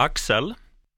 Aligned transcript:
Axel, 0.00 0.54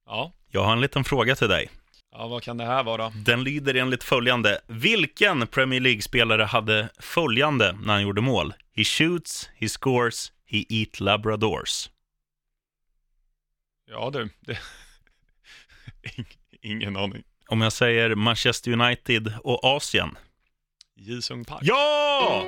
Ja. 0.06 0.32
jag 0.50 0.64
har 0.64 0.72
en 0.72 0.80
liten 0.80 1.04
fråga 1.04 1.36
till 1.36 1.48
dig. 1.48 1.70
ja, 2.12 2.26
vad 2.28 2.42
kan 2.42 2.56
det 2.56 2.64
här 2.64 2.82
vara? 2.84 3.10
Den 3.10 3.44
lyder 3.44 3.74
enligt 3.74 4.04
följande. 4.04 4.60
Vilken 4.66 5.46
Premier 5.46 5.80
League-spelare 5.80 6.42
hade 6.42 6.88
följande 6.98 7.72
när 7.72 7.92
han 7.92 8.02
gjorde 8.02 8.20
mål? 8.20 8.54
He 8.76 8.84
shoots, 8.84 9.50
he 9.54 9.68
scores, 9.68 10.32
he 10.46 10.64
eat 10.68 11.00
labradors. 11.00 11.90
Ja 13.90 14.10
du, 14.10 14.28
det... 14.40 14.58
Ing- 16.02 16.36
Ingen 16.62 16.96
aning. 16.96 17.22
Om 17.48 17.60
jag 17.60 17.72
säger 17.72 18.14
Manchester 18.14 18.72
United 18.72 19.34
och 19.44 19.64
Asien. 19.64 20.18
Jisung 20.96 21.44
Park. 21.44 21.60
Ja! 21.62 22.44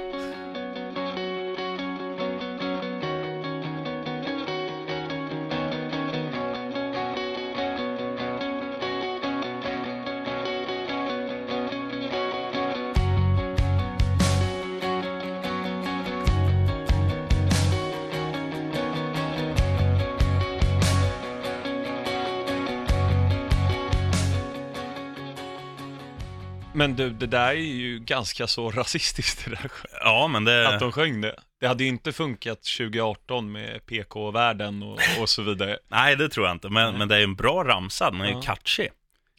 Men 26.84 26.96
du, 26.96 27.10
det 27.10 27.26
där 27.26 27.48
är 27.48 27.52
ju 27.54 27.98
ganska 27.98 28.46
så 28.46 28.70
rasistiskt 28.70 29.44
det 29.44 29.50
där. 29.50 29.70
Ja, 30.00 30.28
men 30.28 30.42
Att 30.42 30.46
det... 30.46 30.78
de 30.78 30.92
sjöng 30.92 31.20
det. 31.20 31.36
Det 31.60 31.66
hade 31.66 31.82
ju 31.84 31.88
inte 31.88 32.12
funkat 32.12 32.58
2018 32.78 33.52
med 33.52 33.86
PK-världen 33.86 34.82
och, 34.82 34.98
och 35.20 35.28
så 35.28 35.42
vidare. 35.42 35.78
Nej, 35.88 36.16
det 36.16 36.28
tror 36.28 36.46
jag 36.46 36.54
inte. 36.54 36.68
Men, 36.68 36.98
men 36.98 37.08
det 37.08 37.14
är 37.14 37.18
ju 37.18 37.24
en 37.24 37.34
bra 37.34 37.64
ramsa. 37.64 38.10
Den 38.10 38.20
är 38.20 38.26
ju 38.26 38.32
Ja. 38.32 38.40
catchy. 38.42 38.88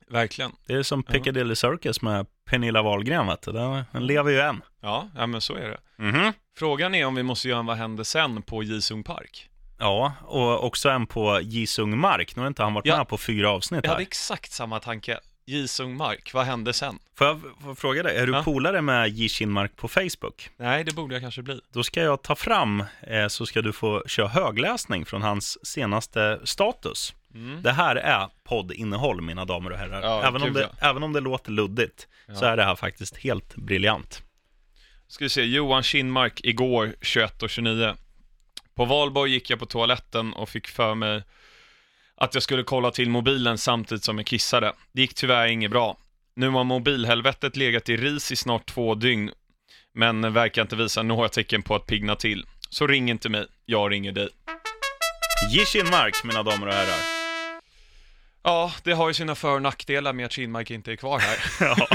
Verkligen. 0.09 0.51
Det 0.67 0.73
är 0.73 0.83
som. 0.83 1.03
Piccadilly 1.03 1.55
Circus 1.55 2.01
med 2.01 2.25
Pernilla 2.49 2.81
Wahlgren, 2.81 3.27
vet 3.27 3.41
du. 3.41 3.51
Den, 3.51 3.83
den 3.91 4.05
lever 4.07 4.31
ju 4.31 4.39
än. 4.39 4.61
Ja, 4.81 5.09
ja, 5.15 5.27
men 5.27 5.41
så 5.41 5.55
är 5.55 5.69
det. 5.69 5.77
Mhm. 6.03 6.33
Frågan 6.57 6.95
är 6.95 7.05
om 7.05 7.15
vi 7.15 7.23
måste 7.23 7.49
göra 7.49 7.59
en 7.59 7.65
Vad 7.65 7.77
hände 7.77 8.05
sen 8.05 8.41
på 8.41 8.63
Jisung 8.63 9.03
Park. 9.03 9.49
Ja, 9.79 10.13
och 10.25 10.63
också 10.63 10.89
en 10.89 11.07
på 11.07 11.39
Jisung 11.41 11.97
Mark. 11.97 12.35
Nu 12.35 12.41
har 12.41 12.47
inte 12.47 12.63
han 12.63 12.73
varit 12.73 12.85
Ja. 12.85 12.97
med 12.97 13.07
på 13.07 13.17
fyra 13.17 13.49
avsnitt 13.51 13.79
Jag 13.83 13.89
här. 13.89 13.95
hade 13.95 14.03
exakt 14.03 14.51
samma 14.51 14.79
tanke. 14.79 15.19
Jisung 15.47 15.95
Mark, 15.97 16.33
vad 16.33 16.45
hände 16.45 16.73
sen? 16.73 16.99
Får 17.15 17.27
jag, 17.27 17.41
får 17.41 17.51
jag 17.65 17.77
fråga 17.77 18.03
dig, 18.03 18.17
är 18.17 18.27
du 18.27 18.33
Ja. 18.33 18.43
polare 18.43 18.81
med 18.81 19.09
Jishin 19.09 19.51
Mark 19.51 19.75
på 19.75 19.87
Facebook? 19.87 20.49
Nej, 20.57 20.83
det 20.83 20.93
borde 20.95 21.15
jag 21.15 21.21
kanske 21.21 21.41
bli. 21.41 21.59
Då 21.73 21.83
ska 21.83 22.01
jag 22.01 22.21
ta 22.21 22.35
fram, 22.35 22.83
eh, 23.01 23.27
så 23.27 23.45
ska 23.45 23.61
du 23.61 23.73
få 23.73 24.03
köra 24.07 24.27
högläsning 24.27 25.05
från 25.05 25.21
hans 25.21 25.65
senaste 25.67 26.39
status. 26.43 27.13
Mm. 27.33 27.61
Det 27.63 27.71
här 27.71 27.95
är 27.95 28.27
poddinnehåll, 28.43 29.21
mina 29.21 29.45
damer 29.45 29.71
och 29.71 29.77
herrar. 29.77 30.01
Ja, 30.01 30.23
även, 30.27 30.41
om 30.41 30.53
det, 30.53 30.69
även 30.79 31.03
om 31.03 31.13
det 31.13 31.19
låter 31.19 31.51
luddigt, 31.51 32.07
så 32.27 32.45
Ja. 32.45 32.49
är 32.49 32.57
det 32.57 32.63
här 32.63 32.75
faktiskt 32.75 33.17
helt 33.17 33.55
briljant. 33.55 34.21
Ska 35.07 35.25
vi 35.25 35.29
se, 35.29 35.43
Johan 35.43 35.83
Kinmark 35.83 36.41
igår 36.43 36.95
21.29. 37.01 37.95
På 38.75 38.85
valborg 38.85 39.31
gick 39.31 39.49
jag 39.49 39.59
på 39.59 39.65
toaletten 39.65 40.33
och 40.33 40.49
fick 40.49 40.67
för 40.67 40.95
mig 40.95 41.23
att 42.17 42.33
jag 42.33 42.43
skulle 42.43 42.63
kolla 42.63 42.91
till 42.91 43.09
mobilen 43.09 43.57
samtidigt 43.57 44.03
som 44.03 44.17
jag 44.17 44.25
kissade. 44.27 44.73
Det 44.91 45.01
gick 45.01 45.13
tyvärr 45.13 45.47
inget 45.47 45.71
bra. 45.71 45.97
Nu 46.35 46.49
har 46.49 46.63
mobilhelvetet 46.63 47.55
legat 47.55 47.89
i 47.89 47.97
ris 47.97 48.31
i 48.31 48.35
snart 48.35 48.65
två 48.65 48.95
dygn, 48.95 49.31
men 49.93 50.33
verkar 50.33 50.61
inte 50.61 50.75
visa 50.75 51.03
några 51.03 51.29
tecken 51.29 51.61
på 51.61 51.75
att 51.75 51.85
pigna 51.85 52.15
till. 52.15 52.45
Så 52.69 52.87
ring 52.87 53.09
inte 53.09 53.29
mig, 53.29 53.45
jag 53.65 53.91
ringer 53.91 54.11
dig. 54.11 54.29
Jishin 55.51 55.89
Mark, 55.89 56.23
mina 56.23 56.43
damer 56.43 56.67
och 56.67 56.73
herrar. 56.73 56.99
Ja, 58.43 58.71
det 58.83 58.91
har 58.93 59.07
ju 59.07 59.13
sina 59.13 59.35
för 59.35 59.55
och 59.55 59.61
nackdelar 59.61 60.13
med 60.13 60.25
att 60.25 60.31
Kinmark 60.31 60.71
inte 60.71 60.91
är 60.91 60.95
kvar 60.95 61.19
här. 61.19 61.37
ja. 61.59 61.87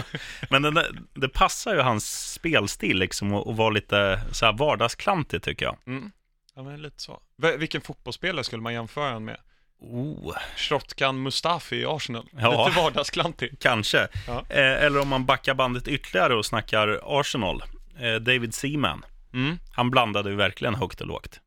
Men 0.50 0.62
där, 0.62 0.90
det 1.14 1.28
passar 1.28 1.74
ju 1.74 1.80
hans 1.80 2.32
spelstil 2.32 2.98
liksom 2.98 3.32
och, 3.34 3.46
och 3.46 3.56
vara 3.56 3.70
lite 3.70 4.20
så 4.32 4.46
här 4.46 4.52
vardagsklantig 4.52 5.42
tycker 5.42 5.64
jag. 5.66 5.76
Mm. 5.86 6.10
Ja, 6.54 6.62
men 6.62 6.82
lite 6.82 7.02
så. 7.02 7.22
V- 7.36 7.56
vilken 7.56 7.80
fotbollsspelare 7.80 8.44
skulle 8.44 8.62
man 8.62 8.72
jämföra 8.72 9.04
honom 9.06 9.24
med? 9.24 9.36
Oh, 9.80 10.36
Shrotkan 10.56 11.22
Mustafi 11.22 11.76
i 11.76 11.86
Arsenal. 11.86 12.28
Ja. 12.38 12.66
Lite 12.66 12.80
vardagsklantig. 12.80 13.56
kanske. 13.60 14.08
Ja. 14.26 14.44
Eh, 14.48 14.84
eller 14.84 15.00
om 15.00 15.08
man 15.08 15.26
backar 15.26 15.54
bandet 15.54 15.88
ytterligare 15.88 16.34
och 16.34 16.46
snackar 16.46 17.00
Arsenal. 17.02 17.62
Eh, 17.98 18.14
David 18.14 18.54
Seaman. 18.54 19.04
Mm. 19.32 19.58
Han 19.72 19.90
blandade 19.90 20.30
ju 20.30 20.36
verkligen 20.36 20.74
högt 20.74 21.00
och 21.00 21.06
lågt. 21.06 21.40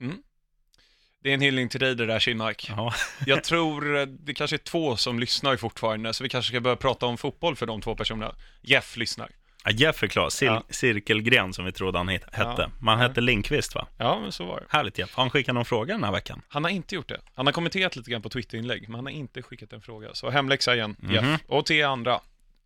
Det 1.24 1.30
är 1.30 1.34
en 1.34 1.42
hyllning 1.42 1.70
till 1.70 1.80
dig 1.80 1.96
det 1.96 2.06
där 2.06 2.20
Kinmark. 2.20 2.70
Ja, 2.70 2.94
Jag 3.26 3.44
tror 3.44 3.98
eh, 3.98 4.06
det 4.06 4.34
kanske 4.34 4.56
är 4.56 4.58
två 4.58 4.98
som 4.98 5.20
lyssnar 5.20 5.58
fortfarande, 5.58 6.14
så 6.14 6.24
vi 6.24 6.30
kanske 6.30 6.50
ska 6.50 6.62
börja 6.62 6.76
prata 6.76 7.06
om 7.06 7.18
fotboll 7.18 7.56
för 7.56 7.66
de 7.66 7.82
två 7.82 7.96
personerna. 7.96 8.36
Jeff 8.62 8.98
lyssnar. 8.98 9.30
Ja, 9.66 9.72
är 9.88 10.08
klar. 10.08 10.30
Cir- 10.30 10.46
Ja. 10.46 10.64
Cirkelgren 10.70 11.54
som 11.54 11.66
vi 11.66 11.72
trodde 11.72 11.98
han 11.98 12.10
het- 12.10 12.26
hette. 12.32 12.62
Ja. 12.62 12.70
Man 12.80 13.00
hette 13.00 13.22
Linkvist 13.22 13.76
va? 13.76 13.88
Ja, 13.98 14.20
men 14.20 14.32
så 14.32 14.46
var 14.46 14.60
det. 14.60 14.66
Härligt 14.70 14.98
Jeff. 14.98 15.16
Har 15.16 15.24
han 15.24 15.30
skickat 15.30 15.56
någon 15.56 15.66
fråga 15.66 15.94
den 15.94 16.04
här 16.04 16.12
veckan? 16.12 16.42
Han 16.48 16.64
har 16.64 16.72
inte 16.72 16.96
gjort 16.96 17.10
det. 17.10 17.20
Han 17.36 17.46
har 17.48 17.54
kommenterat 17.54 17.96
lite 17.96 18.12
grann 18.12 18.22
på 18.22 18.30
Twitterinlägg, 18.30 18.82
men 18.90 18.96
han 18.96 19.06
har 19.06 19.12
inte 19.12 19.42
skickat 19.42 19.74
en 19.74 19.82
fråga. 19.82 20.10
Så 20.14 20.30
hemläxa 20.30 20.76
igen, 20.76 20.96
Mhm. 21.00 21.14
Jeff. 21.14 21.42
Och 21.48 21.66
till 21.66 21.86
andra. 21.86 22.14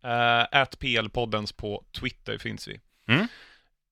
Uh, 0.04 0.64
PL-poddens 0.80 1.52
på 1.56 1.84
Twitter 2.00 2.38
finns 2.38 2.68
vi. 2.68 2.80
Mm. 3.08 3.26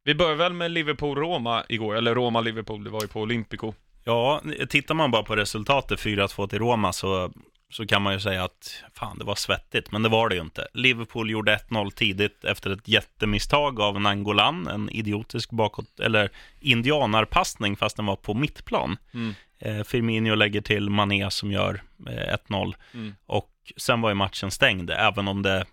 Vi 0.04 0.14
börjar 0.14 0.34
väl 0.34 0.52
med 0.52 0.70
Liverpool-Roma 0.70 1.64
igår, 1.68 1.96
eller 1.96 2.14
Roma-Liverpool, 2.14 2.84
det 2.84 2.90
var 2.90 3.02
ju 3.02 3.08
på 3.08 3.20
Olympico. 3.20 3.74
Ja, 4.04 4.42
tittar 4.68 4.94
man 4.94 5.10
bara 5.10 5.22
på 5.22 5.36
resultatet 5.36 6.00
4-2 6.00 6.46
till 6.48 6.58
Roma 6.58 6.92
så, 6.92 7.32
så 7.70 7.86
kan 7.86 8.02
man 8.02 8.12
ju 8.12 8.20
säga 8.20 8.44
att 8.44 8.84
fan, 8.94 9.18
det 9.18 9.24
var 9.24 9.34
svettigt, 9.34 9.92
men 9.92 10.02
det 10.02 10.08
var 10.08 10.28
det 10.28 10.34
ju 10.34 10.40
inte. 10.40 10.68
Liverpool 10.74 11.30
gjorde 11.30 11.56
1-0 11.56 11.90
tidigt 11.90 12.44
efter 12.44 12.70
ett 12.70 12.88
jättemisstag 12.88 13.80
av 13.80 14.00
Nangolan, 14.00 14.66
en 14.66 14.90
idiotisk 14.90 15.50
bakåt, 15.50 16.00
eller 16.00 16.30
indianarpassning 16.60 17.76
fast 17.76 17.96
den 17.96 18.06
var 18.06 18.16
på 18.16 18.34
mittplan. 18.34 18.96
Mm. 19.14 19.34
Eh, 19.58 19.82
Firmino 19.84 20.34
lägger 20.34 20.60
till 20.60 20.90
Mané 20.90 21.30
som 21.30 21.52
gör 21.52 21.82
eh, 22.08 22.34
1-0 22.48 22.74
Mm. 22.94 23.14
och 23.26 23.50
sen 23.76 24.00
var 24.00 24.08
ju 24.10 24.14
matchen 24.14 24.50
stängd, 24.50 24.90
även 24.90 25.28
om 25.28 25.42
det 25.42 25.64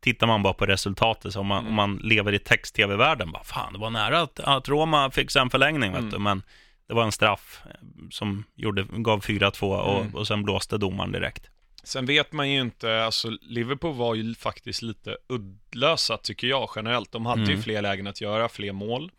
Tittar 0.00 0.26
man 0.26 0.42
bara 0.42 0.52
på 0.54 0.66
resultatet, 0.66 1.32
så 1.32 1.40
om 1.40 1.46
man, 1.46 1.58
Mm. 1.58 1.68
om 1.68 1.74
man 1.74 1.96
lever 1.96 2.32
i 2.32 2.38
text-tv-världen, 2.38 3.32
bara 3.32 3.44
fan, 3.44 3.72
det 3.72 3.78
var 3.78 3.90
nära 3.90 4.20
att, 4.20 4.40
att 4.40 4.68
Roma 4.68 5.10
fick 5.10 5.36
en 5.36 5.50
förlängning, 5.50 5.90
vet 5.92 5.98
Mm. 5.98 6.10
du, 6.10 6.18
men 6.18 6.42
det 6.90 6.94
var 6.96 7.04
en 7.04 7.12
straff 7.12 7.62
som 8.10 8.44
gjorde, 8.54 8.86
gav 8.90 9.20
4-2 9.22 9.62
och, 9.76 10.00
Mm. 10.00 10.14
och 10.14 10.26
sen 10.26 10.42
blåste 10.42 10.78
domaren 10.78 11.12
direkt. 11.12 11.50
Sen 11.84 12.06
vet 12.06 12.32
man 12.32 12.50
ju 12.50 12.60
inte, 12.60 13.04
alltså 13.04 13.28
Liverpool 13.40 13.94
var 13.94 14.14
ju 14.14 14.34
faktiskt 14.34 14.82
lite 14.82 15.16
uddlösa 15.28 16.16
tycker 16.16 16.46
jag 16.46 16.70
generellt. 16.76 17.12
De 17.12 17.26
hade 17.26 17.42
ju 17.42 17.50
Mm. 17.52 17.62
fler 17.62 17.82
lägen 17.82 18.06
att 18.06 18.20
göra, 18.20 18.48
fler 18.48 18.72
mål. 18.72 19.10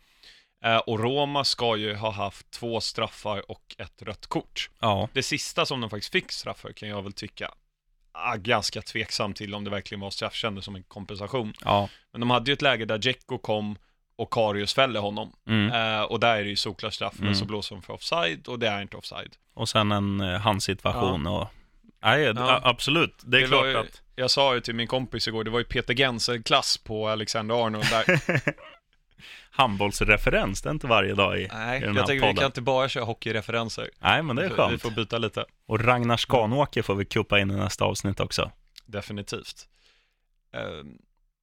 Eh, 0.64 0.76
och 0.76 1.00
Roma 1.00 1.44
ska 1.44 1.76
ju 1.76 1.94
ha 1.94 2.10
haft 2.10 2.50
två 2.50 2.80
straffar 2.80 3.50
och 3.50 3.74
ett 3.78 4.02
rött 4.02 4.26
kort. 4.26 4.70
Ja, 4.80 5.08
Det 5.12 5.22
sista 5.22 5.66
som 5.66 5.80
de 5.80 5.90
faktiskt 5.90 6.12
fick 6.12 6.32
straffar 6.32 6.72
kan 6.72 6.88
jag 6.88 7.02
väl 7.02 7.12
tycka 7.12 7.50
ah, 8.12 8.36
ganska 8.36 8.82
tveksam 8.82 9.34
till 9.34 9.54
om 9.54 9.64
det 9.64 9.70
verkligen 9.70 10.00
var 10.00 10.10
straff, 10.10 10.34
kändes 10.34 10.64
som 10.64 10.76
en 10.76 10.82
kompensation. 10.82 11.52
ja. 11.64 11.88
Men 12.12 12.20
de 12.20 12.30
hade 12.30 12.50
ju 12.50 12.52
ett 12.52 12.62
läge 12.62 12.84
där 12.84 12.98
Dzeko 12.98 13.38
kom 13.38 13.76
och 14.16 14.30
Karius 14.32 14.74
fällde 14.74 14.98
honom. 14.98 15.32
Mm. 15.46 15.72
Eh, 15.72 16.02
och 16.02 16.20
där 16.20 16.36
är 16.36 16.42
det 16.44 16.50
ju 16.50 16.56
solklar 16.56 16.90
straff, 16.90 17.14
men 17.16 17.26
Mm. 17.26 17.34
så 17.38 17.44
blåser 17.44 17.74
de 17.76 17.82
för 17.82 17.92
offside 17.92 18.48
och 18.48 18.58
det 18.58 18.68
är 18.68 18.82
inte 18.82 18.96
offside. 18.96 19.36
Och 19.54 19.68
sen 19.68 19.92
en 19.92 20.20
eh, 20.20 20.40
handsituation 20.40 21.26
och... 21.26 21.48
Nej, 22.04 22.22
Ja. 22.22 22.60
absolut. 22.64 23.14
Det 23.24 23.36
är 23.36 23.40
Det 23.40 23.46
klart 23.48 23.66
ju- 23.66 23.76
att... 23.76 24.02
Jag 24.16 24.30
sa 24.30 24.54
ju 24.54 24.60
till 24.60 24.74
min 24.74 24.86
kompis 24.86 25.28
igår, 25.28 25.44
det 25.44 25.50
var 25.50 25.58
ju 25.58 25.64
Peter 25.64 25.94
Genser-klass 25.94 26.78
på 26.78 27.08
Alexander 27.08 27.66
Arnold 27.66 27.84
där. 27.90 28.04
Handbollsreferens, 29.50 30.62
det 30.62 30.68
är 30.68 30.70
inte 30.70 30.86
varje 30.86 31.14
dag 31.14 31.40
i, 31.40 31.48
Nej, 31.52 31.78
i 31.78 31.80
den 31.80 31.94
jag 31.94 32.00
här 32.00 32.06
tänker 32.06 32.14
vi 32.14 32.20
podden. 32.20 32.36
kan 32.36 32.46
inte 32.46 32.60
bara 32.60 32.88
köra 32.88 33.04
hockeyreferenser. 33.04 33.90
Nej, 33.98 34.22
men 34.22 34.36
det 34.36 34.44
är 34.44 34.48
Vi 34.48 34.54
får- 34.54 34.62
Vi 34.64 34.68
skönt. 34.70 34.82
får 34.82 34.90
byta 34.90 35.18
lite, 35.18 35.44
Och 35.66 35.80
Ragnar 35.84 36.16
Skanåker 36.16 36.82
får 36.82 36.94
vi 36.94 37.04
kuppa 37.04 37.40
in 37.40 37.50
i 37.50 37.54
nästa 37.56 37.84
avsnitt 37.84 38.20
också. 38.20 38.50
definitivt. 38.86 39.68
Ehm, 40.54 40.98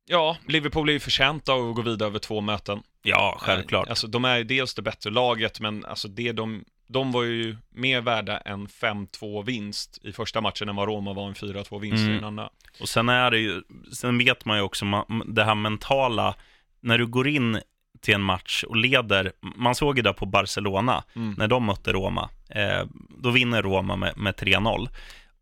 ja, 0.10 0.38
Liverpool 0.48 0.90
är 0.90 0.94
ju 0.94 1.00
förtjänta 1.00 1.54
av 1.54 1.70
att 1.70 1.76
gå 1.76 1.82
vidare 1.82 2.08
över 2.10 2.20
två 2.20 2.42
möten. 2.42 2.82
Ja, 3.04 3.38
självklart. 3.40 3.90
Alltså, 3.90 4.08
de 4.08 4.26
är 4.26 4.38
ju 4.38 4.44
dels 4.44 4.74
det 4.76 4.82
bättre 4.82 5.10
laget, 5.10 5.60
men 5.60 5.86
alltså 5.86 6.08
det 6.08 6.32
de, 6.32 6.64
de 6.88 7.12
var 7.12 7.24
ju 7.24 7.58
mer 7.70 8.02
värda 8.02 8.38
en 8.38 8.68
5-2 8.68 9.44
vinst 9.46 10.00
i 10.04 10.12
första 10.12 10.42
matchen 10.42 10.70
än 10.70 10.76
vad 10.76 10.88
Roma 10.88 11.14
var 11.14 11.28
en 11.28 11.34
4-2 11.34 11.80
vinst 11.80 12.02
Mm. 12.02 12.12
i 12.12 12.16
den 12.16 12.24
andra. 12.24 12.50
Och 12.82 12.90
sen 12.90 13.10
är 13.10 13.32
det 13.32 13.38
ju, 13.40 13.62
sen 13.94 14.18
vet 14.18 14.46
man 14.46 14.58
ju 14.58 14.64
också 14.64 14.86
det 15.26 15.44
här 15.44 15.56
mentala, 15.56 16.36
när 16.82 16.98
du 16.98 17.08
går 17.08 17.28
in 17.28 17.60
till 18.02 18.14
en 18.14 18.22
match 18.22 18.64
och 18.64 18.76
leder, 18.76 19.32
man 19.56 19.76
såg 19.76 19.98
ju 19.98 20.04
det 20.04 20.14
på 20.14 20.26
Barcelona, 20.26 21.04
Mm. 21.16 21.36
när 21.38 21.48
de 21.48 21.64
mötte 21.66 21.94
Roma, 21.94 22.30
eh, 22.50 22.86
då 23.10 23.30
vinner 23.32 23.62
Roma 23.62 23.96
med, 23.96 24.18
med 24.18 24.36
3-0. 24.36 24.90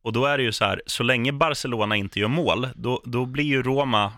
Och 0.02 0.14
då 0.14 0.26
är 0.26 0.38
det 0.38 0.44
ju 0.44 0.52
så 0.52 0.66
här, 0.66 0.82
så 0.86 1.04
länge 1.04 1.32
Barcelona 1.32 1.96
inte 1.96 2.20
gör 2.20 2.28
mål, 2.28 2.68
då, 2.76 3.02
då 3.06 3.26
blir 3.26 3.44
ju 3.46 3.64
Roma 3.64 4.14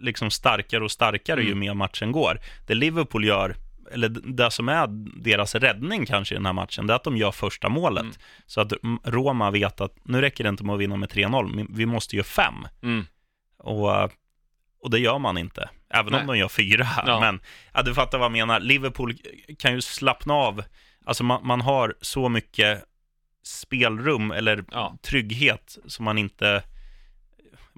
liksom 0.00 0.30
starkare 0.30 0.84
och 0.84 0.90
starkare 0.90 1.40
ju 1.40 1.46
Mm. 1.46 1.58
mer 1.58 1.74
matchen 1.74 2.12
går. 2.12 2.40
Det 2.66 2.74
Liverpool 2.74 3.24
gör, 3.24 3.56
eller 3.92 4.08
det 4.08 4.50
som 4.50 4.68
är 4.68 4.86
deras 5.22 5.54
räddning 5.54 6.06
kanske 6.06 6.34
i 6.34 6.36
den 6.36 6.46
här 6.46 6.52
matchen, 6.52 6.86
det 6.86 6.92
är 6.92 6.96
att 6.96 7.04
de 7.04 7.16
gör 7.16 7.32
första 7.32 7.68
målet. 7.68 8.02
Mm. 8.02 8.14
Så 8.46 8.60
att 8.60 8.72
Roma 9.04 9.50
vet 9.50 9.80
att 9.80 9.96
nu 10.02 10.20
räcker 10.20 10.44
det 10.44 10.50
inte 10.50 10.64
med 10.64 10.74
att 10.74 10.80
vinna 10.80 10.96
med 10.96 11.08
3-0, 11.10 11.66
vi 11.70 11.86
måste 11.86 12.16
göra 12.16 12.24
fem. 12.24 12.54
Mm. 12.82 13.06
Och, 13.58 14.02
och 14.82 14.90
det 14.90 14.98
gör 14.98 15.18
man 15.18 15.38
inte, 15.38 15.70
även 15.90 16.12
Nej. 16.12 16.20
om 16.20 16.26
de 16.26 16.38
gör 16.38 16.48
fyra. 16.48 16.86
Ja. 17.06 17.20
Men 17.20 17.40
ja, 17.74 17.82
du 17.82 17.94
fattar 17.94 18.18
vad 18.18 18.24
jag 18.24 18.32
menar, 18.32 18.60
Liverpool 18.60 19.14
kan 19.58 19.72
ju 19.74 19.80
slappna 19.80 20.34
av. 20.34 20.62
Alltså 21.04 21.24
man, 21.24 21.46
man 21.46 21.60
har 21.60 21.94
så 22.00 22.28
mycket 22.28 22.84
spelrum 23.42 24.30
eller 24.30 24.64
Ja. 24.70 24.96
trygghet 25.02 25.78
som 25.86 26.04
man 26.04 26.18
inte... 26.18 26.62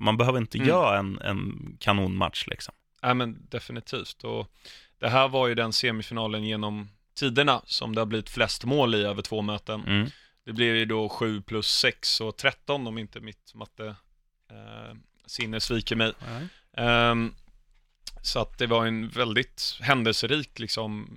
Man 0.00 0.16
behöver 0.16 0.38
inte 0.38 0.58
Mm. 0.58 0.68
göra 0.68 0.98
en, 0.98 1.18
en 1.20 1.76
kanonmatch 1.80 2.46
liksom. 2.46 2.74
Ja, 3.02 3.14
men 3.14 3.46
definitivt. 3.50 4.24
Och 4.24 4.52
det 4.98 5.08
här 5.08 5.28
var 5.28 5.48
ju 5.48 5.54
den 5.54 5.72
semifinalen 5.72 6.44
genom 6.44 6.88
tiderna 7.14 7.62
som 7.66 7.94
det 7.94 8.00
har 8.00 8.06
blivit 8.06 8.30
flest 8.30 8.64
mål 8.64 8.94
i 8.94 9.02
över 9.04 9.22
två 9.22 9.42
möten. 9.42 9.84
Mm. 9.86 10.10
Det 10.44 10.52
blir 10.52 10.74
ju 10.74 10.84
då 10.84 11.08
7 11.08 11.42
plus 11.42 11.66
6 11.66 12.20
och 12.20 12.36
13 12.36 12.86
om 12.86 12.98
inte 12.98 13.20
mitt 13.20 13.54
matte 13.54 13.86
eh, 14.50 14.96
sinne 15.26 15.60
sviker 15.60 15.96
mig. 15.96 16.12
Ehm, 16.76 17.34
så 18.22 18.40
att 18.40 18.58
det 18.58 18.66
var 18.66 18.86
en 18.86 19.08
väldigt 19.08 19.78
händelserik 19.80 20.58
liksom 20.58 21.08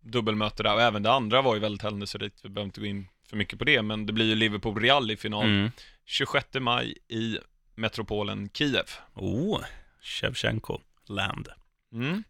dubbelmöte 0.00 0.62
där 0.62 0.74
och 0.74 0.82
även 0.82 1.02
det 1.02 1.12
andra 1.12 1.42
var 1.42 1.54
ju 1.54 1.60
väldigt 1.60 1.82
händelserikt. 1.82 2.40
Vi 2.44 2.48
behöver 2.48 2.66
inte 2.66 2.80
gå 2.80 2.86
in 2.86 3.08
för 3.28 3.36
mycket 3.36 3.58
på 3.58 3.64
det, 3.64 3.82
men 3.82 4.06
det 4.06 4.12
blir 4.12 4.26
ju 4.26 4.34
Liverpool-Real 4.34 5.10
i 5.10 5.16
final 5.16 5.44
Mm. 5.44 5.70
26 6.04 6.48
maj 6.60 6.94
i 7.08 7.38
metropolen 7.78 8.48
Kiev. 8.54 8.90
Oh, 9.14 9.60
Shevchenko 10.00 10.80
land. 11.06 11.48
Mm. 11.92 12.24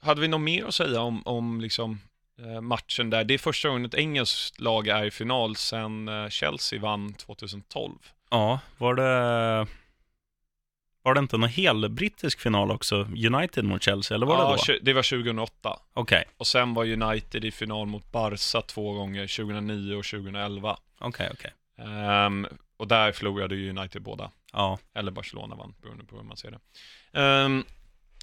Hade 0.00 0.20
vi 0.20 0.28
något 0.28 0.40
mer 0.40 0.64
att 0.64 0.74
säga 0.74 1.00
om, 1.00 1.22
om 1.26 1.60
liksom, 1.60 2.00
eh, 2.38 2.60
matchen 2.60 3.10
där? 3.10 3.24
Det 3.24 3.34
är 3.34 3.38
första 3.38 3.68
gången 3.68 3.84
ett 3.84 3.94
engelskt 3.94 4.60
lag 4.60 4.88
är 4.88 5.04
i 5.04 5.10
final 5.10 5.56
sedan 5.56 6.08
eh, 6.08 6.28
Chelsea 6.28 6.80
vann 6.80 7.14
2012. 7.14 7.92
Ja, 8.30 8.60
var 8.78 8.94
det... 8.94 9.66
Var 11.02 11.14
det 11.14 11.18
inte 11.20 11.36
någon 11.36 11.48
hel 11.48 11.88
brittisk 11.88 12.40
final 12.40 12.70
också? 12.70 12.96
United 13.04 13.64
mot 13.64 13.82
Chelsea, 13.82 14.14
eller 14.14 14.26
var 14.26 14.34
ja, 14.34 14.44
det 14.44 14.56
då? 14.56 14.56
tju- 14.56 14.78
det 14.82 14.92
var 14.92 15.02
2008. 15.02 15.78
Okej, 15.94 16.24
Och 16.36 16.46
sen 16.46 16.74
var 16.74 16.84
United 16.84 17.44
i 17.44 17.50
final 17.50 17.86
mot 17.86 18.12
Barca 18.12 18.62
två 18.62 18.92
gånger, 18.92 19.26
2009 19.26 19.94
och 19.94 20.04
2011. 20.04 20.76
okej, 20.98 21.30
okej. 21.32 21.52
Ehm, 21.78 22.46
och 22.76 22.88
där 22.88 23.12
förlorade 23.12 23.56
ju 23.56 23.70
United 23.70 24.02
båda. 24.02 24.30
Ja, 24.54 24.78
Eller 24.94 25.10
Barcelona 25.12 25.54
vann, 25.54 25.74
beroende 25.82 26.04
på 26.04 26.16
hur 26.16 26.22
man 26.22 26.36
ser 26.36 26.50
det. 26.50 26.58
Ehm, 27.20 27.64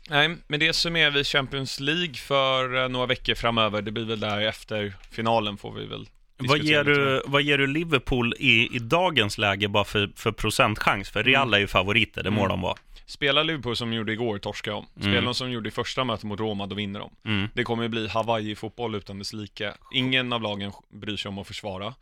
nej, 0.10 0.38
med 0.48 0.60
det 0.60 0.74
summerar 0.74 1.12
vi 1.12 1.24
Champions 1.24 1.80
League 1.80 2.14
för 2.14 2.84
eh, 2.84 2.90
några 2.90 3.06
veckor 3.06 3.36
framöver. 3.36 3.82
Det 3.82 3.92
blir 3.92 4.06
väl 4.06 4.20
där 4.20 4.42
efter 4.42 4.94
finalen 5.12 5.58
får 5.58 5.74
vi 5.74 5.86
väl 5.86 6.10
vad 6.44 6.60
ger, 6.60 6.84
du, 6.84 7.22
vad 7.26 7.42
ger 7.42 7.58
du 7.58 7.68
Liverpool 7.68 8.34
i, 8.40 8.76
i 8.76 8.80
dagens 8.80 9.38
läge 9.38 9.68
bara 9.68 9.84
för, 9.84 10.12
för 10.16 10.32
procentchans? 10.32 11.10
För 11.10 11.24
Real 11.24 11.42
Mm. 11.48 11.54
är 11.54 11.60
ju 11.60 11.68
favoriter, 11.68 12.24
det 12.24 12.30
må 12.32 12.40
Mm. 12.40 12.50
de 12.50 12.62
vara. 12.62 12.76
Spelar 13.06 13.44
Liverpool 13.44 13.76
som 13.76 13.90
de 13.90 13.96
gjorde 13.98 14.14
igår, 14.14 14.38
torskar 14.38 14.72
de. 14.72 14.86
Spelar 14.96 15.12
Mm. 15.14 15.26
de 15.26 15.34
som 15.36 15.48
de 15.48 15.54
gjorde 15.54 15.68
i 15.70 15.72
första 15.72 16.04
mötet 16.04 16.24
mot 16.24 16.40
Roma, 16.40 16.68
då 16.68 16.76
vinner 16.76 17.00
de. 17.00 17.12
Mm. 17.26 17.48
Det 17.54 17.64
kommer 17.64 17.88
bli 17.88 18.08
Hawaii-fotboll 18.08 18.96
utan 18.96 19.20
dess 19.20 19.34
like. 19.34 19.74
Ingen 19.94 20.34
av 20.34 20.42
lagen 20.42 20.72
bryr 20.90 21.18
sig 21.18 21.30
om 21.30 21.38
att 21.38 21.48
försvara. 21.48 21.94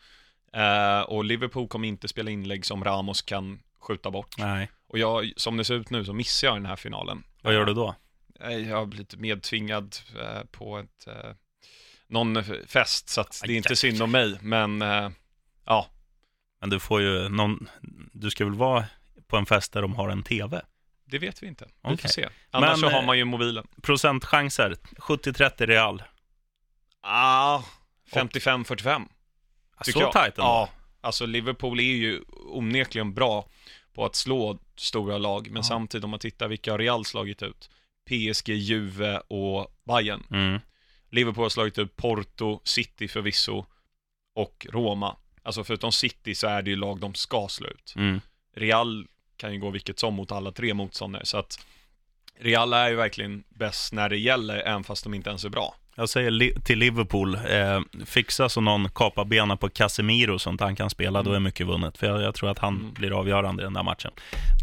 Eh, 0.53 1.01
och 1.01 1.25
Liverpool 1.25 1.67
kommer 1.67 1.87
inte 1.87 2.07
spela 2.07 2.31
inlägg 2.31 2.65
som 2.65 2.83
Ramos 2.83 3.21
kan 3.21 3.59
skjuta 3.79 4.11
bort. 4.11 4.37
Nej, 4.37 4.71
Och 4.87 4.99
jag, 4.99 5.31
som 5.37 5.57
det 5.57 5.63
ser 5.65 5.73
ut 5.75 5.89
nu 5.89 6.05
så 6.05 6.13
missar 6.13 6.47
jag 6.47 6.55
den 6.57 6.65
här 6.65 6.75
finalen. 6.75 7.23
vad 7.41 7.53
gör 7.53 7.65
du 7.65 7.73
då? 7.73 7.95
Eh, 8.39 8.51
Jag 8.69 8.77
har 8.77 8.85
blivit 8.85 9.15
medtvingad 9.15 9.95
eh, 10.21 10.43
på 10.51 10.77
ett, 10.77 11.07
eh, 11.07 11.31
någon 12.07 12.43
fest, 12.67 13.09
så 13.09 13.21
att 13.21 13.41
det 13.45 13.53
är 13.53 13.57
inte 13.57 13.75
synd 13.75 14.01
om 14.01 14.11
mig. 14.11 14.37
Men 14.41 14.81
ja, 15.65 15.87
Men 16.61 16.69
du 16.69 16.79
får 16.79 17.01
ju 17.01 17.29
någon... 17.29 17.69
Du 18.13 18.29
ska 18.31 18.45
väl 18.45 18.53
vara 18.53 18.85
på 19.27 19.37
en 19.37 19.45
fest 19.45 19.73
där 19.73 19.81
de 19.81 19.95
har 19.95 20.09
en 20.09 20.23
TV? 20.23 20.61
det 21.05 21.19
vet 21.19 21.43
vi 21.43 21.47
inte. 21.47 21.65
Vi 21.65 21.71
Okej. 21.81 21.97
får 21.97 22.07
se. 22.09 22.29
Annars 22.51 22.69
Men, 22.69 22.77
så 22.77 22.89
har 22.95 23.01
man 23.05 23.17
ju 23.17 23.25
mobilen. 23.25 23.67
Procentchanser, 23.81 24.75
70-30 24.97 25.65
Real. 25.65 26.03
Ah, 27.01 27.61
55-45. 28.11 29.07
Så 29.81 30.11
tajt 30.11 30.37
ändå? 30.37 30.47
Ja, 30.47 30.69
alltså 31.01 31.25
Liverpool 31.25 31.79
är 31.79 31.83
ju 31.83 32.21
onekligen 32.45 33.13
bra 33.13 33.49
på 33.93 34.05
att 34.05 34.15
slå 34.15 34.59
stora 34.75 35.17
lag, 35.17 35.47
men 35.47 35.55
Ja. 35.55 35.63
samtidigt 35.63 36.03
om 36.03 36.09
man 36.09 36.19
tittar 36.19 36.47
vilka 36.47 36.71
har 36.71 36.79
Real 36.79 37.05
slagit 37.05 37.43
ut. 37.43 37.69
PSG, 38.09 38.49
Juve 38.49 39.17
och 39.19 39.75
Bayern. 39.83 40.23
Mm. 40.31 40.59
Liverpool 41.09 41.43
har 41.45 41.49
slagit 41.49 41.77
ut 41.77 41.95
Porto, 41.95 42.61
City 42.63 43.07
förvisso 43.07 43.65
och 44.35 44.67
Roma. 44.69 45.15
Alltså 45.43 45.63
förutom 45.63 45.91
City 45.91 46.35
så 46.35 46.47
är 46.47 46.61
det 46.61 46.69
ju 46.69 46.75
lag 46.75 46.99
de 46.99 47.13
ska 47.13 47.47
slå 47.47 47.67
ut. 47.67 47.93
Mm. 47.95 48.21
Real 48.55 49.07
kan 49.37 49.53
ju 49.53 49.59
gå 49.59 49.69
vilket 49.69 49.99
som 49.99 50.13
mot 50.13 50.31
alla 50.31 50.51
tre 50.51 50.73
motståndare, 50.73 51.25
så 51.25 51.37
att 51.37 51.65
Real 52.39 52.73
är 52.73 52.89
ju 52.89 52.95
verkligen 52.95 53.43
bäst 53.49 53.93
när 53.93 54.09
det 54.09 54.17
gäller, 54.17 54.57
även 54.57 54.83
fast 54.83 55.03
de 55.03 55.13
inte 55.13 55.29
ens 55.29 55.45
är 55.45 55.49
bra. 55.49 55.75
Jag 55.99 56.09
säger 56.09 56.31
li- 56.31 56.53
till 56.65 56.79
Liverpool, 56.79 57.35
eh, 57.35 57.79
fixa 58.05 58.49
så 58.49 58.61
någon 58.61 58.89
kapar 58.89 59.25
benen 59.25 59.57
på 59.57 59.69
Casemiro 59.69 60.39
så 60.39 60.49
att 60.49 60.59
han 60.59 60.75
kan 60.75 60.89
spela, 60.89 61.23
då 61.23 61.33
är 61.33 61.39
mycket 61.39 61.67
vunnet. 61.67 61.97
För 61.97 62.07
jag, 62.07 62.21
jag 62.21 62.35
tror 62.35 62.49
att 62.51 62.59
han 62.59 62.75
Mm. 62.79 62.93
blir 62.93 63.19
avgörande 63.19 63.63
i 63.63 63.65
den 63.65 63.73
där 63.73 63.83
matchen. 63.83 64.11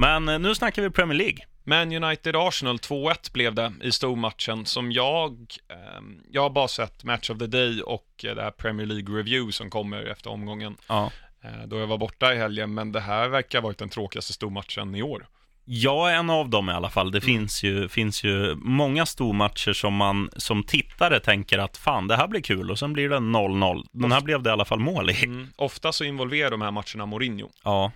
Men 0.01 0.29
eh, 0.29 0.39
nu 0.39 0.55
snackar 0.55 0.83
vi 0.83 0.91
Premier 0.91 1.19
League. 1.19 1.39
Men 1.65 1.93
United-Arsenal 1.93 2.79
2-1 2.79 3.33
blev 3.33 3.55
det 3.55 3.73
i 3.83 3.93
stormatchen 3.93 4.67
som 4.67 4.93
jag, 4.93 5.37
ehm, 5.69 6.21
jag 6.31 6.43
har 6.43 6.51
bara 6.51 6.69
sett 6.69 7.05
Match 7.05 7.31
of 7.31 7.39
the 7.39 7.47
Day 7.47 7.83
och 7.83 8.25
eh, 8.25 8.35
det 8.35 8.43
här 8.43 8.51
Premier 8.51 8.87
League 8.87 9.19
Review 9.19 9.53
som 9.53 9.71
kommer 9.71 10.03
efter 10.05 10.31
omgången, 10.31 10.77
Ja. 10.89 11.11
eh, 11.45 11.67
då 11.67 11.79
jag 11.79 11.87
var 11.87 11.99
borta 11.99 12.35
i 12.35 12.37
helgen, 12.37 12.75
men 12.75 12.93
det 12.93 13.01
här 13.01 13.29
verkar 13.29 13.59
ha 13.61 13.69
varit 13.69 13.79
den 13.79 13.89
tråkigaste 13.89 14.33
stormatchen 14.33 14.95
i 14.95 15.03
år. 15.03 15.27
Jag 15.69 16.11
är 16.13 16.15
en 16.17 16.31
av 16.31 16.49
dem 16.51 16.69
i 16.69 16.73
alla 16.73 16.91
fall. 16.91 17.11
Det 17.11 17.19
Mm. 17.19 17.27
finns, 17.27 17.63
ju, 17.63 17.89
finns 17.89 18.25
ju 18.25 18.55
många 18.55 19.07
stormatcher 19.07 19.73
som 19.73 19.95
man 19.95 20.31
som 20.37 20.63
tittare 20.65 21.21
tänker 21.21 21.59
att 21.59 21.77
fan, 21.77 22.09
det 22.09 22.17
här 22.17 22.29
blir 22.29 22.41
kul 22.41 22.71
och 22.71 22.79
sen 22.79 22.93
blir 22.93 23.09
det 23.09 23.17
0-0. 23.17 23.87
Den 23.93 24.13
här 24.13 24.21
blev 24.21 24.43
det 24.43 24.51
i 24.51 24.53
alla 24.53 24.65
fall 24.65 24.79
mål 24.81 25.11
i. 25.11 25.25
Mm. 25.25 25.49
Ofta 25.57 25.93
så 25.93 26.05
involverar 26.05 26.51
de 26.51 26.63
här 26.63 26.71
matcherna 26.71 27.07
Mourinho. 27.07 27.51
Ja, 27.65 27.93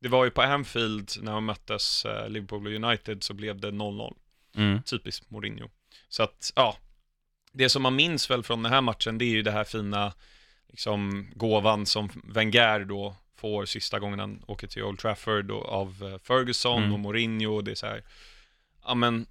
Det 0.00 0.08
var 0.08 0.24
ju 0.24 0.30
på 0.30 0.42
Anfield 0.42 1.10
när 1.22 1.32
de 1.32 1.44
möttes 1.44 2.04
eh, 2.04 2.28
Liverpool 2.28 2.66
och 2.66 2.72
United 2.72 3.22
så 3.22 3.34
blev 3.34 3.60
det 3.60 3.70
0-0. 3.70 4.14
mm. 4.56 4.82
Typiskt 4.82 5.30
Mourinho. 5.30 5.68
Så 6.08 6.22
att, 6.22 6.52
ja. 6.56 6.76
Det 7.52 7.68
som 7.68 7.82
man 7.82 7.96
minns 7.96 8.30
väl 8.30 8.42
från 8.42 8.62
den 8.62 8.72
här 8.72 8.80
matchen, 8.80 9.18
det 9.18 9.24
är 9.24 9.30
ju 9.30 9.42
det 9.42 9.50
här 9.50 9.64
fina, 9.64 10.12
liksom, 10.68 11.28
gåvan 11.34 11.86
som 11.86 12.08
Wenger 12.24 12.80
då 12.84 13.16
får 13.36 13.64
sista 13.64 13.98
gången 13.98 14.18
han 14.18 14.42
åker 14.46 14.66
till 14.66 14.82
Old 14.82 14.98
Trafford 14.98 15.50
och, 15.50 15.68
av 15.68 16.10
eh, 16.12 16.18
Ferguson 16.26 16.78
Mm. 16.82 16.92
och 16.92 17.00
Mourinho 17.00 17.54
och 17.56 17.64
det 17.64 17.70
är 17.70 17.74
så 17.74 17.86
här, 17.86 18.02
ja 18.84 18.94
men, 18.94 19.26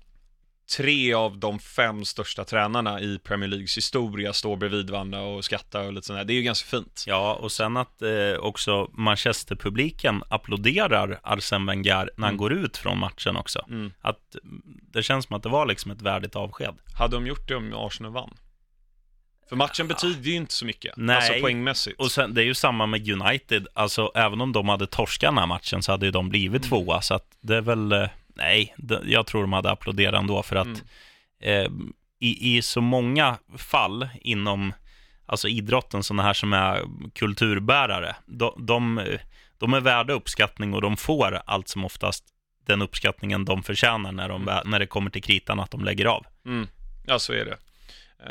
tre 0.77 1.13
av 1.13 1.37
de 1.37 1.59
fem 1.59 2.05
största 2.05 2.43
tränarna 2.43 3.01
i 3.01 3.19
Premier 3.19 3.49
Leagues 3.49 3.77
historia 3.77 4.33
står 4.33 4.55
bredvid 4.57 4.89
varandra 4.89 5.21
och 5.21 5.45
skrattar 5.45 5.83
och 5.87 5.93
lite 5.93 6.07
sådär. 6.07 6.23
Det 6.23 6.33
är 6.33 6.35
ju 6.35 6.41
ganska 6.41 6.67
fint. 6.67 7.03
ja 7.07 7.35
och 7.35 7.51
sen 7.51 7.77
att 7.77 8.01
eh, 8.01 8.33
också 8.39 8.89
Manchester-publiken 8.93 10.23
applåderar 10.29 11.19
Arsene 11.23 11.65
Wenger 11.65 12.09
när 12.17 12.25
han 12.27 12.33
Mm. 12.33 12.37
går 12.37 12.53
ut 12.53 12.77
från 12.77 12.97
matchen 12.99 13.35
också. 13.35 13.65
Mm. 13.69 13.91
Att 14.01 14.35
det 14.93 15.03
känns 15.03 15.25
som 15.25 15.35
att 15.35 15.43
det 15.43 15.49
var 15.49 15.65
liksom 15.65 15.91
ett 15.91 16.01
värdigt 16.01 16.35
avsked. 16.35 16.75
Hade 16.97 17.15
de 17.15 17.27
gjort 17.27 17.47
det 17.47 17.55
om 17.55 17.73
Arsenal 17.75 18.11
vann? 18.11 18.33
För 19.49 19.55
matchen 19.55 19.87
betyder 19.87 20.29
ju 20.29 20.35
inte 20.35 20.53
så 20.53 20.65
mycket, 20.65 20.93
Nej. 20.97 21.15
alltså 21.15 21.33
poängmässigt. 21.41 21.99
Och 21.99 22.11
sen, 22.11 22.33
det 22.33 22.41
är 22.41 22.45
ju 22.45 22.53
samma 22.53 22.85
med 22.85 23.09
United, 23.09 23.67
alltså 23.73 24.11
även 24.15 24.41
om 24.41 24.51
de 24.51 24.69
hade 24.69 24.87
torskat 24.87 25.27
den 25.31 25.37
här 25.37 25.47
matchen 25.47 25.83
så 25.83 25.91
hade 25.91 26.05
ju 26.05 26.11
de 26.11 26.29
blivit 26.29 26.61
Mm. 26.65 26.69
tvåa, 26.69 27.01
så 27.01 27.13
att 27.13 27.27
det 27.41 27.55
är 27.57 27.61
väl, 27.61 27.91
eh, 27.91 28.09
nej, 28.35 28.75
jag 29.05 29.27
tror 29.27 29.41
de 29.41 29.53
hade 29.53 29.71
applåderat 29.71 30.19
ändå 30.19 30.43
för 30.43 30.55
att 30.55 30.65
Mm. 30.67 30.79
eh, 31.39 31.71
i, 32.19 32.57
i 32.57 32.61
så 32.61 32.81
många 32.81 33.37
fall 33.57 34.09
inom 34.21 34.73
alltså 35.25 35.47
idrotten, 35.47 36.03
sådana 36.03 36.23
här 36.23 36.33
som 36.33 36.53
är 36.53 36.81
kulturbärare, 37.15 38.15
de, 38.25 38.53
de, 38.65 39.01
de 39.57 39.73
är 39.73 39.79
värda 39.81 40.13
uppskattning 40.13 40.73
och 40.73 40.81
de 40.81 40.97
får 40.97 41.41
allt 41.45 41.67
som 41.67 41.85
oftast 41.85 42.23
den 42.67 42.81
uppskattningen 42.81 43.45
de 43.45 43.63
förtjänar 43.63 44.11
när, 44.11 44.29
de, 44.29 44.41
Mm. 44.49 44.69
när 44.69 44.79
det 44.79 44.85
kommer 44.87 45.09
till 45.09 45.23
kritan, 45.23 45.59
att 45.59 45.71
de 45.71 45.83
lägger 45.85 46.05
av. 46.05 46.25
Mm. 46.45 46.67
Ja, 47.05 47.19
så 47.19 47.33
är 47.33 47.45
det. 47.45 47.57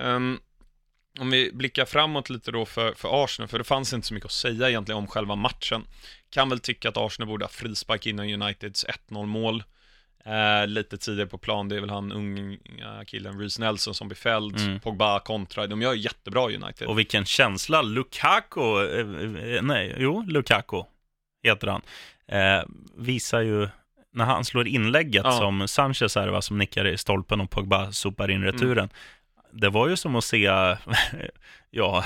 Ehm, 0.03 0.39
om 1.19 1.31
vi 1.31 1.51
blickar 1.53 1.85
framåt 1.85 2.31
lite 2.31 2.51
då 2.51 2.65
för, 2.67 2.95
för 2.95 3.25
Arsenal, 3.25 3.49
för 3.49 3.59
det 3.59 3.65
fanns 3.65 3.93
inte 3.93 4.07
så 4.07 4.15
mycket 4.15 4.27
att 4.27 4.33
säga 4.33 4.69
egentligen 4.69 4.99
om 4.99 5.07
själva 5.07 5.35
matchen. 5.37 5.85
Kan 6.31 6.49
väl 6.49 6.61
tycka 6.61 6.89
att 6.89 6.97
Arsenal 6.97 7.29
borde 7.29 7.45
ha 7.45 7.51
frispark 7.51 8.07
innan 8.07 8.43
Uniteds 8.43 8.87
1-0 9.11 9.27
mål. 9.27 9.65
Eh, 10.25 10.67
lite 10.67 10.99
tidigare 10.99 11.29
på 11.29 11.39
plan, 11.39 11.69
det 11.69 11.77
är 11.77 11.81
väl 11.81 11.91
han 11.91 12.13
unga 12.13 12.59
killen 13.07 13.41
Reece 13.41 13.59
Nelson 13.59 13.95
som 13.95 14.09
blir 14.09 14.17
fälld. 14.17 14.61
Mm. 14.61 14.81
Pogba 14.81 15.21
kontra, 15.21 15.67
de 15.67 15.83
gör 15.83 15.95
jättebra 15.95 16.47
United. 16.47 16.89
Och 16.89 16.99
vilken 16.99 17.25
känsla 17.25 17.83
Lukaku, 17.83 18.61
eh, 18.61 19.55
eh, 19.57 19.63
nej, 19.63 19.95
jo, 19.99 20.25
Lukaku 20.29 20.83
heter 21.43 21.67
han, 21.67 21.83
eh, 22.29 22.65
visar 22.97 23.41
ju 23.41 23.69
när 24.15 24.25
han 24.25 24.45
slår 24.45 24.69
inlägget 24.69 25.25
Ja. 25.25 25.33
som 25.33 25.69
Sanchez 25.69 26.17
är 26.17 26.29
va, 26.29 26.43
som 26.43 26.59
nickar 26.59 26.87
i 26.87 26.99
stolpen 26.99 27.41
och 27.41 27.51
Pogba 27.51 27.93
sopar 27.93 28.31
in 28.31 28.43
returen. 28.43 28.89
Det 29.53 29.69
var 29.69 29.89
ju 29.89 29.97
som 29.97 30.17
att 30.17 30.25
se 30.25 30.39
ja, 31.71 32.05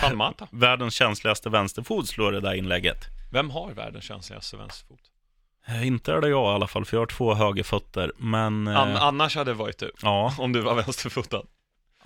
världens 0.50 0.95
känsligaste 0.95 1.50
vänsterfot 1.50 2.09
slå 2.09 2.31
det 2.31 2.41
där 2.41 2.55
inlägget. 2.55 3.05
Vem 3.33 3.50
har 3.50 3.73
världens 3.73 4.05
känsligaste 4.05 4.57
vänsterfot? 4.57 5.00
Eh, 5.67 5.87
Inte 5.87 6.12
är 6.12 6.21
det 6.21 6.29
jag 6.29 6.53
i 6.53 6.55
alla 6.55 6.67
fall, 6.67 6.85
för 6.85 6.97
jag 6.97 7.00
har 7.03 7.07
två 7.07 7.35
högerfötter. 7.35 8.12
Men 8.19 8.67
eh, 8.67 8.76
An- 8.81 8.97
annars 8.97 9.37
hade 9.37 9.50
det 9.50 9.55
varit 9.55 9.79
du, 9.79 9.93
ja, 10.03 10.35
om 10.38 10.53
du 10.53 10.61
var 10.61 10.75
vänsterfotad. 10.75 11.43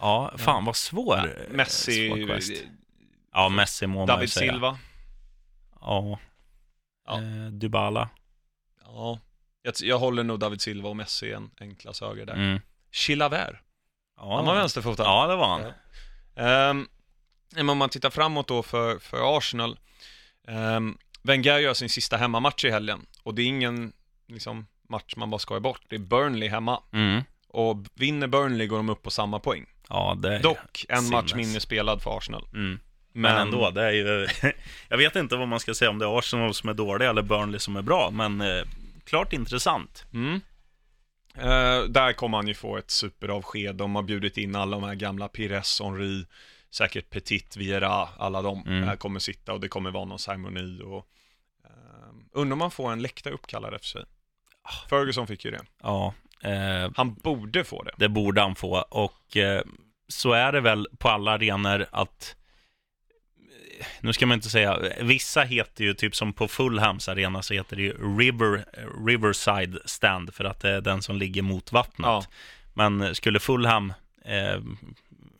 ja, 0.00 0.32
fan 0.36 0.64
vad 0.64 0.76
svår. 0.76 1.16
eh, 1.18 1.50
Messi, 1.50 2.08
svår 2.08 2.26
quest. 2.26 2.52
Ja, 3.32 3.48
Messi 3.48 3.86
må 3.86 3.98
man 3.98 4.06
David 4.06 4.32
säga. 4.32 4.52
Silva. 4.52 4.78
Ja. 5.80 6.18
Ja. 7.06 7.18
Eh, 7.18 7.46
Dybala. 7.52 8.08
Ja, 8.84 9.18
jag, 9.62 9.74
jag 9.82 9.98
håller 9.98 10.22
nog 10.24 10.38
David 10.38 10.60
Silva 10.60 10.88
och 10.88 10.96
Messi 10.96 11.32
en, 11.32 11.50
en 11.56 11.76
klass 11.76 12.00
högre 12.00 12.24
där. 12.24 12.34
Mm. 12.34 12.60
Chilavert, 12.92 13.56
Ja, 14.20 14.36
han 14.36 14.44
var 14.46 14.54
vänsterfotad. 14.54 15.02
Ja, 15.04 15.26
det 15.26 15.36
var 15.36 15.48
han. 15.48 15.62
Ja. 16.34 16.42
Ehm, 16.42 16.88
men 17.54 17.68
om 17.70 17.78
man 17.78 17.88
tittar 17.88 18.10
framåt 18.10 18.48
då 18.48 18.62
för, 18.62 18.98
för 18.98 19.38
Arsenal. 19.38 19.78
Um, 20.48 20.98
Wenger 21.22 21.58
gör 21.58 21.74
sin 21.74 21.88
sista 21.88 22.16
hemmamatch 22.16 22.64
i 22.64 22.70
helgen 22.70 23.06
och 23.22 23.34
det 23.34 23.42
är 23.42 23.46
ingen 23.46 23.92
liksom, 24.28 24.66
match 24.88 25.14
man 25.16 25.30
bara 25.30 25.38
skojar 25.38 25.60
bort. 25.60 25.80
Det 25.88 25.94
är 25.96 26.00
Burnley 26.00 26.48
hemma 26.48 26.82
Mm. 26.92 27.22
och 27.48 27.76
vinner 27.94 28.26
Burnley 28.26 28.66
går 28.66 28.76
de 28.76 28.88
upp 28.90 29.02
på 29.02 29.10
samma 29.10 29.38
poäng. 29.38 29.66
Ja, 29.88 30.16
det 30.22 30.34
är 30.34 30.42
Dock 30.42 30.84
en 30.88 30.96
sinnes. 30.98 31.10
match 31.12 31.34
mindre 31.34 31.60
spelad 31.60 32.02
för 32.02 32.16
Arsenal. 32.18 32.46
Mm. 32.54 32.80
Men, 33.12 33.36
ändå, 33.36 33.70
det 33.70 33.82
är 33.82 33.90
ju... 33.92 34.28
jag 34.88 34.98
vet 34.98 35.16
inte 35.16 35.36
vad 35.36 35.48
man 35.48 35.60
ska 35.60 35.74
säga 35.74 35.90
om 35.90 35.98
det 35.98 36.04
är 36.04 36.18
Arsenal 36.18 36.54
som 36.54 36.68
är 36.68 36.74
dåliga 36.74 37.10
eller 37.10 37.22
Burnley 37.22 37.58
som 37.60 37.76
är 37.76 37.82
bra, 37.82 38.10
men 38.10 38.40
eh, 38.40 38.64
klart 39.04 39.32
intressant. 39.32 40.04
Mm. 40.12 40.40
Eh, 41.34 41.82
där 41.88 42.12
kommer 42.12 42.38
han 42.38 42.48
ju 42.48 42.54
få 42.54 42.76
ett 42.76 42.90
superavsked. 42.90 43.74
De 43.76 43.94
har 43.94 44.02
bjudit 44.02 44.36
in 44.36 44.56
alla 44.56 44.76
de 44.76 44.86
här 44.86 44.94
gamla 44.94 45.28
Pires, 45.28 45.80
Henry, 45.80 46.24
säkert 46.70 47.10
Petit, 47.10 47.56
Vieira, 47.56 48.08
alla 48.18 48.42
de 48.42 48.66
Mm. 48.66 48.88
eh, 48.88 48.94
kommer 48.94 49.20
sitta 49.20 49.52
och 49.52 49.60
det 49.60 49.68
kommer 49.68 49.90
vara 49.90 50.04
någon 50.04 50.18
ceremoni 50.18 50.82
och 50.84 51.06
uh, 51.66 52.14
undrar 52.32 52.52
om 52.52 52.58
man 52.58 52.70
får 52.70 52.92
en 52.92 53.02
läktare 53.02 53.34
uppkallad 53.34 53.74
efter 53.74 53.88
sig. 53.88 54.04
Ferguson 54.90 55.26
fick 55.26 55.44
ju 55.44 55.50
det. 55.50 55.62
Ja, 55.82 56.14
eh, 56.42 56.90
Han 56.96 57.14
borde 57.14 57.64
få 57.64 57.82
det. 57.82 57.90
det 57.96 58.08
borde 58.08 58.40
han 58.40 58.54
få. 58.54 58.78
Och 58.90 59.36
eh, 59.36 59.62
så 60.08 60.32
är 60.32 60.52
det 60.52 60.60
väl 60.60 60.86
på 60.98 61.08
alla 61.08 61.30
arenor 61.30 61.86
att 61.90 62.36
nu 64.00 64.12
ska 64.12 64.26
man 64.26 64.34
inte 64.34 64.50
säga, 64.50 64.78
vissa 65.00 65.42
heter 65.42 65.84
ju 65.84 65.94
typ 65.94 66.16
som 66.16 66.32
på 66.32 66.48
Fulhams 66.48 67.08
arena 67.08 67.42
så 67.42 67.54
heter 67.54 67.76
det 67.76 67.82
ju 67.82 68.18
River, 68.18 68.64
Riverside 69.06 69.78
Stand 69.84 70.34
för 70.34 70.44
att 70.44 70.60
det 70.60 70.70
är 70.70 70.80
den 70.80 71.02
som 71.02 71.16
ligger 71.16 71.42
mot 71.42 71.72
vattnet. 71.72 72.06
Ja. 72.06 72.24
Men 72.74 73.14
skulle 73.14 73.40
Fulham 73.40 73.92
eh, 74.24 74.60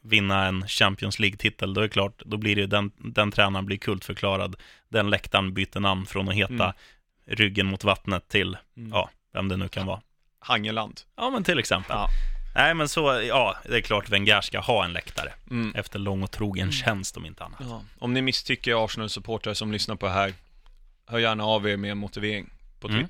vinna 0.03 0.47
en 0.47 0.69
Champions 0.69 1.19
League-titel, 1.19 1.75
då 1.75 1.81
är 1.81 1.83
det 1.83 1.89
klart, 1.93 2.23
då 2.25 2.37
blir 2.37 2.55
det 2.57 2.61
ju 2.61 2.67
den, 2.67 2.91
den 2.97 3.31
tränaren 3.31 3.67
blir 3.67 3.77
kultförklarad. 3.77 4.57
Den 4.89 5.11
läktaren 5.11 5.55
byter 5.55 5.81
namn 5.81 6.07
från 6.07 6.29
att 6.29 6.35
heta 6.35 6.53
Mm. 6.65 6.73
ryggen 7.27 7.67
mot 7.67 7.85
vattnet 7.85 8.29
till, 8.29 8.57
Mm. 8.77 8.91
ja, 8.93 9.11
vem 9.33 9.49
det 9.49 9.57
nu 9.57 9.69
kan 9.69 9.87
vara. 9.87 10.01
Hangeland. 10.39 11.01
Ja, 11.17 11.31
men 11.31 11.45
till 11.45 11.59
exempel. 11.59 11.97
Ja. 11.97 12.09
Nej, 12.55 12.75
men 12.75 12.89
så, 12.89 13.23
ja, 13.29 13.57
det 13.69 13.77
är 13.77 13.81
klart 13.81 14.09
Wenger 14.09 14.41
ska 14.41 14.61
ha 14.61 14.85
en 14.85 14.93
läktare. 14.93 15.33
Mm. 15.51 15.75
Efter 15.75 15.99
lång 15.99 16.23
och 16.23 16.31
trogen 16.31 16.73
tjänst 16.73 17.17
om 17.17 17.27
inte 17.27 17.45
annat. 17.45 17.61
Ja. 17.61 17.83
Om 17.99 18.15
ni 18.15 18.23
misstycker 18.23 18.85
Arsenal-supportrar 18.85 19.55
som 19.55 19.73
lyssnar 19.73 19.97
på 19.97 20.07
det 20.07 20.13
här, 20.13 20.35
hör 21.07 21.19
gärna 21.19 21.45
av 21.45 21.69
er 21.69 21.77
med 21.77 21.91
en 21.91 21.99
motivering 21.99 22.51
på 22.81 22.89
Mm. 22.89 23.01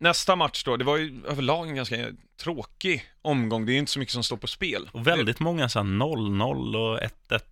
Nästa 0.00 0.36
match 0.36 0.64
då, 0.64 0.76
det 0.76 0.84
var 0.84 0.96
ju 0.96 1.22
överlag 1.26 1.68
en 1.68 1.76
ganska 1.76 1.96
tråkig 2.40 3.04
omgång. 3.22 3.66
Det 3.66 3.72
är 3.72 3.78
inte 3.78 3.92
så 3.92 3.98
mycket 3.98 4.12
som 4.14 4.22
står 4.22 4.36
på 4.36 4.46
spel. 4.46 4.90
Och 4.92 5.06
väldigt 5.06 5.40
många 5.40 5.68
så 5.68 5.78
här 5.78 5.86
0-0 5.86 6.76
och 6.76 6.98
1-1 7.00 7.08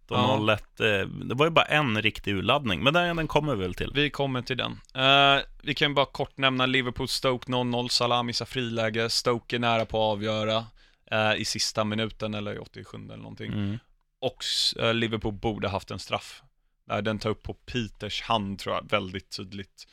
och 0.09 0.17
Ja. 0.17 0.37
0-1. 0.38 1.00
eh, 1.00 1.09
Det 1.09 1.35
var 1.35 1.47
ju 1.47 1.50
bara 1.50 1.65
en 1.65 2.03
riktig 2.03 2.35
urladdning, 2.35 2.83
men 2.85 2.95
den, 2.95 3.17
den 3.17 3.29
kommer 3.29 3.55
vi 3.55 3.62
väl 3.62 3.75
till. 3.75 3.93
Vi 3.95 4.11
kommer 4.11 4.43
till 4.43 4.57
den. 4.57 4.81
Eh, 4.95 5.43
vi 5.62 5.75
kan 5.75 5.95
bara 5.95 6.07
kort 6.07 6.37
nämna 6.38 6.67
Liverpool-Stoke 6.67 7.47
0-0. 7.49 7.88
Salah 7.88 8.23
missar 8.23 8.47
friläge. 8.47 9.11
Stoke 9.11 9.57
är 9.57 9.61
nära 9.61 9.85
på 9.87 9.97
att 9.99 10.12
avgöra 10.17 10.65
eh, 11.11 11.35
i 11.37 11.45
sista 11.45 11.85
minuten 11.85 12.35
eller 12.35 12.55
i 12.55 12.59
87 12.59 12.97
eller 13.05 13.17
någonting. 13.17 13.53
Mm. 13.53 13.79
Och 14.21 14.45
eh, 14.83 14.95
Liverpool 14.95 15.33
borde 15.33 15.69
haft 15.69 15.91
en 15.91 15.99
straff. 15.99 16.43
Där 16.88 17.03
den 17.03 17.19
tar 17.19 17.31
upp 17.31 17.43
på 17.43 17.55
Peters 17.55 18.23
hand 18.23 18.59
tror 18.59 18.75
jag, 18.75 18.91
väldigt 18.91 19.37
tydligt. 19.37 19.87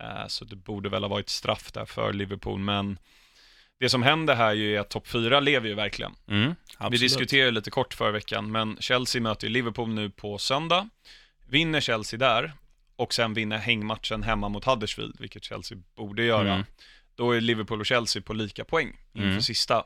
Eh, 0.00 0.26
så 0.26 0.44
det 0.44 0.56
borde 0.56 0.88
väl 0.88 1.02
ha 1.02 1.08
varit 1.08 1.28
straff 1.28 1.72
där 1.72 1.84
för 1.84 2.12
Liverpool, 2.12 2.60
men 2.60 2.98
det 3.80 3.88
som 3.88 4.02
händer 4.02 4.34
här 4.34 4.52
ju 4.52 4.76
är 4.76 4.80
att 4.80 4.88
topp 4.90 5.08
4 5.08 5.40
lever 5.40 5.68
ju 5.68 5.74
verkligen. 5.74 6.12
Mm, 6.28 6.54
Vi 6.90 6.96
diskuterade 6.96 7.50
lite 7.50 7.70
kort 7.70 7.94
förra 7.94 8.10
veckan, 8.10 8.52
men 8.52 8.76
Chelsea 8.80 9.22
möter 9.22 9.48
Liverpool 9.48 9.88
nu 9.88 10.10
på 10.10 10.38
söndag. 10.38 10.88
Vinner 11.48 11.80
Chelsea 11.80 12.18
där 12.18 12.52
och 12.96 13.14
sen 13.14 13.34
vinner 13.34 13.58
hängmatchen 13.58 14.22
hemma 14.22 14.48
mot 14.48 14.64
Huddersfield, 14.64 15.16
vilket 15.20 15.44
Chelsea 15.44 15.78
borde 15.96 16.24
göra. 16.24 16.52
Mm. 16.54 16.64
Då 17.14 17.32
är 17.32 17.40
Liverpool 17.40 17.80
och 17.80 17.86
Chelsea 17.86 18.22
på 18.22 18.32
lika 18.32 18.64
poäng 18.64 18.96
inför 19.12 19.28
Mm. 19.28 19.42
sista. 19.42 19.84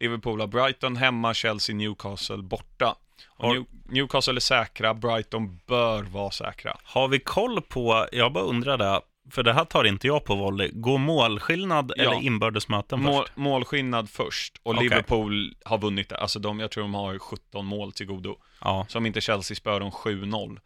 Liverpool 0.00 0.40
har 0.40 0.46
Brighton 0.46 0.96
hemma, 0.96 1.34
Chelsea, 1.34 1.76
Newcastle 1.76 2.36
borta. 2.42 2.96
New- 3.38 3.66
Newcastle 3.84 4.34
är 4.36 4.40
säkra, 4.40 4.94
Brighton 4.94 5.60
bör 5.66 6.02
vara 6.02 6.30
säkra. 6.30 6.76
Har 6.84 7.08
vi 7.08 7.18
koll 7.18 7.62
på, 7.62 8.08
jag 8.12 8.32
bara 8.32 8.44
undrar 8.44 8.78
det, 8.78 9.00
för 9.30 9.42
det 9.42 9.52
här 9.52 9.64
tar 9.64 9.84
inte 9.84 10.06
jag 10.06 10.24
på 10.24 10.34
volley. 10.34 10.70
Går 10.72 10.98
målskillnad 10.98 11.92
Ja. 11.96 12.02
eller 12.02 12.22
inbördes 12.22 12.68
möten 12.68 13.02
Mål, 13.02 13.22
först? 13.24 13.36
målskillnad 13.36 14.10
först 14.10 14.60
och 14.62 14.74
Okej. 14.74 14.82
Liverpool 14.88 15.54
har 15.64 15.78
vunnit 15.78 16.08
det. 16.08 16.16
Alltså 16.16 16.38
de, 16.38 16.60
jag 16.60 16.70
tror 16.70 16.82
de 16.84 16.94
har 16.94 17.18
17 17.18 17.66
mål 17.66 17.92
till 17.92 18.06
godo. 18.06 18.36
Ja, 18.60 18.86
Så 18.88 18.98
om 18.98 19.06
inte 19.06 19.20
Chelsea 19.20 19.54
spör 19.56 19.80
dem 19.80 19.90
7-0. 19.90 20.58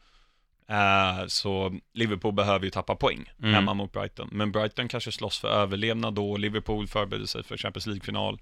Eh, 0.68 1.26
så 1.26 1.78
Liverpool 1.94 2.32
behöver 2.32 2.64
ju 2.64 2.70
tappa 2.70 2.94
poäng 2.96 3.32
Mm. 3.38 3.54
hemma 3.54 3.74
mot 3.74 3.92
Brighton. 3.92 4.28
Men 4.32 4.52
Brighton 4.52 4.88
kanske 4.88 5.12
slåss 5.12 5.38
för 5.38 5.48
överlevnad 5.48 6.14
då, 6.14 6.36
Liverpool 6.36 6.86
förbereder 6.86 7.26
sig 7.26 7.42
för 7.44 7.56
Champions 7.56 7.86
League-final 7.86 8.40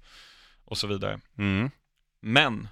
och 0.65 0.77
så 0.77 0.87
vidare. 0.87 1.19
mm. 1.37 1.71
Men 2.21 2.67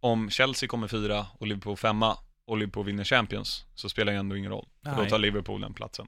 om 0.00 0.30
Chelsea 0.30 0.68
kommer 0.68 0.88
fyra 0.88 1.26
och 1.38 1.46
Liverpool 1.46 1.76
femma 1.76 2.16
och 2.46 2.56
Liverpool 2.56 2.84
vinner 2.86 3.04
Champions 3.04 3.64
så 3.74 3.88
spelar 3.88 4.12
det 4.12 4.18
ändå 4.18 4.36
ingen 4.36 4.50
roll. 4.50 4.68
För 4.84 4.96
då 4.96 5.04
tar 5.10 5.18
Liverpool 5.18 5.60
den 5.60 5.74
platsen. 5.74 6.06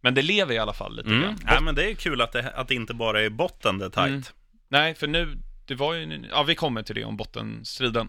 Men 0.00 0.14
det 0.14 0.22
lever 0.22 0.54
i 0.54 0.58
alla 0.58 0.72
fall 0.72 0.96
lite 0.96 1.08
Mm. 1.08 1.22
grann. 1.22 1.38
Nej, 1.44 1.60
men 1.62 1.74
det 1.74 1.90
är 1.90 1.94
kul 1.94 2.20
att 2.20 2.32
det, 2.32 2.50
att 2.50 2.68
det 2.68 2.74
inte 2.74 2.94
bara 2.94 3.22
är 3.22 3.28
botten 3.30 3.78
det 3.78 3.84
är 3.84 3.90
tajt. 3.90 4.10
Mm. 4.10 4.22
Nej, 4.68 4.94
för 4.94 5.06
nu, 5.06 5.38
det 5.66 5.74
var 5.74 5.94
ju, 5.94 6.26
ja 6.30 6.42
vi 6.42 6.54
kommer 6.54 6.82
till 6.82 6.94
det 6.94 7.04
om 7.04 7.16
bottenstriden. 7.16 8.08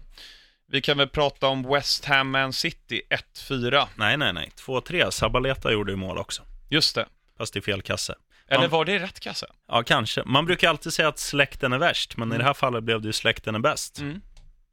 Vi 0.66 0.80
kan 0.80 0.98
väl 0.98 1.08
prata 1.08 1.46
om 1.46 1.62
West 1.62 2.04
Ham 2.04 2.30
Man 2.30 2.52
City 2.52 3.02
1-4. 3.34 3.86
Nej, 3.96 4.16
nej, 4.16 4.32
nej. 4.32 4.50
2-3. 4.66 5.10
Sabaleta 5.10 5.72
gjorde 5.72 5.92
ju 5.92 5.96
mål 5.96 6.18
också. 6.18 6.42
Just 6.68 6.94
det. 6.94 7.06
Fast 7.38 7.56
i 7.56 7.60
fel 7.60 7.82
kasse. 7.82 8.14
Eller 8.48 8.68
var 8.68 8.84
det 8.84 8.98
rätt 8.98 9.20
kasse? 9.20 9.46
Ja, 9.68 9.82
kanske. 9.82 10.22
Man 10.26 10.46
brukar 10.46 10.68
alltid 10.68 10.92
säga 10.92 11.08
att 11.08 11.18
släkten 11.18 11.72
är 11.72 11.78
värst, 11.78 12.16
men 12.16 12.32
i 12.32 12.38
det 12.38 12.44
här 12.44 12.54
fallet 12.54 12.84
blev 12.84 13.00
det 13.00 13.06
ju 13.06 13.12
släkten 13.12 13.54
är 13.54 13.58
bäst. 13.58 13.98
Mm. 13.98 14.20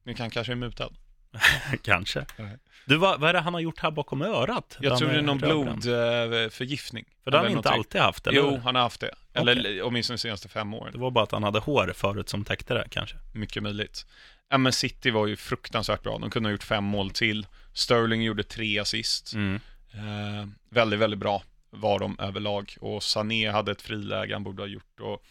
Ni 0.05 0.15
kan 0.15 0.29
kanske 0.29 0.53
är 0.53 0.55
mutad. 0.55 0.89
kanske. 1.83 2.25
Nej. 2.37 2.57
Du, 2.87 2.97
vad, 2.97 3.19
vad 3.19 3.29
är 3.29 3.33
det 3.33 3.39
han 3.39 3.53
har 3.53 3.61
gjort 3.61 3.79
här 3.79 3.91
bakom 3.91 4.21
örat? 4.21 4.77
Jag 4.79 4.97
tror 4.97 5.09
det 5.09 5.17
är 5.17 5.21
någon 5.21 5.39
rödbränd. 5.39 5.81
blodförgiftning. 5.81 7.05
För 7.23 7.31
det 7.31 7.37
har 7.37 7.45
han 7.45 7.57
inte 7.57 7.69
alltid 7.69 8.01
haft, 8.01 8.27
eller 8.27 8.37
Jo, 8.37 8.59
han 8.63 8.75
har 8.75 8.81
haft 8.81 9.01
det. 9.01 9.11
Eller 9.33 9.81
åtminstone 9.83 10.15
de 10.15 10.19
senaste 10.19 10.49
fem 10.49 10.73
åren. 10.73 10.93
Det 10.93 10.99
var 10.99 11.11
bara 11.11 11.23
att 11.23 11.31
han 11.31 11.43
hade 11.43 11.59
hår 11.59 11.93
förut 11.95 12.29
som 12.29 12.43
täckte 12.45 12.73
det, 12.73 12.87
kanske. 12.89 13.17
Mycket 13.33 13.63
möjligt. 13.63 14.05
Ja, 14.49 14.57
men 14.57 14.73
City 14.73 15.11
var 15.11 15.27
ju 15.27 15.35
fruktansvärt 15.35 16.03
bra. 16.03 16.17
De 16.17 16.29
kunde 16.29 16.49
ha 16.49 16.51
gjort 16.51 16.63
fem 16.63 16.83
mål 16.83 17.09
till. 17.09 17.47
Sterling 17.73 18.23
gjorde 18.23 18.43
tre 18.43 18.79
assist. 18.79 19.33
Mm. 19.33 19.59
Eh, 19.93 20.47
väldigt, 20.69 20.99
väldigt 20.99 21.19
bra 21.19 21.43
var 21.69 21.99
de 21.99 22.19
överlag. 22.19 22.75
Och 22.81 23.03
Sané 23.03 23.49
hade 23.51 23.71
ett 23.71 23.81
friläge 23.81 24.33
han 24.33 24.43
borde 24.43 24.61
ha 24.61 24.67
gjort. 24.67 24.99
Och, 24.99 25.23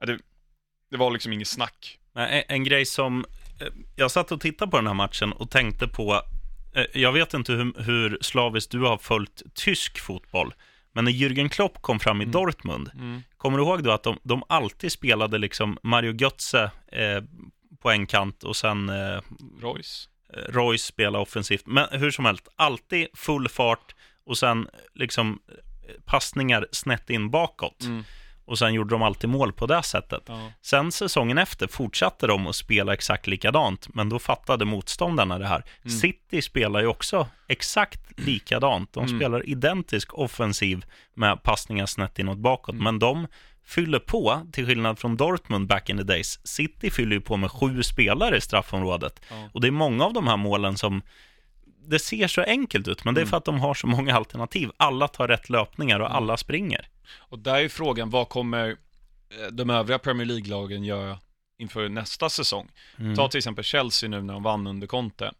ja, 0.00 0.06
det, 0.06 0.18
det 0.90 0.96
var 0.96 1.10
liksom 1.10 1.32
inget 1.32 1.48
snack. 1.48 1.98
En, 2.14 2.42
en 2.48 2.64
grej 2.64 2.86
som... 2.86 3.24
eh, 3.60 3.66
Jag 3.96 4.10
satt 4.10 4.32
och 4.32 4.40
tittade 4.40 4.70
på 4.70 4.76
den 4.76 4.86
här 4.86 4.94
matchen 4.94 5.32
och 5.32 5.50
tänkte 5.50 5.88
på... 5.88 6.22
eh, 6.74 6.84
Jag 6.94 7.12
vet 7.12 7.34
inte 7.34 7.52
hur, 7.52 7.82
hur 7.82 8.18
slaviskt 8.20 8.70
du 8.72 8.80
har 8.80 8.98
följt 8.98 9.42
tysk 9.54 9.98
fotboll, 10.00 10.54
men 10.92 11.04
när 11.04 11.12
Jürgen 11.12 11.48
Klopp 11.48 11.82
kom 11.82 12.00
fram 12.00 12.20
i 12.20 12.24
Mm. 12.24 12.32
Dortmund, 12.32 12.90
Mm. 12.94 13.22
kommer 13.36 13.58
du 13.58 13.64
ihåg 13.64 13.82
då 13.84 13.90
att 13.90 14.02
de, 14.02 14.18
de 14.22 14.42
alltid 14.48 14.92
spelade 14.92 15.38
liksom 15.38 15.78
Mario 15.82 16.12
Götze 16.20 16.70
eh, 16.92 17.22
på 17.82 17.90
en 17.90 18.06
kant 18.06 18.44
och 18.44 18.56
sen 18.56 18.88
eh, 18.88 19.20
Royce. 19.62 20.08
Royce 20.48 20.82
spela 20.86 21.18
offensivt. 21.18 21.66
Men 21.66 21.86
hur 21.90 22.10
som 22.10 22.24
helst, 22.24 22.48
alltid 22.56 23.06
full 23.14 23.48
fart 23.48 23.94
och 24.24 24.38
sen 24.38 24.68
liksom 24.94 25.38
eh, 25.48 25.94
passningar 26.04 26.66
snett 26.72 27.10
in 27.10 27.30
bakåt. 27.30 27.82
Mm. 27.82 28.04
Och 28.48 28.58
sen 28.58 28.74
gjorde 28.74 28.94
de 28.94 29.02
alltid 29.02 29.30
mål 29.30 29.52
på 29.52 29.66
det 29.66 29.82
sättet. 29.82 30.22
Ja. 30.26 30.50
Sen 30.62 30.92
säsongen 30.92 31.38
efter 31.38 31.66
fortsatte 31.66 32.26
de 32.26 32.46
att 32.46 32.56
spela 32.56 32.92
exakt 32.94 33.26
likadant, 33.26 33.94
men 33.94 34.08
då 34.08 34.18
fattade 34.18 34.64
motståndarna 34.64 35.38
det 35.38 35.46
här. 35.46 35.64
Mm. 35.84 35.98
City 35.98 36.42
spelar 36.42 36.80
ju 36.80 36.86
också 36.86 37.26
exakt 37.48 38.00
likadant. 38.20 38.92
De 38.92 39.04
Mm. 39.04 39.18
spelar 39.18 39.48
identisk 39.48 40.14
offensiv 40.14 40.84
med 41.14 41.42
passningar 41.42 41.86
snett 41.86 42.18
inåt 42.18 42.38
bakåt, 42.38 42.72
Mm. 42.72 42.84
men 42.84 42.98
de 42.98 43.26
fyller 43.64 43.98
på, 43.98 44.40
till 44.52 44.66
skillnad 44.66 44.98
från 44.98 45.16
Dortmund 45.16 45.66
back 45.66 45.88
in 45.90 45.96
the 45.96 46.02
days. 46.04 46.46
City 46.46 46.90
fyller 46.90 47.12
ju 47.16 47.20
på 47.20 47.36
med 47.36 47.50
sju 47.50 47.82
spelare 47.82 48.36
i 48.36 48.40
straffområdet. 48.40 49.20
Ja. 49.30 49.48
Och 49.54 49.60
det 49.60 49.66
är 49.66 49.72
många 49.72 50.04
av 50.04 50.12
de 50.12 50.26
här 50.26 50.36
målen 50.36 50.76
som 50.76 51.02
det 51.86 51.98
ser 51.98 52.28
så 52.28 52.42
enkelt 52.42 52.88
ut, 52.88 53.04
men 53.04 53.14
det 53.14 53.18
är 53.20 53.22
Mm. 53.22 53.30
för 53.30 53.36
att 53.36 53.44
de 53.44 53.60
har 53.60 53.74
så 53.74 53.86
många 53.86 54.16
alternativ. 54.16 54.70
Alla 54.76 55.08
tar 55.08 55.28
rätt 55.28 55.48
löpningar 55.50 56.00
och 56.00 56.14
alla 56.16 56.36
springer. 56.36 56.88
Och 57.16 57.38
där 57.38 57.54
är 57.64 57.68
frågan, 57.68 58.10
vad 58.10 58.28
kommer 58.28 58.68
eh, 59.30 59.46
de 59.52 59.70
övriga 59.70 59.98
Premier 59.98 60.26
League-lagen 60.26 60.84
göra 60.84 61.18
inför 61.58 61.88
nästa 61.88 62.28
säsong? 62.30 62.70
Mm. 62.98 63.16
Ta 63.16 63.28
till 63.28 63.38
exempel 63.38 63.64
Chelsea 63.64 64.08
nu 64.08 64.22
när 64.22 64.32
de 64.34 64.42
vann 64.42 64.66
under 64.66 64.86
Conte. 64.86 65.32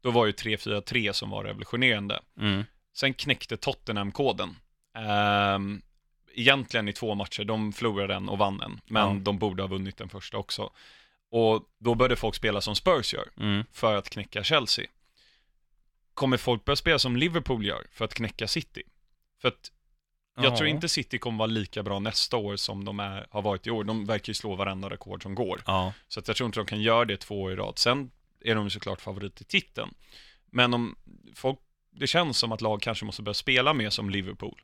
Då 0.00 0.10
var 0.10 0.26
ju 0.26 0.32
3-4-3 0.32 1.12
som 1.12 1.30
var 1.30 1.44
revolutionerande. 1.44 2.20
Mm. 2.40 2.64
Sen 2.96 3.14
knäckte 3.14 3.56
Tottenham 3.56 4.12
koden. 4.12 4.56
Ehm, 4.98 5.82
egentligen 6.34 6.88
i 6.88 6.92
två 6.92 7.14
matcher, 7.14 7.44
de 7.44 7.72
förlorade 7.72 8.14
en 8.14 8.28
och 8.28 8.38
vann 8.38 8.60
en, 8.60 8.80
men 8.86 9.02
Ja. 9.14 9.20
de 9.22 9.38
borde 9.38 9.62
ha 9.62 9.68
vunnit 9.68 9.96
den 9.96 10.08
första 10.08 10.36
också. 10.36 10.70
Och 11.30 11.62
då 11.78 11.94
började 11.94 12.16
folk 12.16 12.34
spela 12.34 12.60
som 12.60 12.74
Spurs 12.76 13.14
gör, 13.14 13.28
Mm. 13.40 13.64
för 13.72 13.94
att 13.96 14.10
knäcka 14.10 14.44
Chelsea. 14.44 14.86
Kommer 16.14 16.36
folk 16.36 16.64
börja 16.64 16.76
spela 16.76 16.98
som 16.98 17.16
Liverpool 17.16 17.66
gör, 17.66 17.86
för 17.92 18.04
att 18.04 18.14
knäcka 18.14 18.48
City? 18.48 18.82
För 19.40 19.48
att 19.48 19.70
jag 20.36 20.44
Ja. 20.52 20.56
tror 20.56 20.68
inte 20.68 20.88
City 20.88 21.18
kommer 21.18 21.38
vara 21.38 21.46
lika 21.46 21.82
bra 21.82 21.98
nästa 21.98 22.36
år 22.36 22.56
som 22.56 22.84
de 22.84 23.00
är, 23.00 23.26
har 23.30 23.42
varit 23.42 23.66
i 23.66 23.70
år. 23.70 23.84
De 23.84 24.06
verkar 24.06 24.30
ju 24.30 24.34
slå 24.34 24.54
varenda 24.54 24.90
rekord 24.90 25.22
som 25.22 25.34
går. 25.34 25.62
Ja. 25.66 25.92
Så 26.08 26.20
att 26.20 26.28
jag 26.28 26.36
tror 26.36 26.46
inte 26.46 26.60
de 26.60 26.66
kan 26.66 26.82
göra 26.82 27.04
det 27.04 27.16
två 27.16 27.42
år 27.42 27.52
i 27.52 27.56
rad. 27.56 27.78
Sen 27.78 28.10
är 28.44 28.54
de 28.54 28.70
såklart 28.70 29.00
favorit 29.00 29.40
i 29.40 29.44
titeln. 29.44 29.94
Men 30.50 30.74
om 30.74 30.96
folk, 31.34 31.58
det 31.90 32.06
känns 32.06 32.38
som 32.38 32.52
att 32.52 32.60
lag 32.60 32.82
kanske 32.82 33.04
måste 33.04 33.22
börja 33.22 33.34
spela 33.34 33.74
mer 33.74 33.90
som 33.90 34.10
Liverpool. 34.10 34.60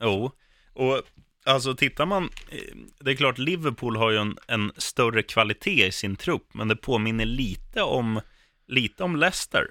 Jo, 0.00 0.30
och 0.72 1.02
alltså 1.44 1.74
tittar 1.74 2.06
man, 2.06 2.30
eh, 2.50 2.58
det 3.00 3.10
är 3.10 3.14
klart 3.16 3.38
Liverpool 3.38 3.96
har 3.96 4.10
ju 4.10 4.16
en, 4.18 4.38
en 4.48 4.72
större 4.76 5.22
kvalitet 5.22 5.86
i 5.86 5.92
sin 5.92 6.16
trupp, 6.16 6.54
men 6.54 6.68
det 6.68 6.76
påminner 6.76 7.24
lite 7.24 7.82
om, 7.82 8.20
lite 8.66 9.04
om 9.04 9.16
Leicester. 9.16 9.66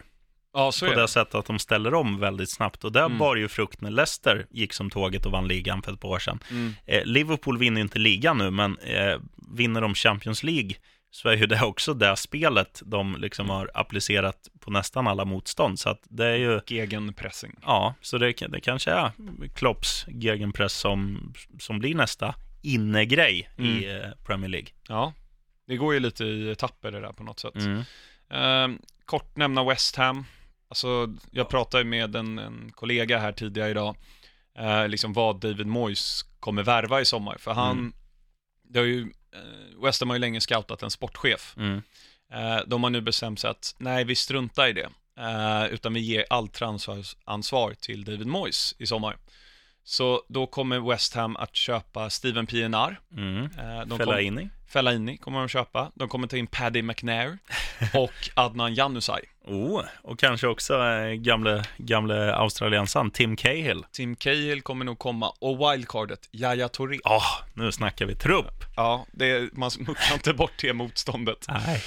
Ja, 0.54 0.72
på 0.80 0.86
det 0.86 0.96
det. 1.02 1.08
sättet 1.08 1.36
att 1.36 1.46
de 1.46 1.60
ställer 1.60 1.94
om 1.94 2.20
väldigt 2.20 2.50
snabbt. 2.50 2.84
Och 2.84 2.92
där 2.92 3.06
Mm. 3.06 3.18
bar 3.18 3.36
ju 3.36 3.48
frukt 3.48 3.82
när 3.82 3.92
Leicester 3.92 4.46
gick 4.50 4.74
som 4.74 4.90
tåget 4.90 5.26
och 5.26 5.32
vann 5.32 5.48
ligan 5.48 5.82
för 5.82 5.94
ett 5.94 6.00
par 6.00 6.10
år 6.10 6.20
sedan. 6.20 6.40
Mm. 6.52 6.74
Eh, 6.86 7.06
Liverpool 7.06 7.58
vinner 7.58 7.78
ju 7.78 7.82
inte 7.82 8.00
ligan 8.00 8.38
nu, 8.38 8.52
men 8.52 8.78
eh, 8.78 9.18
vinner 9.56 9.82
de 9.82 9.94
Champions 9.96 10.44
League 10.44 10.72
så 11.12 11.30
är 11.30 11.36
ju 11.38 11.46
det 11.46 11.62
också 11.64 11.94
det 11.94 12.16
spelet 12.16 12.82
de 12.86 13.16
liksom 13.20 13.50
har 13.50 13.72
applicerat 13.74 14.36
på 14.60 14.72
nästan 14.72 15.08
alla 15.08 15.26
motstånd. 15.26 15.80
Så 15.80 15.90
att 15.90 16.00
det 16.10 16.26
är 16.26 16.36
ju, 16.36 16.60
Gegenpressing. 16.68 17.56
ja, 17.62 17.96
så 18.02 18.18
det, 18.18 18.34
det 18.50 18.60
kanske 18.62 18.92
är 18.92 19.12
Klopps 19.56 20.06
gegenpress 20.08 20.74
som, 20.74 21.34
som 21.60 21.80
blir 21.80 21.96
nästa 21.96 22.36
innegrej 22.62 23.50
i 23.58 23.86
Mm. 23.86 24.02
eh, 24.02 24.10
Premier 24.26 24.50
League. 24.50 24.70
Ja, 24.88 25.14
det 25.68 25.78
går 25.78 25.94
ju 25.94 26.00
lite 26.00 26.24
i 26.26 26.52
etapper 26.52 26.92
det 26.92 27.00
där 27.02 27.12
på 27.14 27.24
något 27.24 27.40
sätt. 27.40 27.56
Mm. 27.56 27.84
Eh, 28.30 28.80
kort 29.06 29.36
nämna 29.38 29.64
West 29.64 29.96
Ham. 29.96 30.26
Alltså, 30.74 31.14
jag 31.32 31.50
pratade 31.50 31.84
med 31.84 32.16
en, 32.16 32.40
en 32.40 32.72
kollega 32.76 33.18
här 33.20 33.32
tidigare 33.32 33.70
idag, 33.70 33.96
eh, 34.58 34.88
liksom 34.88 35.14
vad 35.14 35.40
David 35.40 35.68
Moyes 35.68 36.24
kommer 36.40 36.64
värva 36.64 37.02
i 37.02 37.06
sommar. 37.06 37.38
För 37.38 37.52
han, 37.54 37.78
Mm. 37.78 37.94
det 38.64 38.80
har 38.80 38.86
ju, 38.86 39.02
eh, 39.36 39.84
West 39.84 40.00
Ham 40.02 40.10
har 40.10 40.16
ju 40.16 40.20
länge 40.20 40.42
scoutat 40.42 40.84
en 40.84 40.90
sportchef. 40.92 41.54
Mm. 41.58 41.82
Eh, 42.34 42.58
de 42.68 42.84
har 42.84 42.90
nu 42.90 43.02
bestämt 43.02 43.40
sig 43.40 43.50
att, 43.50 43.76
nej, 43.78 44.04
vi 44.04 44.16
struntar 44.16 44.68
i 44.68 44.74
det. 44.74 44.90
Eh, 45.20 45.66
utan 45.74 45.94
vi 45.94 46.00
ger 46.00 46.26
allt 46.30 46.54
transferansvar 46.54 47.74
till 47.74 48.04
David 48.04 48.28
Moyes 48.28 48.76
i 48.78 48.86
sommar. 48.88 49.18
Så 49.84 50.22
då 50.28 50.48
kommer 50.48 50.90
West 50.90 51.16
Ham 51.16 51.36
att 51.36 51.56
köpa 51.56 52.10
Steven 52.10 52.48
Pienaar. 52.48 53.00
Mm. 53.18 53.44
Eh, 53.44 53.86
de 53.86 53.98
Fellaini. 53.98 54.50
Fellaini 54.68 55.18
kommer 55.18 55.40
de 55.40 55.48
köpa. 55.48 55.92
De 55.96 56.10
kommer 56.10 56.28
ta 56.28 56.38
in 56.38 56.48
Paddy 56.48 56.82
McNair 56.82 57.38
och 57.94 58.30
Adnan 58.34 58.74
Januzaj. 58.74 59.22
Oh, 59.46 59.84
och 60.02 60.20
kanske 60.20 60.48
också 60.48 60.84
eh, 60.84 61.12
gamle, 61.12 61.64
gamle 61.78 62.34
australiensaren 62.34 63.12
Tim 63.12 63.36
Cahill. 63.36 63.86
Tim 63.92 64.16
Cahill 64.16 64.62
kommer 64.62 64.86
nog 64.86 65.00
komma 65.00 65.34
och 65.40 65.58
wildcardet, 65.58 66.30
Yahya 66.32 66.70
Touré. 66.70 67.00
Ja, 67.04 67.22
nu 67.54 67.72
snackar 67.72 68.06
vi 68.06 68.16
trupp. 68.16 68.66
Ja, 68.76 69.06
det, 69.12 69.54
man 69.54 69.72
smuckar 69.72 70.14
inte 70.14 70.34
bort 70.34 70.54
det 70.62 70.74
motståndet. 70.74 71.46
Nej. 71.50 71.84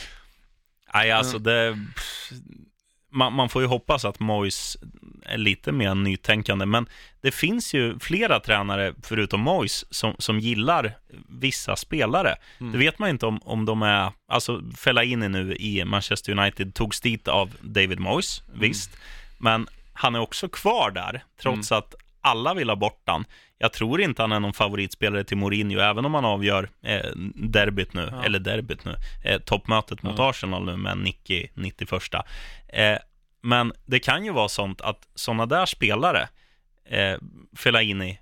Nej, 0.95 1.11
alltså 1.11 1.39
det... 1.39 1.79
Man, 3.13 3.33
man 3.33 3.49
får 3.49 3.63
ju 3.63 3.69
hoppas 3.69 4.05
att 4.05 4.21
Moyes 4.21 4.77
är 5.23 5.39
lite 5.39 5.73
mer 5.73 5.95
nytänkande, 5.95 6.67
men 6.67 6.87
det 7.21 7.31
finns 7.31 7.75
ju 7.75 7.99
flera 7.99 8.41
tränare, 8.41 8.95
förutom 9.03 9.41
Moyes, 9.41 9.95
som, 9.95 10.15
som 10.19 10.41
gillar 10.41 10.99
vissa 11.29 11.77
spelare. 11.77 12.35
Mm. 12.61 12.73
Det 12.73 12.79
vet 12.79 12.99
man 12.99 13.09
inte 13.09 13.27
om, 13.27 13.41
om 13.43 13.65
de 13.65 13.83
är... 13.83 14.13
Alltså, 14.29 14.63
Fellaini 14.77 15.29
nu 15.29 15.57
i 15.57 15.85
Manchester 15.85 16.39
United 16.39 16.75
togs 16.75 17.01
dit 17.01 17.29
av 17.29 17.51
David 17.61 18.01
Moyes, 18.01 18.43
visst. 18.53 18.91
Men 19.39 19.69
han 19.93 20.15
är 20.15 20.21
också 20.21 20.49
kvar 20.49 20.91
där, 20.91 21.25
trots 21.43 21.73
att 21.73 21.95
alla 22.21 22.55
vill 22.55 22.69
ha 22.69 22.77
bort 22.77 23.03
han. 23.07 23.25
Jag 23.59 23.73
tror 23.73 24.01
inte 24.01 24.23
han 24.23 24.33
är 24.33 24.41
någon 24.41 24.53
favoritspelare 24.53 25.25
till 25.25 25.37
Mourinho, 25.37 25.79
även 25.81 26.05
om 26.05 26.15
han 26.15 26.25
avgör 26.25 26.69
eh, 26.83 27.11
derbyt 27.35 27.93
nu, 27.95 28.09
Ja. 28.13 28.25
eller 28.25 28.39
derbyt 28.39 28.85
nu, 28.85 28.95
eh, 29.25 29.41
toppmötet 29.41 30.03
mot 30.03 30.19
Ja. 30.19 30.31
Arsenal 30.31 30.65
nu 30.65 30.77
med 30.77 30.99
Nicky 30.99 31.47
91. 31.55 32.25
Eh, 32.69 32.99
men 33.43 33.73
det 33.87 33.99
kan 33.99 34.25
ju 34.25 34.33
vara 34.33 34.49
sånt 34.49 34.81
att 34.81 35.09
sådana 35.15 35.47
där 35.47 35.67
spelare, 35.67 36.29
eh, 36.89 37.15
Fellaini 37.57 38.19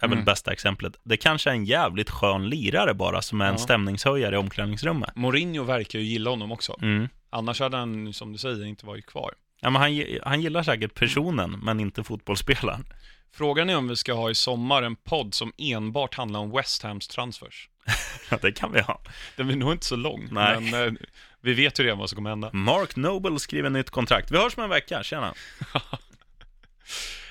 är 0.00 0.08
väl 0.08 0.12
Mm. 0.12 0.24
bästa 0.24 0.52
exemplet, 0.52 0.96
det 1.04 1.16
kanske 1.16 1.50
är 1.50 1.54
en 1.54 1.64
jävligt 1.64 2.10
skön 2.10 2.48
lirare 2.48 2.94
bara, 2.94 3.22
som 3.22 3.40
är 3.40 3.44
en 3.46 3.52
Ja. 3.52 3.58
stämningshöjare 3.58 4.34
i 4.34 4.38
omklädningsrummet. 4.38 5.16
Mourinho 5.16 5.64
verkar 5.64 5.98
ju 5.98 6.04
gilla 6.04 6.30
honom 6.30 6.52
också. 6.52 6.76
Mm. 6.82 7.08
Annars 7.30 7.60
hade 7.60 7.76
han, 7.76 8.12
som 8.12 8.32
du 8.32 8.38
säger, 8.38 8.64
inte 8.64 8.86
varit 8.86 9.06
kvar. 9.06 9.30
Ja, 9.60 9.70
men 9.70 9.82
han, 9.82 10.04
han 10.22 10.40
gillar 10.42 10.62
säkert 10.62 10.94
personen, 10.94 11.50
men 11.62 11.80
inte 11.80 12.04
fotbollsspelaren. 12.04 12.84
Frågan 13.32 13.70
är 13.70 13.76
om 13.76 13.88
vi 13.88 13.96
ska 13.96 14.12
ha 14.12 14.30
i 14.30 14.34
sommar 14.34 14.82
en 14.82 14.96
podd 14.96 15.34
som 15.34 15.52
enbart 15.58 16.14
handlar 16.14 16.40
om 16.40 16.50
West 16.50 16.82
Hams 16.82 17.08
transfers. 17.08 17.68
Ja, 18.30 18.38
det 18.42 18.52
kan 18.52 18.72
vi 18.72 18.80
ha. 18.80 19.00
Den 19.36 19.46
blir 19.46 19.56
nog 19.56 19.72
inte 19.72 19.86
så 19.86 19.96
lång, 19.96 20.28
Nej. 20.30 20.60
men 20.60 20.86
eh, 20.86 20.92
vi 21.40 21.54
vet 21.54 21.80
ju 21.80 21.84
redan 21.84 21.98
vad 21.98 22.10
som 22.10 22.16
kommer 22.16 22.30
hända. 22.30 22.50
Mark 22.52 22.96
Noble 22.96 23.38
skriver 23.38 23.70
nytt 23.70 23.90
kontrakt. 23.90 24.30
Vi 24.30 24.36
hörs 24.36 24.56
om 24.56 24.62
en 24.62 24.70
vecka, 24.70 25.02
tjena. 25.02 25.34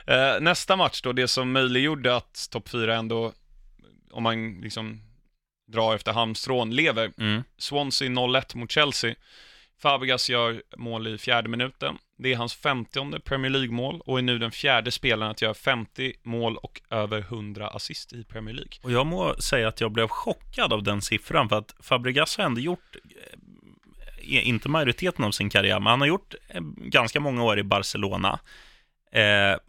Eh, 0.08 0.40
nästa 0.40 0.76
match 0.76 1.02
då, 1.02 1.14
det 1.14 1.28
som 1.28 1.52
möjliggjorde 1.52 2.16
att 2.16 2.48
topp 2.52 2.70
4 2.70 2.96
ändå, 2.96 3.34
om 4.12 4.24
man 4.24 4.62
liksom 4.62 5.02
drar 5.68 5.96
efter 5.96 6.14
halmstrån, 6.14 6.76
lever. 6.76 7.12
Mm. 7.18 7.44
Swansea 7.58 8.10
0-1 8.10 8.58
mot 8.58 8.72
Chelsea. 8.72 9.16
Fabregas 9.80 10.30
gör 10.30 10.64
mål 10.78 11.08
i 11.08 11.18
fjärde 11.18 11.50
minuten. 11.50 11.98
Det 12.18 12.34
är 12.34 12.38
hans 12.38 12.56
50 12.56 13.20
Premier 13.20 13.52
League-mål 13.52 14.02
och 14.06 14.18
är 14.18 14.22
nu 14.22 14.40
den 14.40 14.52
fjärde 14.52 14.92
spelaren 14.92 15.32
att 15.32 15.42
göra 15.42 15.54
50 15.54 16.14
mål 16.24 16.58
och 16.58 16.82
över 16.90 17.20
100 17.20 17.68
assist 17.68 18.14
i 18.14 18.24
Premier 18.24 18.56
League. 18.56 18.72
Och 18.82 18.92
jag 18.92 19.06
må 19.06 19.36
säga 19.36 19.68
att 19.68 19.82
jag 19.82 19.92
blev 19.92 20.08
chockad 20.08 20.74
av 20.74 20.84
den 20.84 21.02
siffran, 21.02 21.50
för 21.50 21.58
att 21.58 21.76
Fabregas 21.80 22.38
har 22.38 22.46
ändå 22.46 22.62
gjort, 22.62 22.96
eh, 24.32 24.48
inte 24.48 24.70
majoriteten 24.70 25.26
av 25.26 25.32
sin 25.32 25.50
karriär, 25.50 25.80
men 25.80 25.88
han 25.88 26.02
har 26.02 26.08
gjort 26.08 26.36
eh, 26.48 26.62
ganska 26.78 27.20
många 27.20 27.44
år 27.44 27.60
i 27.60 27.64
Barcelona. 27.64 28.40
Eh, 29.12 29.60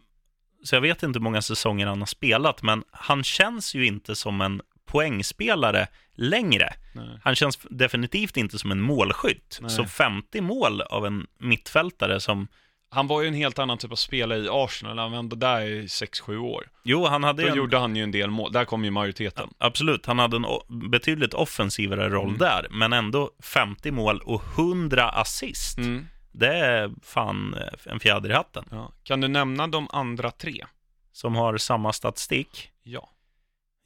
så 0.63 0.75
jag 0.75 0.81
vet 0.81 1.03
inte 1.03 1.19
hur 1.19 1.23
många 1.23 1.41
säsonger 1.41 1.87
han 1.87 1.99
har 1.99 2.05
spelat, 2.05 2.61
men 2.61 2.83
han 2.91 3.23
känns 3.23 3.75
ju 3.75 3.85
inte 3.85 4.15
som 4.15 4.41
en 4.41 4.61
poängspelare 4.91 5.87
längre. 6.13 6.73
Nej. 6.93 7.19
Han 7.23 7.35
känns 7.35 7.57
definitivt 7.69 8.37
inte 8.37 8.59
som 8.59 8.71
en 8.71 8.81
målskytt. 8.81 9.57
Nej. 9.61 9.69
Så 9.69 9.85
50 9.85 10.41
mål 10.41 10.81
av 10.81 11.05
en 11.05 11.27
mittfältare 11.39 12.19
som, 12.19 12.47
Han 12.91 13.07
var 13.07 13.21
ju 13.21 13.27
en 13.27 13.33
helt 13.33 13.59
annan 13.59 13.77
typ 13.77 13.91
av 13.91 13.95
spelare 13.95 14.39
i 14.39 14.47
Arsenal, 14.51 14.97
han 14.97 15.11
var 15.11 15.19
ändå 15.19 15.35
där 15.35 15.61
i 15.61 15.85
6-7 15.87 16.37
år. 16.37 16.69
jo, 16.83 17.05
han 17.05 17.23
hade 17.23 17.43
Då 17.43 17.49
en, 17.49 17.55
gjorde 17.57 17.77
han 17.77 17.95
ju 17.95 18.03
en 18.03 18.11
del 18.11 18.29
mål, 18.29 18.51
där 18.51 18.65
kom 18.65 18.83
ju 18.85 18.91
majoriteten. 18.91 19.49
Absolut, 19.57 20.05
han 20.05 20.19
hade 20.19 20.35
en 20.37 20.45
betydligt 20.89 21.33
offensivare 21.33 22.09
roll 22.09 22.27
Mm. 22.27 22.37
där, 22.37 22.67
men 22.71 22.93
ändå 22.93 23.31
50 23.43 23.91
mål 23.91 24.21
och 24.25 24.41
100 24.57 25.09
assist. 25.09 25.77
Mm. 25.77 26.07
Det 26.31 26.47
är 26.55 26.91
fan 27.03 27.53
eh, 27.53 27.91
en 27.93 27.99
fjäder 27.99 28.29
i 28.29 28.33
hatten. 28.33 28.65
Ja. 28.71 28.91
Kan 29.03 29.21
du 29.21 29.27
nämna 29.27 29.67
de 29.67 29.87
andra 29.91 30.31
tre? 30.31 30.65
Som 31.11 31.35
har 31.35 31.57
samma 31.57 31.93
statistik. 31.93 32.71
Ja. 32.83 33.09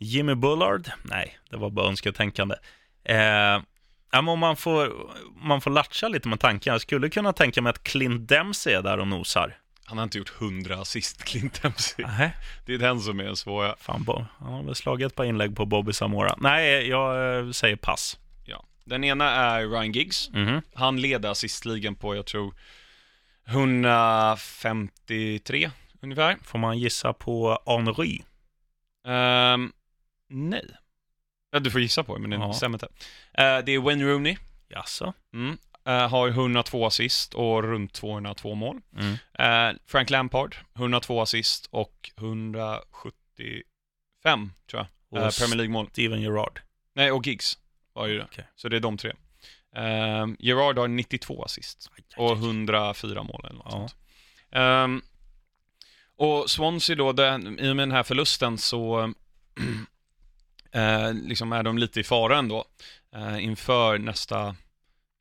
Jimmy 0.04 0.36
Bullard? 0.36 0.92
Nej, 1.04 1.38
det 1.50 1.58
var 1.58 1.70
bara 1.70 1.88
önsketänkande. 1.88 2.56
Eh, 3.06 3.62
om 4.20 4.39
man 4.39 4.56
får, 4.58 4.92
man 5.48 5.62
får 5.62 5.72
latcha 5.72 6.08
lite 6.08 6.28
med 6.28 6.39
tanken. 6.39 6.72
Jag 6.72 6.82
skulle 6.82 7.10
kunna 7.10 7.34
tänka 7.34 7.62
mig 7.62 7.70
att 7.70 7.84
Clint 7.84 8.30
Dempsey 8.30 8.74
är 8.74 8.82
där 8.82 8.98
och 9.00 9.08
nosar. 9.08 9.58
Han 9.86 9.98
har 9.98 10.04
inte 10.04 10.18
gjort 10.18 10.34
100 10.42 10.76
assist, 10.76 11.24
Clint 11.26 11.62
Dempsey. 11.62 12.06
Nej, 12.06 12.36
Det 12.66 12.74
är 12.74 12.78
den 12.78 13.00
som 13.00 13.20
är 13.20 13.24
den 13.24 13.36
svåra. 13.36 13.76
fan 13.80 14.04
Bob. 14.04 14.26
Han 14.39 14.54
har 14.54 14.63
väl 14.63 14.76
slagit 14.76 15.08
ett 15.08 15.16
par 15.16 15.24
inlägg 15.26 15.56
på 15.56 15.66
Bobby 15.66 15.94
Samora. 15.94 16.36
Nej, 16.38 16.88
jag 16.89 17.38
eh, 17.39 17.52
säger 17.52 17.76
pass. 17.76 18.20
Ja. 18.46 18.63
Den 18.86 19.04
ena 19.04 19.32
är 19.32 19.68
Ryan 19.68 19.92
Giggs. 19.92 20.30
Mhm. 20.30 20.62
Han 20.74 21.02
leder 21.02 21.30
assistligan 21.30 21.96
på, 21.96 22.16
jag 22.16 22.26
tror, 22.26 22.54
153 23.48 25.72
ungefär. 26.02 26.38
Får 26.44 26.60
man 26.60 26.80
gissa 26.80 27.13
på 27.13 27.60
Henry? 27.66 28.22
Ehm, 29.08 29.72
nej. 30.34 30.65
Ja, 31.52 31.60
du 31.60 31.72
får 31.72 31.82
gissa 31.82 32.04
på 32.04 32.13
det, 32.15 32.22
men 32.22 32.30
det 32.30 32.36
Ja. 32.36 32.54
stämmer 32.54 32.76
inte. 32.76 32.88
Eh, 33.34 33.65
det 33.65 33.72
är 33.72 33.80
Wayne 33.80 34.04
Rooney. 34.04 34.38
Jaså? 34.67 35.13
Mm. 35.34 35.58
Eh, 35.86 36.10
har 36.10 36.28
102 36.30 36.86
assist 36.86 37.34
och 37.34 37.63
runt 37.63 37.93
202 37.93 38.56
mål. 38.56 38.82
Mm. 38.98 39.13
Eh, 39.34 39.78
Frank 39.86 40.10
Lampard, 40.10 40.56
102 40.76 41.22
assist 41.22 41.65
och 41.72 42.12
175, 42.17 43.63
tror 44.69 44.80
jag. 44.82 44.88
Och 45.10 45.17
Eh, 45.28 45.30
Premier 45.39 45.56
League-mål. 45.58 45.88
Steven 45.91 46.22
Gerrard. 46.22 46.62
Nej, 46.93 47.12
och 47.12 47.28
Giggs 47.28 47.58
var 47.93 48.08
ju 48.08 48.17
det. 48.17 48.24
Okej. 48.24 48.46
Så 48.56 48.69
det 48.69 48.76
är 48.76 48.80
de 48.82 48.98
tre. 48.98 49.13
Eh, 49.76 50.28
Gerard 50.39 50.78
har 50.78 50.88
92 50.88 51.43
assist 51.43 51.89
och 52.17 52.32
104 52.38 53.24
mål 53.24 53.46
eller 53.46 53.56
något 53.56 53.65
Ja. 53.65 53.72
sånt. 53.72 53.96
Ehm, 54.52 55.02
och 56.17 56.50
Swansea 56.50 56.96
då, 56.96 57.12
den, 57.12 57.60
i 57.60 57.69
och 57.72 57.76
med 57.76 57.88
den 57.88 57.91
här 57.96 58.04
förlusten 58.04 58.58
så 58.58 59.13
eh, 60.73 61.13
liksom 61.13 61.53
är 61.53 61.63
de 61.63 61.77
lite 61.77 61.99
i 61.99 62.03
fara 62.03 62.38
ändå 62.38 62.65
eh, 63.15 63.43
inför 63.43 63.97
nästa, 63.97 64.55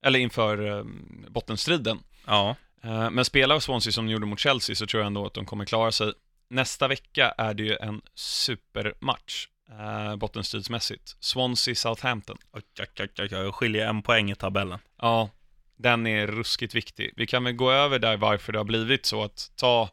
eller 0.05 0.19
inför 0.19 0.79
eh, 0.79 0.85
bottenstriden. 1.29 1.99
Ja. 2.27 2.57
Eh, 2.83 3.11
men 3.11 3.25
spelar 3.25 3.61
Swansea 3.61 3.93
som 3.93 4.07
de 4.07 4.13
gjorde 4.13 4.27
mot 4.27 4.39
Chelsea 4.39 4.77
så 4.77 4.87
tror 4.87 5.01
jag 5.01 5.07
ändå 5.07 5.27
att 5.27 5.35
de 5.35 5.47
kommer 5.47 5.65
klara 5.65 5.93
sig. 5.93 6.13
Nästa 6.49 6.89
vecka 6.89 7.35
är 7.39 7.55
det 7.55 7.63
ju 7.63 7.77
en 7.77 8.01
supermatch 8.15 9.47
eh, 9.71 10.17
bottenstridsmässigt. 10.17 11.17
Swansea-Southampton. 11.21 12.39
Oj. 12.53 13.53
Skiljer 13.53 13.87
en 13.87 14.03
poäng 14.03 14.31
i 14.31 14.35
tabellen. 14.35 14.79
Ja, 14.99 15.31
den 15.77 16.07
är 16.07 16.27
ruskigt 16.27 16.75
viktig. 16.75 17.13
Vi 17.17 17.27
kan 17.27 17.45
väl 17.45 17.53
gå 17.53 17.73
över 17.73 17.99
där 17.99 18.17
varför 18.17 18.53
det 18.53 18.59
har 18.59 18.65
blivit 18.65 19.07
så 19.07 19.25
att 19.25 19.51
ta 19.57 19.91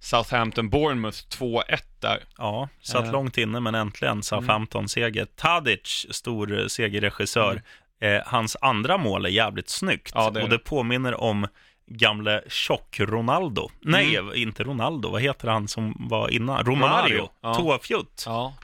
Southampton-Bournemouth 0.00 1.28
2-1 1.28 1.62
där. 2.00 2.24
Ja, 2.38 2.68
satt 2.82 3.04
Eh. 3.04 3.12
långt 3.12 3.38
inne 3.38 3.60
men 3.60 3.74
äntligen 3.74 4.22
Southampton-seger. 4.22 5.24
Tadic, 5.36 6.06
stor 6.10 6.58
eh, 6.60 6.66
segerregissör. 6.66 7.62
Eh, 8.00 8.20
hans 8.26 8.56
andra 8.60 8.98
mål 8.98 9.26
är 9.26 9.30
jävligt 9.30 9.68
snyggt. 9.68 10.12
Ja, 10.14 10.30
det 10.30 10.40
är 10.40 10.44
och 10.44 10.48
det. 10.50 10.54
det 10.56 10.64
påminner 10.64 11.20
om 11.20 11.46
gamle 11.86 12.42
tjock-Ronaldo. 12.48 13.70
Nej, 13.80 14.18
inte 14.34 14.64
Ronaldo. 14.64 15.10
Vad 15.10 15.22
heter 15.22 15.48
han 15.48 15.68
som 15.68 16.06
var 16.10 16.28
innan? 16.28 16.64
Romario. 16.64 16.92
Romario, 17.18 17.28
ja. 17.40 17.54
Tåfjutt. 17.54 18.22
Ja. 18.26 18.54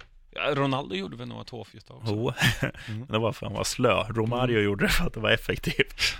Ronaldo 0.54 0.94
gjorde 0.94 1.16
väl 1.16 1.28
några 1.28 1.44
tåfjutt 1.44 1.90
också. 1.90 2.06
Jo, 2.12 2.32
Mm. 2.88 3.06
det 3.10 3.18
var 3.18 3.32
för 3.32 3.46
att 3.46 3.50
han 3.52 3.56
var 3.56 3.64
slö. 3.64 4.02
Romario 4.08 4.60
gjorde 4.60 4.84
det 4.84 4.90
för 4.92 5.06
att 5.06 5.14
det 5.14 5.20
var 5.20 5.30
effektivt. 5.30 6.00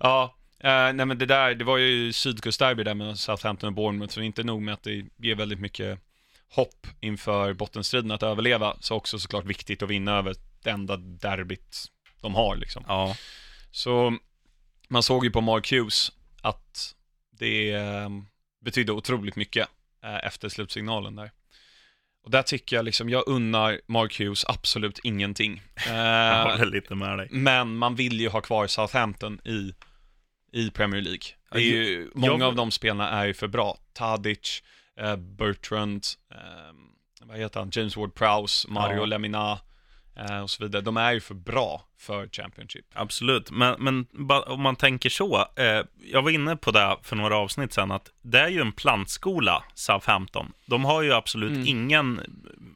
Ja, 0.00 0.34
eh, 0.64 0.92
nej 0.92 1.06
men 1.06 1.18
det 1.18 1.26
där, 1.26 1.54
det 1.54 1.64
var 1.64 1.76
ju 1.76 2.12
sydkustderby 2.12 2.84
där 2.84 2.94
med 2.94 3.18
Southampton 3.18 3.66
och 3.66 3.74
Bournemouth, 3.74 4.14
så 4.14 4.20
inte 4.20 4.42
nog 4.42 4.62
med 4.62 4.74
att 4.74 4.82
det 4.82 5.04
ger 5.16 5.34
väldigt 5.34 5.60
mycket 5.60 6.00
hopp 6.48 6.86
inför 7.00 7.52
bottenstriden 7.52 8.10
att 8.10 8.22
överleva, 8.22 8.76
så 8.80 8.94
också 8.94 9.18
såklart 9.18 9.44
viktigt 9.44 9.82
att 9.82 9.90
vinna 9.90 10.18
över 10.18 10.34
det 10.62 10.70
enda 10.70 10.96
derbyt 10.96 11.90
de 12.20 12.34
har 12.34 12.56
liksom. 12.56 12.84
Ja, 12.88 13.16
Så 13.70 14.18
man 14.88 15.02
såg 15.02 15.24
ju 15.24 15.30
på 15.30 15.40
Mark 15.40 15.72
Hughes 15.72 16.12
att 16.42 16.94
det 17.30 17.72
eh, 17.72 18.08
betydde 18.64 18.92
otroligt 18.92 19.36
mycket 19.36 19.68
eh, 20.04 20.26
efter 20.26 20.48
slutsignalen 20.48 21.16
där. 21.16 21.30
Och 22.24 22.30
där 22.30 22.42
tycker 22.42 22.76
jag 22.76 22.84
liksom, 22.84 23.08
jag 23.08 23.28
unnar 23.28 23.80
Mark 23.86 24.20
Hughes 24.20 24.44
absolut 24.48 24.98
ingenting. 25.02 25.62
jag 25.86 26.58
håller 26.58 26.66
lite 26.66 26.94
med 26.94 27.18
dig. 27.18 27.28
men 27.30 27.76
man 27.76 27.94
vill 27.94 28.20
ju 28.20 28.28
ha 28.28 28.40
kvar 28.40 28.66
Southampton 28.66 29.40
i, 29.44 29.74
i 30.54 30.70
Premier 30.70 31.02
League. 31.02 31.22
Det 31.52 31.58
är 31.58 31.62
ju, 31.62 32.10
många 32.14 32.32
jag- 32.32 32.42
av 32.42 32.54
de 32.54 32.70
spelarna 32.70 33.10
är 33.10 33.26
ju 33.26 33.34
för 33.34 33.48
bra. 33.48 33.78
Tadic, 33.92 34.62
eh, 35.00 35.16
Bertrand, 35.16 36.04
eh, 36.30 36.38
vad 37.22 37.38
heter 37.38 37.60
han, 37.60 37.70
James 37.72 37.96
Ward-Prowse, 37.96 38.70
Mario 38.70 38.96
Ja. 38.98 39.04
Lemina 39.04 39.58
eh, 40.16 40.40
och 40.42 40.50
så 40.50 40.64
vidare. 40.64 40.82
De 40.82 40.96
är 40.96 41.12
ju 41.12 41.20
för 41.20 41.34
bra 41.34 41.82
för 41.98 42.28
Championship. 42.32 42.84
Absolut, 42.94 43.50
men, 43.50 43.76
men 43.78 44.06
om 44.46 44.60
man 44.60 44.76
tänker 44.76 45.10
så. 45.10 45.48
Eh, 45.56 45.82
jag 46.04 46.22
var 46.22 46.30
inne 46.30 46.56
på 46.56 46.70
det 46.70 46.96
för 47.02 47.16
några 47.16 47.36
avsnitt 47.36 47.72
sedan, 47.72 47.90
att 47.90 48.10
det 48.22 48.40
är 48.40 48.48
ju 48.48 48.60
en 48.60 48.72
plantskola, 48.72 49.64
Southampton. 49.74 50.52
De 50.66 50.84
har 50.84 51.02
ju 51.02 51.12
absolut 51.12 51.50
Mm. 51.52 51.66
ingen, 51.66 52.20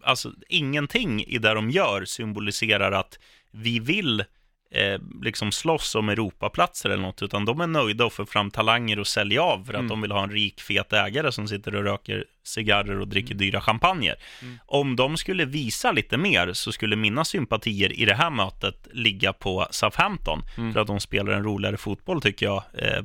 alltså 0.02 0.32
ingenting 0.48 1.24
i 1.24 1.38
det 1.38 1.54
de 1.54 1.70
gör 1.70 2.04
symboliserar 2.04 2.92
att 2.92 3.18
vi 3.50 3.78
vill 3.78 4.24
eh, 4.70 5.00
liksom 5.22 5.52
slåss 5.52 5.94
om 5.94 6.08
Europaplatser 6.08 6.90
eller 6.90 7.02
något, 7.02 7.22
utan 7.22 7.44
de 7.44 7.60
är 7.60 7.66
nöjda 7.66 8.06
att 8.06 8.12
få 8.12 8.26
fram 8.26 8.50
talanger 8.50 8.98
och 8.98 9.06
sälja 9.06 9.42
av 9.42 9.64
för 9.64 9.72
att 9.72 9.78
Mm. 9.78 9.88
de 9.88 10.00
vill 10.02 10.12
ha 10.12 10.22
en 10.22 10.30
rik, 10.30 10.60
fet 10.60 10.92
ägare 10.92 11.32
som 11.32 11.48
sitter 11.48 11.74
och 11.74 11.82
röker 11.84 12.24
cigarrer 12.44 13.00
och 13.00 13.08
dricker 13.08 13.34
dyra 13.34 13.60
champagner. 13.60 14.14
Mm. 14.42 14.58
Om 14.66 14.96
de 14.96 15.16
skulle 15.16 15.44
visa 15.44 15.92
lite 15.92 16.16
mer 16.16 16.52
så 16.52 16.72
skulle 16.72 16.96
mina 16.96 17.24
sympatier 17.24 17.92
i 18.00 18.04
det 18.04 18.14
här 18.14 18.30
mötet 18.30 18.88
ligga 18.92 19.32
på 19.32 19.66
Southampton, 19.70 20.42
Mm. 20.58 20.72
för 20.72 20.80
att 20.80 20.86
de 20.86 21.00
spelar 21.00 21.32
en 21.32 21.42
roligare 21.44 21.76
fotboll 21.76 22.20
tycker 22.22 22.46
jag, 22.46 22.62
eh, 22.74 23.02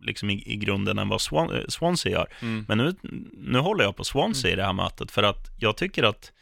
liksom 0.00 0.30
i, 0.30 0.42
i 0.52 0.56
grunden 0.56 0.98
än 0.98 1.08
vad 1.08 1.20
Swan, 1.20 1.54
eh, 1.54 1.60
Swansea 1.68 2.12
gör. 2.12 2.26
Mm. 2.42 2.64
Men 2.68 2.78
nu, 2.78 2.94
nu 3.32 3.58
håller 3.58 3.84
jag 3.84 3.96
på 3.96 4.04
Swansea 4.04 4.52
i 4.52 4.56
det 4.56 4.64
här 4.64 4.72
mötet, 4.72 5.10
för 5.10 5.22
att 5.22 5.48
jag 5.58 5.76
tycker 5.76 6.02
att 6.02 6.32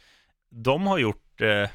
de 0.51 0.87
har 0.87 0.97
gjort, 0.97 1.41
eh, 1.41 1.69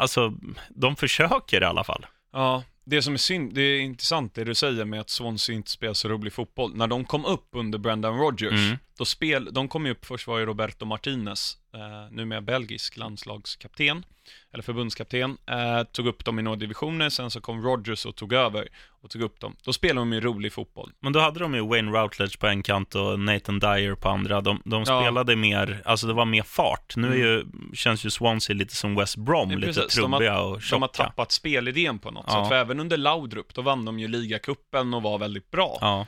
alltså, 0.00 0.32
de 0.68 0.96
försöker 0.96 1.62
i 1.62 1.64
alla 1.64 1.84
fall. 1.84 2.06
Ja, 2.32 2.62
det 2.84 3.02
som 3.02 3.12
är 3.14 3.18
synd, 3.18 3.54
det 3.54 3.60
är 3.62 3.80
intressant 3.80 4.34
det 4.34 4.44
du 4.44 4.54
säger 4.54 4.84
med 4.84 5.00
att 5.00 5.10
Swansea 5.10 5.54
inte 5.56 5.70
spelar 5.70 5.94
så 5.94 6.08
rolig 6.08 6.32
fotboll. 6.32 6.76
När 6.76 6.86
de 6.86 7.04
kom 7.04 7.24
upp 7.24 7.48
under 7.52 7.78
Brendan 7.78 8.18
Rodgers, 8.18 8.52
Mm. 8.52 8.78
Då 9.00 9.04
spel, 9.04 9.48
de 9.52 9.68
kom 9.68 9.86
ju 9.86 9.92
upp, 9.92 10.04
först 10.04 10.26
var 10.26 10.38
ju 10.38 10.46
Roberto 10.46 10.84
Martinez, 10.84 11.56
eh, 11.74 12.12
numera 12.16 12.40
belgisk 12.40 12.96
landslagskapten, 12.96 14.04
eller 14.52 14.62
förbundskapten, 14.62 15.36
eh, 15.50 15.82
tog 15.82 16.06
upp 16.06 16.24
dem 16.24 16.38
i 16.38 16.42
några 16.42 16.56
divisioner, 16.56 17.08
sen 17.10 17.30
så 17.30 17.40
kom 17.40 17.62
Rodgers 17.62 18.06
och 18.06 18.16
tog 18.16 18.32
över 18.32 18.68
och 19.02 19.10
tog 19.10 19.22
upp 19.22 19.40
dem. 19.40 19.56
Då 19.64 19.72
spelade 19.72 20.00
de 20.00 20.12
ju 20.12 20.20
rolig 20.20 20.52
fotboll. 20.52 20.92
Men 21.00 21.12
då 21.12 21.20
hade 21.20 21.40
de 21.40 21.54
ju 21.54 21.66
Wayne 21.68 21.90
Routledge 21.92 22.38
på 22.38 22.46
en 22.46 22.62
kant 22.62 22.94
och 22.94 23.20
Nathan 23.20 23.58
Dyer 23.58 23.94
på 23.94 24.08
andra. 24.08 24.40
De, 24.40 24.62
de 24.64 24.84
Ja. 24.86 25.00
spelade 25.02 25.36
mer, 25.36 25.82
alltså 25.84 26.06
det 26.06 26.12
var 26.12 26.24
mer 26.24 26.42
fart. 26.42 26.96
Nu 26.96 27.08
är 27.12 27.16
ju, 27.16 27.44
känns 27.74 28.06
ju 28.06 28.10
Swansea 28.10 28.56
lite 28.56 28.76
som 28.76 28.94
West 28.94 29.16
Brom, 29.16 29.50
Ja, 29.50 29.56
lite 29.58 29.80
precis. 29.80 29.96
De 29.96 30.12
har- 30.12 30.18
trubbiga 30.18 30.40
och 30.40 30.46
De 30.70 30.82
har 30.82 30.88
tjocka. 30.88 30.88
tappat 31.04 31.32
spelidén 31.32 31.98
på 31.98 32.10
något 32.10 32.24
Ja. 32.28 32.32
sätt, 32.42 32.48
för 32.48 32.54
även 32.56 32.80
under 32.80 32.96
Laudrup, 32.96 33.54
då 33.54 33.62
vann 33.62 33.84
de 33.84 33.98
ju 33.98 34.08
ligacupen 34.08 34.94
och 34.94 35.02
var 35.02 35.18
väldigt 35.18 35.50
bra. 35.50 35.78
Ja, 35.80 36.06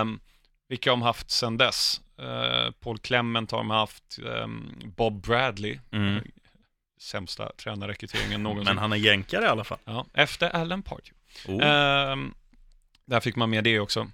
Um, 0.00 0.20
vilka 0.68 0.90
de 0.90 1.02
haft 1.02 1.30
sedan 1.30 1.56
dess? 1.56 2.00
Eh, 2.18 2.70
Paul 2.80 2.98
Clement 2.98 3.50
har 3.50 3.58
de 3.58 3.70
haft, 3.70 4.18
ehm, 4.18 4.72
Bob 4.84 5.26
Bradley, 5.26 5.78
mm. 5.92 6.16
eh, 6.16 6.22
sämsta 7.00 7.52
tränarrekryteringen 7.56 8.42
någonsin. 8.42 8.64
men 8.64 8.78
han 8.78 8.92
är 8.92 8.96
jänkare 8.96 9.44
i 9.44 9.48
alla 9.48 9.64
fall. 9.64 9.78
ja, 9.84 10.06
efter 10.14 10.56
Alan 10.56 10.82
Pardew. 10.82 11.14
Oh. 11.46 11.66
Ehm, 11.66 12.34
där 13.04 13.20
fick 13.20 13.36
man 13.36 13.50
med 13.50 13.64
det 13.64 13.80
också. 13.80 14.10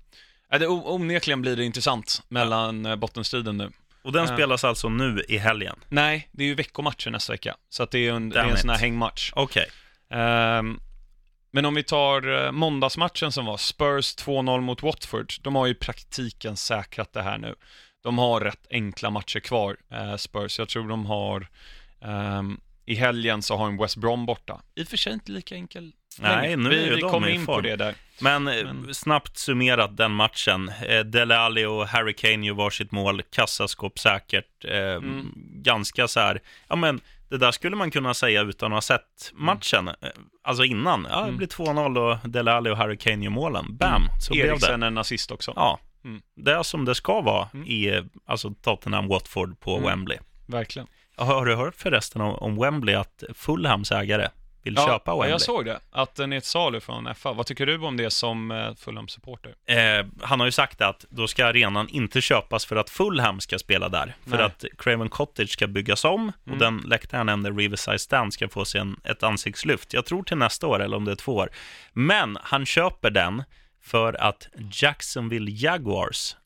Äh, 0.52 0.58
det, 0.58 0.66
onekligen 0.68 1.42
blir 1.42 1.56
det 1.56 1.64
intressant 1.64 2.22
mellan 2.28 2.84
ja. 2.84 2.96
bottenstriden 2.96 3.56
nu. 3.56 3.70
och 4.02 4.12
den 4.12 4.26
ja. 4.26 4.34
spelas 4.34 4.64
alltså 4.64 4.88
nu 4.88 5.24
i 5.28 5.38
helgen. 5.38 5.76
Nej, 5.88 6.28
det 6.32 6.42
är 6.44 6.48
ju 6.48 6.54
veckomatcher 6.54 7.10
nästa 7.10 7.32
vecka, 7.32 7.56
så 7.68 7.82
att 7.82 7.90
det 7.90 7.98
är 7.98 8.12
en, 8.12 8.28
det 8.28 8.40
är 8.40 8.44
en 8.44 8.56
sån 8.56 8.70
här 8.70 8.78
hängmatch. 8.78 9.32
Okej. 9.34 9.66
Ehm, 10.10 10.80
men 11.50 11.64
om 11.64 11.74
vi 11.74 11.82
tar 11.82 12.44
eh, 12.44 12.52
måndagsmatchen 12.52 13.32
som 13.32 13.46
var 13.46 13.56
Spurs 13.56 14.16
2-0 14.16 14.60
mot 14.60 14.82
Watford. 14.82 15.32
De 15.42 15.54
har 15.54 15.66
ju 15.66 15.72
i 15.72 15.74
praktiken 15.74 16.56
säkrat 16.56 17.12
det 17.12 17.22
här 17.22 17.38
nu. 17.38 17.54
De 18.02 18.18
har 18.18 18.40
rätt 18.40 18.66
enkla 18.70 19.10
matcher 19.10 19.40
kvar, 19.40 19.76
eh, 19.92 20.16
Spurs. 20.16 20.58
Jag 20.58 20.68
tror 20.68 20.88
de 20.88 21.06
har 21.06 21.46
ehm, 22.02 22.60
i 22.86 22.94
helgen 22.94 23.42
så 23.42 23.56
har 23.56 23.64
de 23.66 23.76
West 23.76 23.96
Brom 23.96 24.26
borta. 24.26 24.60
I 24.74 24.82
och 24.84 24.88
för 24.88 24.96
sig 24.96 25.12
inte 25.12 25.32
lika 25.32 25.54
enkel. 25.54 25.92
Nej, 26.20 26.56
nu 26.56 26.68
är 26.68 26.70
vi, 26.74 26.84
ju 26.84 26.94
vi 26.94 27.00
kommer 27.00 27.28
in 27.28 27.46
på 27.46 27.52
form. 27.52 27.62
det 27.62 27.76
där. 27.76 27.94
Men, 28.20 28.48
eh, 28.48 28.64
Men- 28.64 28.94
snabbt 28.94 29.38
summerat 29.38 29.96
den 29.96 30.12
matchen. 30.12 30.68
Eh, 30.88 31.00
Dele 31.00 31.38
Alli 31.38 31.64
och 31.64 31.86
Harry 31.88 32.14
Kane 32.14 32.46
gör 32.46 32.54
varsitt 32.54 32.92
mål, 32.92 33.22
kassaskåp 33.22 33.98
säkert. 33.98 34.64
Eh, 34.64 34.78
Mm. 34.78 35.32
Ganska 35.54 36.08
så 36.08 36.20
här, 36.20 36.40
ja 36.68 36.76
men 36.76 37.00
det 37.28 37.38
där 37.38 37.50
skulle 37.52 37.76
man 37.76 37.90
kunna 37.90 38.14
säga 38.14 38.42
utan 38.42 38.72
att 38.72 38.76
ha 38.76 38.80
sett 38.80 39.30
matchen. 39.34 39.88
Eh, 39.88 39.94
Alltså 40.42 40.64
innan, 40.64 41.06
ja 41.10 41.16
det 41.16 41.22
Mm. 41.22 41.36
blir 41.36 41.46
2-0 41.48 41.98
och 41.98 42.28
Dele 42.30 42.52
Alli 42.52 42.70
och 42.70 42.76
Harry 42.76 42.96
Kane 42.96 43.24
gör 43.24 43.30
målen. 43.30 43.76
Bam, 43.76 44.02
så 44.20 44.32
blev 44.32 44.44
det. 44.46 44.50
Eriksen 44.52 44.82
en 44.82 44.98
assist 44.98 45.30
också. 45.30 45.52
Ja, 45.56 45.78
Mm. 46.04 46.22
det 46.34 46.52
är 46.52 46.62
som 46.62 46.84
det 46.84 46.94
ska 46.94 47.20
vara 47.20 47.48
Mm. 47.54 47.66
i 47.66 47.88
eh, 47.96 48.02
alltså 48.26 48.48
Tottenham-Watford 48.48 49.54
på 49.60 49.76
Mm. 49.76 49.88
Wembley. 49.88 50.18
Verkligen. 50.46 50.88
Har 51.16 51.46
du 51.46 51.54
hört 51.56 51.74
förresten 51.74 52.20
om, 52.22 52.34
om 52.34 52.56
Wembley 52.60 52.94
att 52.94 53.22
Fulhams 53.34 53.92
ägare, 53.92 54.28
vill 54.62 54.74
Ja, 54.76 54.86
köpa 54.86 55.10
ja, 55.10 55.14
Wembley. 55.14 55.30
jag 55.30 55.40
såg 55.40 55.64
det. 55.64 55.80
Att 55.90 56.14
den 56.14 56.32
är 56.32 56.36
ett 56.36 56.44
salu 56.44 56.80
från 56.80 57.14
FA. 57.14 57.32
Vad 57.32 57.46
tycker 57.46 57.66
du 57.66 57.78
om 57.78 57.96
det 57.96 58.10
som 58.10 58.50
eh, 58.50 58.74
Fulham-supporter? 58.74 59.54
Eh, 59.66 60.06
han 60.22 60.40
har 60.40 60.46
ju 60.46 60.52
sagt 60.52 60.80
att 60.80 61.04
då 61.08 61.26
ska 61.28 61.46
arenan 61.46 61.88
inte 61.88 62.20
köpas 62.20 62.66
för 62.66 62.76
att 62.76 62.90
Fulham 62.90 63.40
ska 63.40 63.58
spela 63.58 63.88
där. 63.88 64.14
För 64.24 64.36
Nej. 64.36 64.46
att 64.46 64.64
Craven 64.78 65.08
Cottage 65.08 65.50
ska 65.50 65.66
byggas 65.66 66.04
om 66.04 66.32
och 66.42 66.46
Mm. 66.46 66.58
den 66.58 66.76
läktaren 66.86 67.26
nämnde 67.26 67.50
Riverside 67.50 68.00
Stand 68.00 68.32
ska 68.32 68.48
få 68.48 68.64
sig 68.64 68.80
en, 68.80 69.00
ett 69.04 69.22
ansiktslyft. 69.22 69.92
Jag 69.92 70.06
tror 70.06 70.22
till 70.22 70.36
nästa 70.36 70.66
år 70.66 70.82
eller 70.82 70.96
om 70.96 71.04
det 71.04 71.10
är 71.12 71.16
två 71.16 71.34
år. 71.36 71.50
Men 71.92 72.38
han 72.42 72.66
köper 72.66 73.10
den 73.10 73.42
för 73.80 74.20
att 74.20 74.48
Jacksonville 74.72 75.50
Jaguars. 75.50 76.36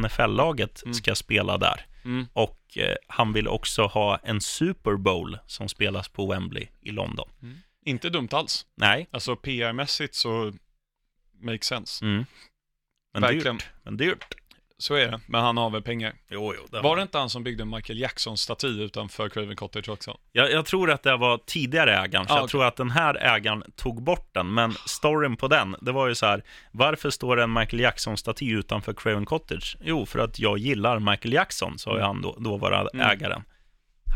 NFL-laget, 0.00 0.82
Mm. 0.82 0.94
ska 0.94 1.14
spela 1.14 1.58
där. 1.58 1.86
Mm. 2.04 2.26
Och 2.32 2.78
eh, 2.78 2.94
han 3.06 3.32
vill 3.32 3.48
också 3.48 3.82
ha 3.86 4.16
en 4.22 4.40
Super 4.40 4.96
Bowl 4.96 5.38
som 5.46 5.68
spelas 5.68 6.08
på 6.08 6.26
Wembley 6.26 6.66
i 6.80 6.90
London. 6.90 7.28
Inte 7.84 8.10
dumt 8.10 8.28
alls. 8.32 8.66
Nej. 8.76 9.08
Alltså 9.10 9.36
PR-mässigt 9.36 10.14
så 10.14 10.52
makes 11.42 11.66
sense. 11.66 12.04
Mm. 12.04 12.24
Men 13.12 13.22
Verkligen. 13.22 13.56
dyrt. 13.56 13.66
Men 13.82 13.96
dyrt. 13.96 14.34
Så 14.80 14.94
är 14.94 15.10
det, 15.10 15.20
men 15.26 15.40
han 15.40 15.56
har 15.56 15.70
väl 15.70 15.82
pengar. 15.82 16.14
Jo, 16.30 16.54
jo. 16.56 16.66
Det 16.70 16.80
Var 16.80 16.96
det 16.96 17.02
inte 17.02 17.18
han 17.18 17.30
som 17.30 17.44
byggde 17.44 17.62
en 17.62 17.70
Michael 17.70 17.98
Jackson-staty 17.98 18.66
utanför 18.82 19.28
Craven 19.28 19.56
Cottage 19.56 19.88
också? 19.88 20.16
Jag, 20.32 20.50
jag 20.52 20.66
tror 20.66 20.90
att 20.90 21.02
det 21.02 21.16
var 21.16 21.38
tidigare 21.46 21.96
ägaren, 21.96 22.26
så 22.26 22.32
Ah, 22.32 22.36
jag 22.36 22.44
okej. 22.44 22.50
tror 22.50 22.64
att 22.64 22.76
den 22.76 22.90
här 22.90 23.14
ägaren 23.14 23.62
tog 23.76 24.02
bort 24.02 24.28
den. 24.34 24.54
Men 24.54 24.72
storyn 24.86 25.36
på 25.36 25.48
den, 25.48 25.76
det 25.80 25.92
var 25.92 26.08
ju 26.08 26.14
så 26.14 26.26
här, 26.26 26.42
varför 26.72 27.10
står 27.10 27.36
det 27.36 27.42
en 27.42 27.52
Michael 27.52 27.80
Jackson-staty 27.80 28.50
utanför 28.52 28.92
Craven 28.92 29.24
Cottage? 29.26 29.76
Jo, 29.80 30.06
för 30.06 30.18
att 30.18 30.38
jag 30.38 30.58
gillar 30.58 30.98
Michael 30.98 31.32
Jackson, 31.34 31.78
sa 31.78 31.96
ju 31.96 32.02
han 32.02 32.22
då, 32.22 32.36
då 32.38 32.56
var 32.56 32.88
Mm. 32.94 33.06
ägaren. 33.10 33.42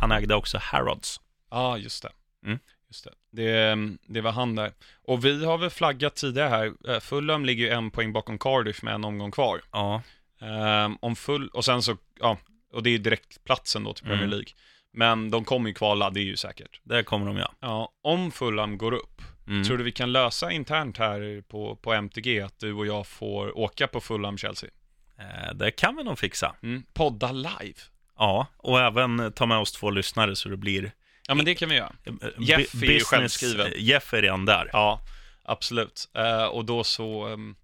Han 0.01 0.13
ägde 0.13 0.35
också 0.35 0.59
Harrods. 0.63 1.21
Ja, 1.51 1.57
ah, 1.57 1.77
just 1.77 2.03
det. 2.03 2.11
Mm. 2.47 2.59
Just 2.89 3.05
det. 3.05 3.11
det. 3.43 3.77
Det 4.15 4.21
var 4.21 4.33
han 4.33 4.55
där. 4.55 4.73
Och 5.07 5.25
vi 5.25 5.45
har 5.45 5.59
väl 5.59 5.71
flaggat 5.71 6.15
tidigare 6.17 6.49
här. 6.49 6.73
Eh, 6.95 7.01
Fulham 7.01 7.45
ligger 7.45 7.65
ju 7.65 7.71
en 7.71 7.91
poäng 7.91 8.13
bakom 8.13 8.39
Cardiff 8.39 8.83
med 8.83 8.95
en 8.95 9.05
omgång 9.05 9.31
kvar. 9.31 9.61
Ja, 9.73 10.03
Ehm, 10.43 10.97
om 11.01 11.17
full, 11.17 11.49
och 11.49 11.65
sen 11.65 11.83
så, 11.83 11.97
ja, 12.21 12.39
och 12.73 12.83
det 12.83 12.91
är 12.91 12.99
direktplatsen 12.99 13.85
då 13.85 13.93
till 13.95 14.05
Premier 14.05 14.23
Mm. 14.25 14.31
League. 14.31 14.49
Men 14.93 15.31
de 15.31 15.45
kommer 15.45 15.69
ju 15.69 15.75
kvala, 15.75 16.11
det 16.11 16.21
är 16.21 16.25
ju 16.25 16.37
säkert. 16.37 16.81
det 16.85 17.03
kommer 17.03 17.27
de 17.27 17.37
ja. 17.37 17.53
Ja, 17.61 17.93
om 18.03 18.31
Fulham 18.33 18.79
går 18.79 18.93
upp, 18.95 19.23
Mm. 19.47 19.65
tror 19.65 19.79
du 19.79 19.85
vi 19.85 19.93
kan 19.93 20.13
lösa 20.13 20.51
internt 20.51 20.99
här 20.99 21.43
på, 21.49 21.77
på 21.77 21.93
MTG 21.93 22.41
att 22.41 22.59
du 22.59 22.73
och 22.73 22.87
jag 22.87 23.07
får 23.07 23.59
åka 23.59 23.87
på 23.87 24.01
Fulham-Chelsea? 24.01 24.71
Eh, 25.19 25.55
det 25.55 25.71
kan 25.71 25.97
vi 25.97 26.05
nog 26.05 26.19
fixa. 26.19 26.55
Mm. 26.63 26.83
Podda 26.93 27.33
live? 27.33 27.75
Ja, 28.19 28.47
och 28.57 28.81
även 28.81 29.33
ta 29.33 29.47
med 29.47 29.59
oss 29.59 29.73
två 29.73 29.91
lyssnare 29.91 30.37
så 30.37 30.49
det 30.49 30.57
blir... 30.57 30.93
Ja, 31.29 31.35
men 31.35 31.45
det 31.45 31.55
kan 31.55 31.69
vi 31.69 31.75
göra. 31.77 31.93
eh, 32.05 32.13
Jeff 32.39 32.75
bu- 32.75 32.85
är 32.89 32.93
ju 32.93 33.01
självskriven. 33.01 33.73
Jeff 33.77 34.15
är 34.15 34.23
redan 34.23 34.45
där. 34.45 34.71
Ja, 34.73 35.01
absolut. 35.45 36.09
Eh, 36.15 36.45
och 36.45 36.65
då 36.65 36.85
så, 36.85 37.27
ehm, 37.27 37.57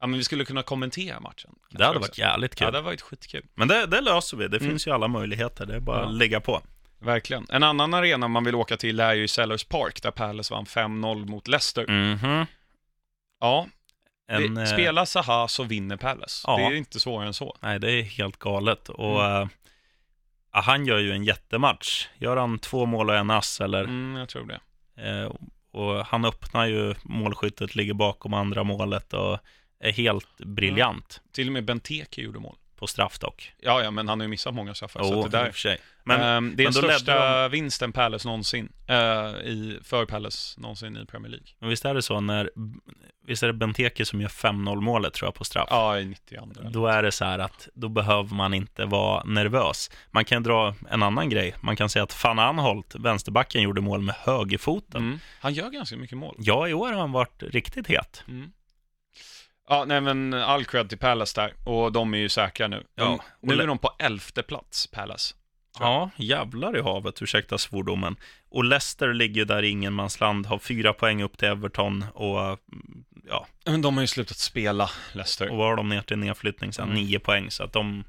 ja 0.00 0.06
men 0.06 0.18
vi 0.18 0.24
skulle 0.24 0.44
kunna 0.44 0.62
kommentera 0.62 1.20
matchen. 1.20 1.54
det 1.70 1.84
hade 1.84 1.98
också. 1.98 2.08
varit 2.10 2.18
jävligt 2.18 2.54
kul. 2.54 2.64
Ja, 2.64 2.70
det 2.70 2.78
har 2.78 2.82
varit 2.82 3.00
skitkul. 3.02 3.44
Men 3.54 3.68
det, 3.68 3.86
det 3.86 4.00
löser 4.00 4.36
vi. 4.36 4.48
Det 4.48 4.56
Mm. 4.56 4.68
finns 4.70 4.86
ju 4.86 4.90
alla 4.90 5.08
möjligheter. 5.08 5.66
Det 5.66 5.74
är 5.76 5.80
bara 5.80 6.00
Ja. 6.00 6.06
att 6.08 6.14
lägga 6.14 6.40
på. 6.40 6.62
Verkligen. 7.00 7.46
En 7.50 7.62
annan 7.62 7.94
arena 7.94 8.28
man 8.28 8.44
vill 8.44 8.54
åka 8.54 8.76
till 8.76 9.00
är 9.00 9.14
ju 9.14 9.28
Sellers 9.28 9.64
Park, 9.64 10.02
där 10.02 10.10
Palace 10.10 10.54
vann 10.54 10.66
5-0 10.66 11.24
mot 11.26 11.48
Leicester. 11.48 11.86
Mhm. 11.86 12.46
Ja, 13.40 13.66
En, 14.28 14.54
det, 14.54 14.62
eh, 14.62 14.66
spela 14.68 15.06
Zaha 15.06 15.48
så 15.48 15.64
vinner 15.64 15.96
Palace. 15.96 16.44
ja. 16.46 16.56
Det 16.56 16.62
är 16.62 16.72
inte 16.74 17.00
svårare 17.00 17.26
än 17.26 17.34
så. 17.34 17.56
Nej, 17.60 17.78
det 17.80 17.92
är 17.92 18.02
helt 18.02 18.38
galet. 18.38 18.88
Och 18.88 19.24
eh, 19.24 19.48
ja, 20.52 20.60
han 20.60 20.86
gör 20.86 20.98
ju 20.98 21.12
en 21.12 21.24
jättematch. 21.24 22.06
Gör 22.18 22.36
han 22.36 22.58
två 22.58 22.86
mål 22.86 23.10
och 23.10 23.16
en 23.16 23.30
ass, 23.30 23.60
eller? 23.60 23.84
Mm, 23.84 24.16
jag 24.16 24.28
tror 24.28 24.46
det. 24.46 24.60
Eh, 25.08 25.32
och 25.70 26.06
han 26.06 26.24
öppnar 26.24 26.66
ju 26.66 26.94
målskyttet, 27.02 27.74
ligger 27.74 27.94
bakom 27.94 28.34
andra 28.34 28.64
målet 28.64 29.12
och 29.12 29.38
är 29.80 29.92
helt 29.92 30.36
briljant 30.38 31.20
Till 31.32 31.46
och 31.46 31.52
med 31.52 31.64
Benteke 31.64 32.20
gjorde 32.22 32.38
mål. 32.38 32.56
på 32.76 32.86
straff 32.86 33.18
dock. 33.18 33.52
Ja, 33.60 33.82
ja, 33.82 33.90
men 33.90 34.08
han 34.08 34.20
har 34.20 34.24
ju 34.24 34.28
missat 34.28 34.54
många 34.54 34.74
straffar. 34.74 35.02
så 35.02 35.12
Jo, 35.12 35.24
att 35.24 35.30
det 35.30 35.38
där, 35.38 35.50
för. 35.52 35.76
Men 36.04 36.20
Ehm, 36.20 36.56
det 36.56 36.62
är 36.62 36.64
den 36.64 36.72
största 36.72 37.48
vinsten 37.48 37.92
Palace 37.92 38.28
någonsin, 38.28 38.72
eh, 38.86 38.96
i, 39.44 39.78
för 39.84 40.06
Palace 40.06 40.60
någonsin 40.60 40.96
i 40.96 41.06
Premier 41.06 41.30
League. 41.30 41.46
Men 41.58 41.68
visst 41.68 41.84
är 41.84 41.94
det 41.94 42.02
så 42.02 42.20
när, 42.20 42.50
visst 43.26 43.42
är 43.42 43.46
det 43.46 43.52
Benteke 43.52 44.04
som 44.04 44.20
gör 44.20 44.28
5-0 44.28 44.80
målet 44.80 45.14
tror 45.14 45.26
jag 45.26 45.34
på 45.34 45.44
straff? 45.44 45.68
Ja, 45.70 45.98
i 45.98 46.04
92. 46.04 46.46
Då 46.70 46.86
är 46.86 47.02
det 47.02 47.12
så 47.12 47.24
här 47.24 47.38
att 47.38 47.68
då 47.74 47.88
behöver 47.88 48.34
man 48.34 48.54
inte 48.54 48.84
vara 48.84 49.24
nervös. 49.24 49.90
Man 50.10 50.24
kan 50.24 50.42
dra 50.42 50.74
en 50.90 51.02
annan 51.02 51.28
grej. 51.28 51.54
Man 51.60 51.76
kan 51.76 51.88
säga 51.88 52.02
att 52.02 52.24
Van 52.24 52.38
Anholt, 52.38 52.94
vänsterbacken, 52.94 53.62
gjorde 53.62 53.80
mål 53.80 54.02
med 54.02 54.14
högerfoten. 54.14 55.02
Mm. 55.02 55.18
Han 55.40 55.54
gör 55.54 55.70
ganska 55.70 55.96
mycket 55.96 56.18
mål. 56.18 56.36
Ja, 56.38 56.68
i 56.68 56.74
år 56.74 56.92
har 56.92 57.00
han 57.00 57.12
varit 57.12 57.42
riktigt 57.42 57.86
het. 57.86 58.24
Mm. 58.28 58.52
Ja, 59.68 59.84
nej 59.84 60.00
men 60.00 60.34
all 60.34 60.64
cred 60.64 60.88
till 60.88 60.98
Palace 60.98 61.40
där, 61.40 61.54
och 61.64 61.92
de 61.92 62.14
är 62.14 62.18
ju 62.18 62.28
säkra 62.28 62.68
nu. 62.68 62.84
Ja, 62.94 63.18
nu 63.40 63.54
är 63.54 63.66
de 63.66 63.78
på 63.78 63.90
elfte 63.98 64.42
plats, 64.42 64.86
Palace. 64.86 65.34
Ja, 65.80 66.10
jävlar 66.16 66.76
i 66.76 66.80
havet, 66.82 67.22
ursäkta 67.22 67.58
svordomen. 67.58 68.16
Och 68.50 68.64
Leicester 68.64 69.12
ligger 69.14 69.44
där 69.44 69.62
i 69.62 69.68
ingenmansland, 69.68 70.46
har 70.46 70.58
fyra 70.58 70.92
poäng 70.92 71.22
upp 71.22 71.38
till 71.38 71.48
Everton 71.48 72.04
och 72.14 72.40
mm, 72.40 72.58
ja, 73.28 73.46
Men 73.64 73.82
de 73.82 73.94
har 73.94 74.00
ju 74.02 74.06
slutat 74.06 74.36
spela, 74.36 74.90
Leicester. 75.12 75.48
och 75.50 75.56
vad 75.56 75.66
har 75.68 75.76
de 75.76 75.88
ner 75.88 76.02
till 76.02 76.18
nedflyttning 76.18 76.72
sen? 76.72 76.84
Mm. 76.90 76.94
Nio 77.02 77.18
poäng, 77.18 77.50
så 77.50 77.64
att 77.64 77.72
de... 77.72 78.04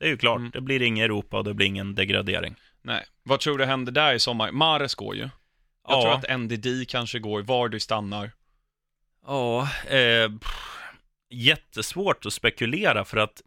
Det 0.00 0.06
är 0.06 0.10
ju 0.10 0.16
klart, 0.16 0.38
Mm. 0.38 0.50
det 0.50 0.60
blir 0.60 0.82
ingen 0.82 1.04
Europa 1.04 1.38
och 1.38 1.44
det 1.44 1.54
blir 1.54 1.66
ingen 1.66 1.94
degradering. 1.94 2.54
Nej. 2.82 3.04
Vad 3.22 3.40
tror 3.40 3.58
du 3.58 3.64
händer 3.64 3.92
där 3.92 4.12
i 4.14 4.18
sommar? 4.20 4.52
Mares 4.52 4.94
går 4.94 5.14
ju. 5.14 5.20
Jag 5.22 5.30
Ja. 5.88 6.02
tror 6.02 6.14
att 6.14 6.40
NDD 6.40 6.84
kanske 6.88 7.18
går, 7.18 7.42
Vardy 7.42 7.80
stannar. 7.80 8.30
Ja, 9.26 9.62
eh, 9.86 10.30
pff, 10.38 10.76
jättesvårt 11.30 12.26
att 12.26 12.32
spekulera 12.32 13.04
för 13.04 13.16
att 13.16 13.42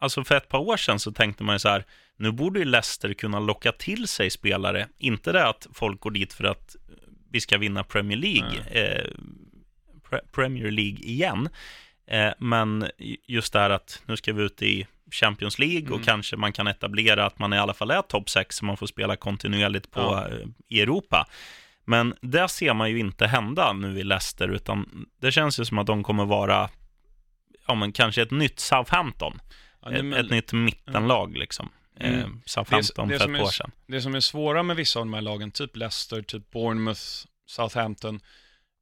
Alltså 0.00 0.24
för 0.24 0.34
ett 0.36 0.48
par 0.48 0.58
år 0.58 0.76
sedan 0.76 0.98
så 1.00 1.12
tänkte 1.12 1.44
man 1.44 1.54
ju 1.54 1.58
så 1.58 1.68
här, 1.68 1.84
nu 2.16 2.30
borde 2.32 2.58
ju 2.58 2.64
Leicester 2.64 3.14
kunna 3.14 3.40
locka 3.40 3.72
till 3.72 4.08
sig 4.08 4.30
spelare. 4.30 4.88
Inte 4.98 5.32
det 5.32 5.46
att 5.46 5.66
folk 5.72 6.00
går 6.00 6.10
dit 6.10 6.32
för 6.32 6.44
att 6.44 6.76
vi 7.30 7.40
ska 7.40 7.58
vinna 7.58 7.84
Premier 7.84 8.18
League, 8.18 8.58
eh, 8.70 9.10
Pre- 10.10 10.26
Premier 10.32 10.70
League 10.70 10.98
igen. 10.98 11.48
Eh, 12.06 12.30
men 12.38 12.90
just 13.26 13.52
det 13.52 13.58
här 13.58 13.70
att 13.70 14.02
nu 14.06 14.16
ska 14.16 14.32
vi 14.32 14.42
ut 14.42 14.62
i 14.62 14.86
Champions 15.10 15.58
League 15.58 15.88
och 15.88 15.94
Mm. 15.94 16.04
kanske 16.04 16.36
man 16.36 16.52
kan 16.52 16.66
etablera 16.66 17.26
att 17.26 17.38
man 17.38 17.52
i 17.52 17.58
alla 17.58 17.74
fall 17.74 17.90
är 17.90 18.02
topp 18.02 18.30
6 18.30 18.56
så 18.56 18.64
man 18.64 18.76
får 18.76 18.86
spela 18.86 19.16
kontinuerligt 19.16 19.90
på, 19.90 20.00
Ja. 20.00 20.28
eh, 20.28 20.46
i 20.68 20.80
Europa. 20.80 21.26
Men 21.84 22.14
det 22.20 22.48
ser 22.48 22.74
man 22.74 22.90
ju 22.90 22.98
inte 22.98 23.26
hända 23.26 23.72
nu 23.72 23.98
i 24.00 24.04
Leicester, 24.04 24.48
utan 24.48 25.06
det 25.20 25.32
känns 25.32 25.60
ju 25.60 25.64
som 25.64 25.78
att 25.78 25.86
de 25.86 26.02
kommer 26.04 26.24
vara, 26.24 26.70
ja 27.66 27.74
men 27.74 27.92
kanske 27.92 28.22
ett 28.22 28.30
nytt 28.30 28.60
Southampton. 28.60 29.38
Ja, 29.82 29.92
ett, 29.92 30.04
men 30.04 30.24
ett 30.24 30.30
nytt 30.30 30.52
mittenlag 30.52 31.36
liksom. 31.36 31.68
Mm. 32.00 32.20
Eh, 32.20 32.26
Southampton 32.46 33.08
Det- 33.08 33.14
det 33.14 33.18
för 33.18 33.34
ett 33.34 33.40
är 33.40 33.42
år 33.42 33.50
sedan. 33.50 33.70
Det 33.86 34.00
som 34.02 34.14
är 34.14 34.20
svåra 34.20 34.62
med 34.62 34.76
vissa 34.76 34.98
av 35.00 35.06
de 35.06 35.14
här 35.14 35.20
lagen, 35.20 35.50
typ 35.50 35.76
Leicester, 35.76 36.22
typ 36.22 36.50
Bournemouth, 36.50 37.00
Southampton, 37.46 38.20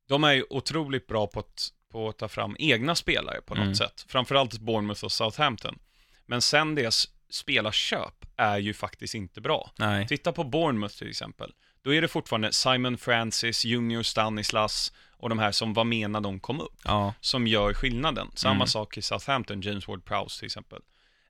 de 0.08 0.24
är 0.24 0.32
ju 0.32 0.44
otroligt 0.50 1.06
bra 1.06 1.26
på 1.26 1.40
att, 1.40 1.68
på 1.92 2.08
att 2.08 2.18
ta 2.18 2.28
fram 2.28 2.56
egna 2.58 2.94
spelare 2.94 3.40
på 3.46 3.54
något 3.54 3.62
Mm. 3.62 3.74
sätt. 3.74 4.04
Framförallt 4.08 4.58
Bournemouth 4.58 5.04
och 5.04 5.12
Southampton. 5.12 5.78
Men 6.26 6.42
sen 6.42 6.74
deras 6.74 7.08
spelarköp 7.30 8.24
är 8.36 8.58
ju 8.58 8.74
faktiskt 8.74 9.14
inte 9.14 9.40
bra. 9.40 9.70
Nej. 9.78 10.08
Titta 10.08 10.32
på 10.32 10.44
Bournemouth 10.44 10.94
till 10.98 11.08
exempel. 11.08 11.52
Då 11.82 11.94
är 11.94 12.02
det 12.02 12.08
fortfarande 12.08 12.52
Simon 12.52 12.98
Francis, 12.98 13.64
Junior 13.64 14.02
Stanislas 14.02 14.92
och 15.16 15.28
de 15.28 15.38
här 15.38 15.52
som 15.52 15.74
var 15.74 15.84
med 15.84 16.10
när 16.10 16.20
de 16.20 16.40
kom 16.40 16.60
upp, 16.60 16.80
Ja. 16.84 17.14
som 17.20 17.46
gör 17.46 17.74
skillnaden. 17.74 18.30
Samma 18.34 18.54
Mm. 18.54 18.66
sak 18.66 18.96
i 18.96 19.02
Southampton, 19.02 19.60
James 19.60 19.86
Ward-Prowse 19.86 20.38
till 20.38 20.46
exempel. 20.46 20.80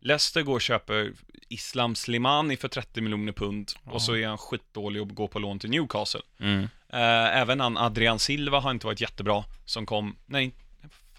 Leicester 0.01 0.43
går 0.43 0.55
och 0.55 0.61
köper 0.61 1.13
Islam 1.49 1.95
Slimani 1.95 2.57
för 2.57 2.69
30 2.69 3.01
miljoner 3.01 3.33
pund 3.33 3.73
Ja. 3.85 3.91
och 3.93 4.03
så 4.03 4.17
är 4.17 4.27
han 4.29 4.39
skitdålig 4.39 5.03
och 5.03 5.09
går 5.09 5.29
på 5.29 5.39
lån 5.39 5.59
till 5.59 5.71
Newcastle. 5.71 6.21
Mm. 6.41 6.63
Eh, 6.89 7.37
även 7.41 7.61
han 7.61 7.77
Adrian 7.77 8.19
Silva 8.19 8.61
har 8.61 8.71
inte 8.71 8.87
varit 8.87 9.01
jättebra, 9.01 9.45
som 9.65 9.87
kom, 9.87 10.17
nej, 10.27 10.53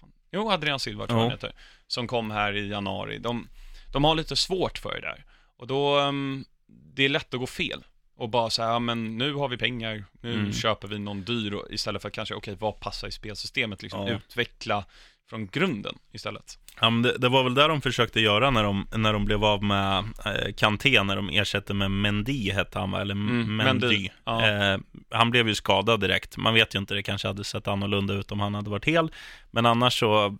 fan. 0.00 0.12
jo 0.32 0.50
Adrian 0.50 0.80
Silva 0.80 1.06
tror 1.06 1.18
jag 1.18 1.22
han 1.24 1.30
heter, 1.30 1.52
som 1.86 2.06
kom 2.06 2.30
här 2.30 2.56
i 2.56 2.68
januari. 2.68 3.18
De, 3.18 3.48
de 3.92 4.04
har 4.04 4.14
lite 4.14 4.36
svårt 4.36 4.78
för 4.78 4.94
det 4.94 5.00
där. 5.00 5.24
Och 5.56 5.66
då, 5.66 5.98
ehm, 5.98 6.44
det 6.66 7.02
är 7.04 7.08
lätt 7.08 7.34
att 7.34 7.40
gå 7.40 7.46
fel. 7.46 7.84
Och 8.16 8.28
bara 8.28 8.50
säga, 8.50 8.68
ja 8.68 8.78
men 8.78 9.18
nu 9.18 9.34
har 9.34 9.48
vi 9.48 9.56
pengar, 9.56 10.04
nu 10.20 10.34
Mm. 10.34 10.52
köper 10.52 10.88
vi 10.88 10.98
någon 10.98 11.22
dyr 11.24 11.54
och, 11.54 11.66
istället 11.70 12.02
för 12.02 12.08
att 12.08 12.14
kanske, 12.14 12.34
okej, 12.34 12.56
vad 12.60 12.80
passar 12.80 13.08
i 13.08 13.12
spelsystemet 13.12 13.82
liksom, 13.82 14.06
Ja. 14.06 14.12
utveckla 14.14 14.84
från 15.30 15.46
grunden 15.46 15.94
istället. 16.12 16.58
Ja, 16.80 16.90
men 16.90 17.02
det, 17.02 17.18
det 17.18 17.28
var 17.28 17.44
väl 17.44 17.54
det 17.54 17.68
de 17.68 17.80
försökte 17.80 18.20
göra 18.20 18.50
när 18.50 18.62
de, 18.62 18.86
när 18.96 19.12
de 19.12 19.24
blev 19.24 19.44
av 19.44 19.62
med 19.62 19.98
eh, 20.24 20.52
Kanté, 20.56 21.02
när 21.02 21.16
de 21.16 21.28
ersatte 21.30 21.74
med 21.74 21.90
Mendy, 21.90 22.50
hette 22.50 22.78
han 22.78 22.90
va? 22.90 23.00
Eller 23.00 23.14
Mm, 23.14 23.56
Mendy. 23.56 23.86
Mendy, 23.86 24.08
ja. 24.24 24.46
Eh, 24.48 24.78
han 25.10 25.30
blev 25.30 25.48
ju 25.48 25.54
skadad 25.54 26.00
direkt. 26.00 26.36
Man 26.36 26.54
vet 26.54 26.74
ju 26.74 26.78
inte, 26.78 26.94
det 26.94 27.02
kanske 27.02 27.28
hade 27.28 27.44
sett 27.44 27.68
annorlunda 27.68 28.14
ut 28.14 28.32
om 28.32 28.40
han 28.40 28.54
hade 28.54 28.70
varit 28.70 28.84
hel. 28.84 29.12
Men 29.50 29.66
annars 29.66 29.98
så, 29.98 30.38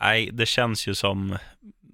nej, 0.00 0.30
det 0.32 0.46
känns 0.46 0.86
ju 0.88 0.94
som, 0.94 1.38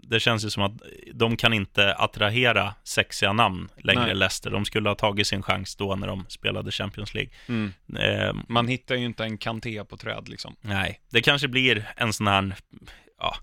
det 0.08 0.20
känns 0.20 0.44
ju 0.44 0.50
som 0.50 0.62
att 0.62 0.72
de 1.14 1.36
kan 1.36 1.52
inte 1.52 1.94
attrahera 1.94 2.74
sexiga 2.84 3.32
namn 3.32 3.68
längre, 3.76 4.06
Nej. 4.06 4.14
Leicester. 4.14 4.50
De 4.50 4.64
skulle 4.64 4.88
ha 4.88 4.94
tagit 4.94 5.26
sin 5.26 5.42
chans 5.42 5.76
då 5.76 5.96
när 5.96 6.06
de 6.06 6.24
spelade 6.28 6.70
Champions 6.70 7.14
League. 7.14 7.30
Mm. 7.48 7.72
Eh, 7.98 8.34
Man 8.48 8.68
hittar 8.68 8.94
ju 8.94 9.04
inte 9.04 9.24
en 9.24 9.38
Kanté 9.38 9.84
på 9.84 9.96
träd 9.96 10.28
liksom. 10.28 10.56
nej, 10.60 11.00
det 11.10 11.20
kanske 11.22 11.48
blir 11.48 11.92
en 11.96 12.12
sån 12.12 12.26
här, 12.26 12.54
ja, 13.18 13.36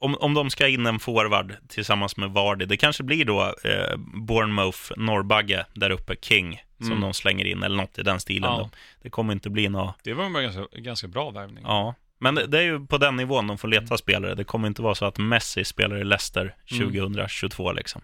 om, 0.00 0.14
om 0.20 0.34
de 0.34 0.50
ska 0.50 0.68
in 0.68 0.86
en 0.86 0.98
forward 0.98 1.54
tillsammans 1.68 2.16
med 2.16 2.30
Vardy, 2.30 2.64
det 2.64 2.76
kanske 2.76 3.02
blir 3.02 3.24
då 3.24 3.42
eh, 3.64 3.96
Bournemouth, 4.26 4.78
Norrbagge 4.96 5.66
där 5.74 5.90
uppe, 5.90 6.14
King, 6.22 6.62
som 6.78 6.86
Mm. 6.90 7.00
de 7.00 7.14
slänger 7.14 7.44
in, 7.44 7.62
eller 7.62 7.76
något 7.76 7.98
i 7.98 8.02
den 8.02 8.20
stilen. 8.20 8.50
Ja. 8.50 8.70
Det 9.02 9.10
kommer 9.10 9.32
inte 9.32 9.50
bli 9.50 9.68
något, 9.68 9.96
Det 10.04 10.14
var 10.14 10.24
en 10.24 10.32
ganska, 10.32 10.66
ganska 10.72 11.08
bra 11.08 11.30
värvning. 11.30 11.64
ja. 11.66 11.94
Men 12.22 12.34
det, 12.34 12.46
det 12.46 12.58
är 12.58 12.62
ju 12.62 12.86
på 12.86 12.98
den 12.98 13.16
nivån 13.16 13.46
de 13.46 13.58
får 13.58 13.68
leta 13.68 13.84
Mm. 13.84 13.98
spelare. 13.98 14.34
Det 14.34 14.44
kommer 14.44 14.68
inte 14.68 14.82
vara 14.82 14.94
så 14.94 15.04
att 15.04 15.18
Messi 15.18 15.64
spelar 15.64 15.96
i 15.96 16.04
Leicester 16.04 16.56
2022 16.68 17.72
liksom. 17.72 18.02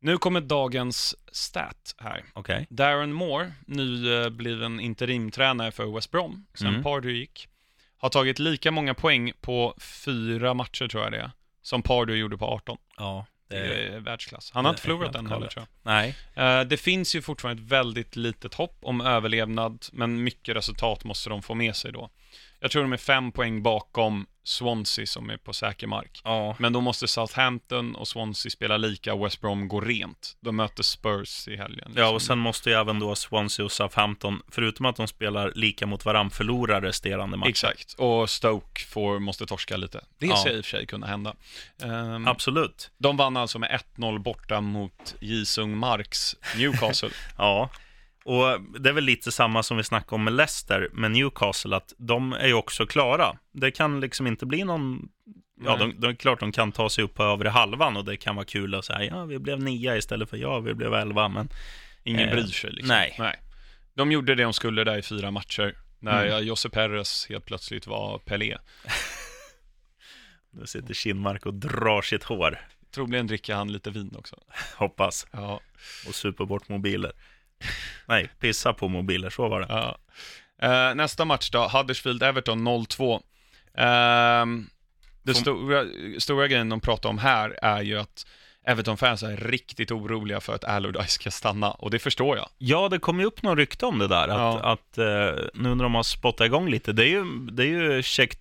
Nu 0.00 0.18
kommer 0.18 0.40
dagens 0.40 1.16
stat 1.32 1.94
här. 1.98 2.24
Okej. 2.32 2.66
Darren 2.70 3.12
Moore, 3.12 3.52
nybliven 3.66 4.80
interimtränare 4.80 5.70
för 5.72 5.94
West 5.94 6.10
Brom, 6.10 6.46
sen 6.54 6.66
Mm. 6.68 6.82
Pardew 6.82 7.18
gick, 7.18 7.48
har 7.98 8.08
tagit 8.08 8.38
lika 8.38 8.70
många 8.70 8.94
poäng 8.94 9.32
på 9.40 9.74
fyra 10.04 10.54
matcher 10.54 10.88
tror 10.88 11.02
jag 11.02 11.12
det 11.12 11.18
är, 11.18 11.30
som 11.62 11.82
Pardew 11.82 12.20
gjorde 12.20 12.38
på 12.38 12.44
18. 12.46 12.78
Ja, 12.96 13.26
Det 13.48 13.58
det, 13.60 13.86
är 13.88 14.00
världsklass. 14.00 14.50
Han 14.54 14.64
har 14.64 14.72
inte 14.72 14.80
är 14.80 14.82
förlorat 14.82 15.14
än 15.14 15.26
heller 15.26 15.46
tror 15.46 15.66
nej. 15.82 16.14
jag. 16.34 16.60
Eh, 16.60 16.66
Det 16.66 16.76
finns 16.76 17.14
ju 17.16 17.22
fortfarande 17.22 17.62
ett 17.62 17.68
väldigt 17.68 18.16
litet 18.16 18.54
hopp 18.54 18.78
om 18.82 19.00
överlevnad, 19.00 19.86
men 19.92 20.22
mycket 20.24 20.56
resultat 20.56 21.04
måste 21.04 21.28
de 21.30 21.42
få 21.42 21.54
med 21.54 21.76
sig 21.76 21.92
då. 21.92 22.10
Jag 22.60 22.70
tror 22.70 22.82
de 22.82 22.92
är 22.92 22.96
fem 22.96 23.32
poäng 23.32 23.62
bakom 23.62 24.26
Swansea 24.44 25.06
som 25.06 25.30
är 25.30 25.36
på 25.36 25.52
säker 25.52 25.86
mark. 25.86 26.20
Ja, 26.24 26.56
Men 26.58 26.72
då 26.72 26.80
måste 26.80 27.08
Southampton 27.08 27.94
och 27.94 28.08
Swansea 28.08 28.50
spela 28.50 28.76
lika 28.76 29.14
och 29.14 29.26
West 29.26 29.40
Brom 29.40 29.68
gå 29.68 29.80
rent. 29.80 30.36
De 30.40 30.56
möter 30.56 30.82
Spurs 30.82 31.48
i 31.48 31.56
helgen. 31.56 31.92
Ja, 31.94 32.00
liksom. 32.02 32.14
och 32.14 32.22
sen 32.22 32.38
måste 32.38 32.70
ju 32.70 32.76
även 32.76 32.98
då 32.98 33.14
Swansea 33.14 33.64
och 33.64 33.72
Southampton, 33.72 34.42
förutom 34.48 34.86
att 34.86 34.96
de 34.96 35.08
spelar 35.08 35.52
lika 35.54 35.86
mot 35.86 36.04
varandra, 36.04 36.30
förlora 36.36 36.80
resterande 36.82 37.36
matcher. 37.36 37.48
Exakt, 37.50 37.94
och 37.98 38.30
Stoke 38.30 38.84
får, 38.84 39.18
måste 39.18 39.46
torska 39.46 39.76
lite. 39.76 40.04
Det 40.18 40.26
Ja. 40.26 40.42
ser 40.44 40.56
i 40.56 40.60
och 40.60 40.64
för 40.64 40.70
sig 40.70 40.86
kunna 40.86 41.06
hända. 41.06 41.34
Ehm, 41.82 42.28
Absolut. 42.28 42.90
de 42.98 43.16
vann 43.16 43.36
alltså 43.36 43.58
med 43.58 43.70
1-0 43.96 44.18
borta 44.18 44.60
mot 44.60 45.14
Jisung 45.20 45.76
Marks 45.76 46.36
Newcastle. 46.56 47.10
Ja, 47.38 47.70
och 48.28 48.60
det 48.80 48.88
är 48.88 48.92
väl 48.92 49.04
lite 49.04 49.32
samma 49.32 49.62
som 49.62 49.76
vi 49.76 49.84
snackade 49.84 50.14
om 50.14 50.24
med 50.24 50.32
Leicester, 50.32 50.88
med 50.92 51.10
Newcastle, 51.10 51.76
att 51.76 51.92
de 51.98 52.32
är 52.32 52.46
ju 52.46 52.54
också 52.54 52.86
klara. 52.86 53.38
Det 53.52 53.70
kan 53.70 54.00
liksom 54.00 54.26
inte 54.26 54.46
bli 54.46 54.64
någon... 54.64 55.08
Ja, 55.64 55.76
Nej. 55.76 55.78
de, 55.78 56.00
de, 56.00 56.16
klart 56.16 56.40
de 56.40 56.52
kan 56.52 56.72
ta 56.72 56.90
sig 56.90 57.04
upp 57.04 57.14
på 57.14 57.22
övre 57.22 57.48
halvan 57.48 57.96
och 57.96 58.04
det 58.04 58.16
kan 58.16 58.36
vara 58.36 58.46
kul 58.46 58.74
att 58.74 58.84
säga 58.84 59.04
ja, 59.04 59.24
vi 59.24 59.38
blev 59.38 59.62
nia 59.62 59.96
istället 59.96 60.30
för 60.30 60.36
ja, 60.36 60.60
vi 60.60 60.74
blev 60.74 60.94
elva, 60.94 61.28
men 61.28 61.48
Ingen 62.04 62.28
Eh, 62.28 62.34
bryr 62.34 62.46
sig 62.46 62.70
liksom. 62.70 62.88
nej. 63.18 63.34
De 63.94 64.12
gjorde 64.12 64.34
det 64.34 64.42
de 64.42 64.52
skulle 64.52 64.84
där 64.84 64.98
i 64.98 65.02
fyra 65.02 65.30
matcher. 65.30 65.74
När 65.98 66.26
Mm. 66.26 66.46
Jose 66.46 66.68
Perez 66.70 67.26
helt 67.28 67.44
plötsligt 67.44 67.86
var 67.86 68.18
Pelé. 68.18 68.58
nu 70.50 70.66
sitter 70.66 70.94
Kinmark 70.94 71.46
och 71.46 71.54
drar 71.54 72.02
sitt 72.02 72.24
hår, 72.24 72.58
Troligen 72.94 73.26
dricker 73.26 73.54
han 73.54 73.72
lite 73.72 73.90
vin 73.90 74.14
också. 74.18 74.36
hoppas, 74.76 75.26
Ja, 75.30 75.60
och 76.08 76.14
super 76.14 76.44
bort 76.44 76.68
mobiler. 76.68 77.12
Nej, 78.06 78.30
pissa 78.40 78.72
på 78.72 78.88
mobiler, 78.88 79.30
så 79.30 79.48
var 79.48 79.60
det. 79.60 79.66
ja. 79.68 79.98
Eh, 80.62 80.94
nästa 80.94 81.24
match 81.24 81.50
då, 81.50 81.58
Huddersfield-Everton 81.66 82.62
0-2. 82.62 83.20
Ehm, 83.74 84.66
det 85.22 85.32
Får- 85.34 85.40
stora, 85.40 85.84
stora 86.20 86.48
grejen 86.48 86.68
de 86.68 86.80
pratar 86.80 87.08
om 87.08 87.18
här 87.18 87.58
är 87.62 87.82
ju 87.82 87.98
att 87.98 88.26
Everton-fans 88.68 89.22
är 89.22 89.36
riktigt 89.36 89.90
oroliga 89.90 90.40
för 90.40 90.54
att 90.54 90.64
Allardyce 90.64 91.08
ska 91.10 91.30
stanna, 91.30 91.70
och 91.70 91.90
det 91.90 91.98
förstår 91.98 92.36
jag. 92.36 92.48
Ja, 92.58 92.88
det 92.88 92.98
kom 92.98 93.20
ju 93.20 93.26
upp 93.26 93.42
någon 93.42 93.56
rykte 93.56 93.86
om 93.86 93.98
det 93.98 94.08
där, 94.08 94.28
att, 94.28 94.38
Ja. 94.38 94.60
att 94.72 94.98
eh, 94.98 95.44
nu 95.54 95.74
när 95.74 95.82
de 95.84 95.94
har 95.94 96.02
spottat 96.02 96.46
igång 96.46 96.68
lite, 96.70 96.92
det 96.92 97.04
är 97.04 97.08
ju, 97.08 97.24
det 97.50 97.62
är 97.62 97.66
ju 97.66 98.02
Check 98.02 98.34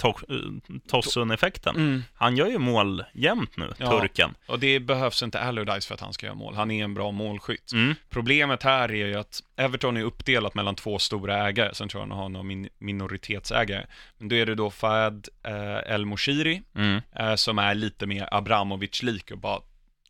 Tossun-effekten. 0.88 2.04
Han 2.14 2.38
gör 2.38 2.48
ju 2.48 2.58
mål 2.58 3.04
jämt 3.14 3.58
nu, 3.58 3.74
Ja. 3.78 4.00
turken. 4.00 4.36
Och 4.48 4.60
det 4.60 4.80
behövs 4.80 5.24
inte 5.24 5.40
Allardyce 5.40 5.88
för 5.88 5.94
att 5.94 6.02
han 6.02 6.14
ska 6.14 6.26
göra 6.26 6.36
mål. 6.36 6.56
Han 6.56 6.72
är 6.72 6.84
en 6.84 6.94
bra 6.94 7.12
målskytt. 7.12 7.72
Mm. 7.74 7.96
Problemet 8.10 8.64
här 8.64 8.90
är 8.92 9.08
ju 9.08 9.16
att 9.16 9.44
Everton 9.58 9.98
är 9.98 10.04
uppdelat 10.04 10.54
mellan 10.56 10.76
två 10.76 11.00
stora 11.00 11.48
ägare, 11.48 11.74
sen 11.76 11.90
tror 11.90 12.04
jag 12.04 12.08
han 12.10 12.18
har 12.18 12.30
någon 12.30 12.48
min- 12.48 12.70
minoritetsägare. 12.78 13.86
Men 14.18 14.30
då 14.30 14.36
är 14.36 14.46
det 14.46 14.56
då 14.56 14.70
Fahad 14.72 15.28
eh, 15.44 15.94
El 15.94 16.06
Moshiri, 16.06 16.62
Mm. 16.76 17.02
eh, 17.16 17.36
som 17.36 17.60
är 17.60 17.76
lite 17.76 18.06
mer 18.06 18.28
Abramovic-lik 18.32 19.32
och 19.32 19.38
bara 19.38 19.60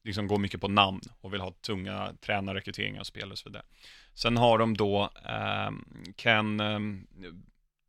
liksom 0.08 0.28
går 0.28 0.38
mycket 0.40 0.62
på 0.62 0.68
namn 0.68 1.02
och 1.22 1.34
vill 1.34 1.42
ha 1.42 1.52
tunga 1.52 2.14
tränarrekryteringar 2.22 3.00
och 3.00 3.08
spel 3.08 3.32
och 3.32 3.38
så 3.38 3.50
vidare. 3.50 3.64
Sen 4.14 4.38
har 4.38 4.58
de 4.58 4.78
då 4.78 5.10
eh, 5.26 5.72
Ken, 6.18 6.60
eh, 6.60 6.80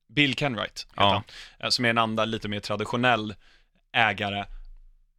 Bill 0.08 0.34
Kenwright, 0.34 0.86
Ja. 0.96 1.12
han, 1.12 1.22
eh, 1.58 1.70
som 1.70 1.84
är 1.84 1.90
en 1.90 1.98
andra 1.98 2.24
lite 2.24 2.48
mer 2.48 2.60
traditionell 2.60 3.34
ägare 3.92 4.44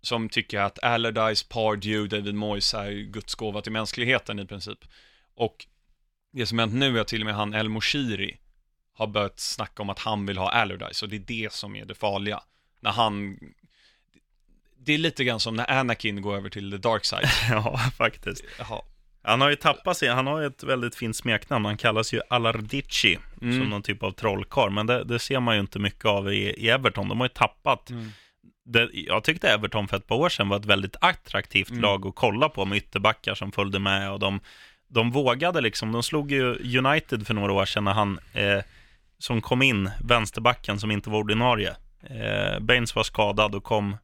som 0.01 0.29
tycker 0.29 0.59
att 0.59 0.83
Allardyce, 0.83 1.45
Pardew, 1.49 2.17
David 2.17 2.35
Moyes 2.35 2.73
är 2.73 2.91
Guds 2.91 3.35
gåva 3.35 3.61
till 3.61 3.71
mänskligheten 3.71 4.39
i 4.39 4.45
princip. 4.45 4.79
Och 5.35 5.65
det 6.31 6.45
som 6.45 6.59
hänt 6.59 6.73
nu 6.73 6.97
är 6.97 7.01
att 7.01 7.07
till 7.07 7.21
och 7.21 7.25
med 7.25 7.35
han 7.35 7.53
El 7.53 7.69
Moshiri 7.69 8.37
har 8.93 9.07
börjat 9.07 9.39
snacka 9.39 9.81
om 9.81 9.89
att 9.89 9.99
han 9.99 10.25
vill 10.25 10.37
ha 10.37 10.49
Allardyce 10.51 11.05
och 11.05 11.09
det 11.09 11.15
är 11.15 11.43
det 11.43 11.53
som 11.53 11.75
är 11.75 11.85
det 11.85 11.95
farliga. 11.95 12.43
När 12.79 12.91
han... 12.91 13.39
Det 14.85 14.93
är 14.93 14.97
lite 14.97 15.23
grann 15.23 15.39
som 15.39 15.55
när 15.55 15.71
Anakin 15.71 16.21
går 16.21 16.35
över 16.35 16.49
till 16.49 16.71
the 16.71 16.77
dark 16.77 17.05
side. 17.05 17.25
Ja, 17.49 17.77
faktiskt. 17.97 18.43
Jaha. 18.59 18.81
Han 19.23 19.41
har 19.41 19.49
ju 19.49 19.55
tappat 19.55 19.97
sig, 19.97 20.09
han 20.09 20.27
har 20.27 20.39
ju 20.41 20.47
ett 20.47 20.63
väldigt 20.63 20.95
fint 20.95 21.15
smeknamn, 21.15 21.65
han 21.65 21.77
kallas 21.77 22.13
ju 22.13 22.21
Alardici, 22.29 23.17
Mm. 23.41 23.59
som 23.59 23.69
någon 23.69 23.81
typ 23.83 24.03
av 24.03 24.11
trollkarl, 24.11 24.69
men 24.69 24.87
det, 24.87 25.03
det 25.03 25.19
ser 25.19 25.39
man 25.39 25.55
ju 25.55 25.61
inte 25.61 25.79
mycket 25.79 26.05
av 26.05 26.33
i, 26.33 26.37
i 26.37 26.69
Everton. 26.69 27.09
De 27.09 27.19
har 27.19 27.25
ju 27.25 27.33
tappat. 27.33 27.89
Mm. 27.89 28.09
Det, 28.65 28.89
jag 28.93 29.23
tyckte 29.23 29.49
Everton 29.49 29.87
för 29.87 29.97
ett 29.97 30.07
par 30.07 30.15
år 30.15 30.29
sedan 30.29 30.49
var 30.49 30.57
ett 30.59 30.65
väldigt 30.65 30.95
attraktivt 31.01 31.69
Mm. 31.69 31.81
lag 31.81 32.05
att 32.07 32.15
kolla 32.15 32.49
på, 32.49 32.65
med 32.65 32.77
ytterbackar 32.77 33.35
som 33.35 33.51
följde 33.51 33.79
med 33.79 34.11
och 34.11 34.19
de, 34.19 34.39
de 34.87 35.11
vågade 35.11 35.61
liksom, 35.61 35.91
de 35.91 36.03
slog 36.03 36.31
ju 36.31 36.77
United 36.77 37.27
för 37.27 37.33
några 37.33 37.53
år 37.53 37.65
sedan 37.65 37.83
när 37.83 37.93
han, 37.93 38.19
eh, 38.33 38.59
som 39.17 39.41
kom 39.41 39.61
in, 39.61 39.89
vänsterbacken 40.03 40.79
som 40.79 40.91
inte 40.91 41.09
var 41.09 41.19
ordinarie. 41.19 41.75
Eh, 42.09 42.59
Baines 42.59 42.95
var 42.95 43.03
skadad 43.03 43.55
och 43.55 43.63
kom 43.63 43.97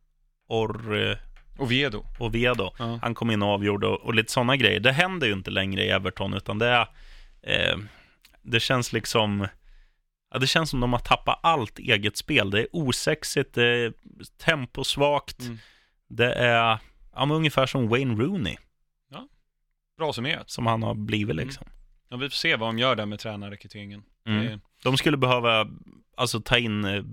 Or... 0.48 0.98
Eh, 1.10 1.18
Oviedo. 1.58 2.06
Oviedo. 2.20 2.72
Ja. 2.80 3.00
Han 3.02 3.16
kom 3.16 3.32
in 3.32 3.42
och 3.42 3.50
avgjorde 3.50 3.88
och, 3.88 4.02
och 4.02 4.14
lite 4.14 4.32
sådana 4.32 4.56
grejer. 4.56 4.80
Det 4.80 4.92
händer 4.92 5.28
ju 5.28 5.34
inte 5.34 5.52
längre 5.52 5.84
i 5.84 5.90
Everton, 5.90 6.34
utan 6.34 6.60
det 6.60 6.68
är... 6.68 6.88
Eh, 7.42 7.78
det 8.42 8.60
känns 8.60 8.94
liksom... 8.94 9.48
Ja, 10.34 10.40
det 10.40 10.48
känns 10.48 10.70
som 10.70 10.80
de 10.80 10.94
har 10.94 11.00
tappat 11.00 11.40
allt 11.44 11.80
eget 11.80 12.18
spel. 12.18 12.50
Det 12.52 12.60
är 12.62 12.68
osexigt, 12.72 13.54
det 13.54 13.64
är 13.66 13.94
temposvagt, 14.38 15.40
Mm. 15.42 15.58
det 16.08 16.34
är 16.34 16.80
ja, 17.16 17.26
men 17.26 17.32
ungefär 17.32 17.66
som 17.66 17.88
Wayne 17.88 18.16
Rooney, 18.24 18.56
Bra 19.98 20.14
summerat. 20.14 20.50
som 20.50 20.66
han 20.66 20.84
har 20.84 20.94
blivit 20.96 21.34
Mm. 21.34 21.46
liksom. 21.46 21.68
Ja, 22.10 22.18
vi 22.18 22.30
får 22.30 22.36
se 22.36 22.56
vad 22.56 22.70
de 22.70 22.80
gör 22.80 22.96
där 22.96 23.06
med 23.06 23.20
tränarrekryteringen. 23.20 24.04
Mm. 24.28 24.46
Det- 24.46 24.60
De 24.84 24.98
skulle 24.98 25.18
behöva 25.18 25.68
alltså 26.18 26.42
ta 26.42 26.58
in, 26.58 26.86
eh, 26.86 27.04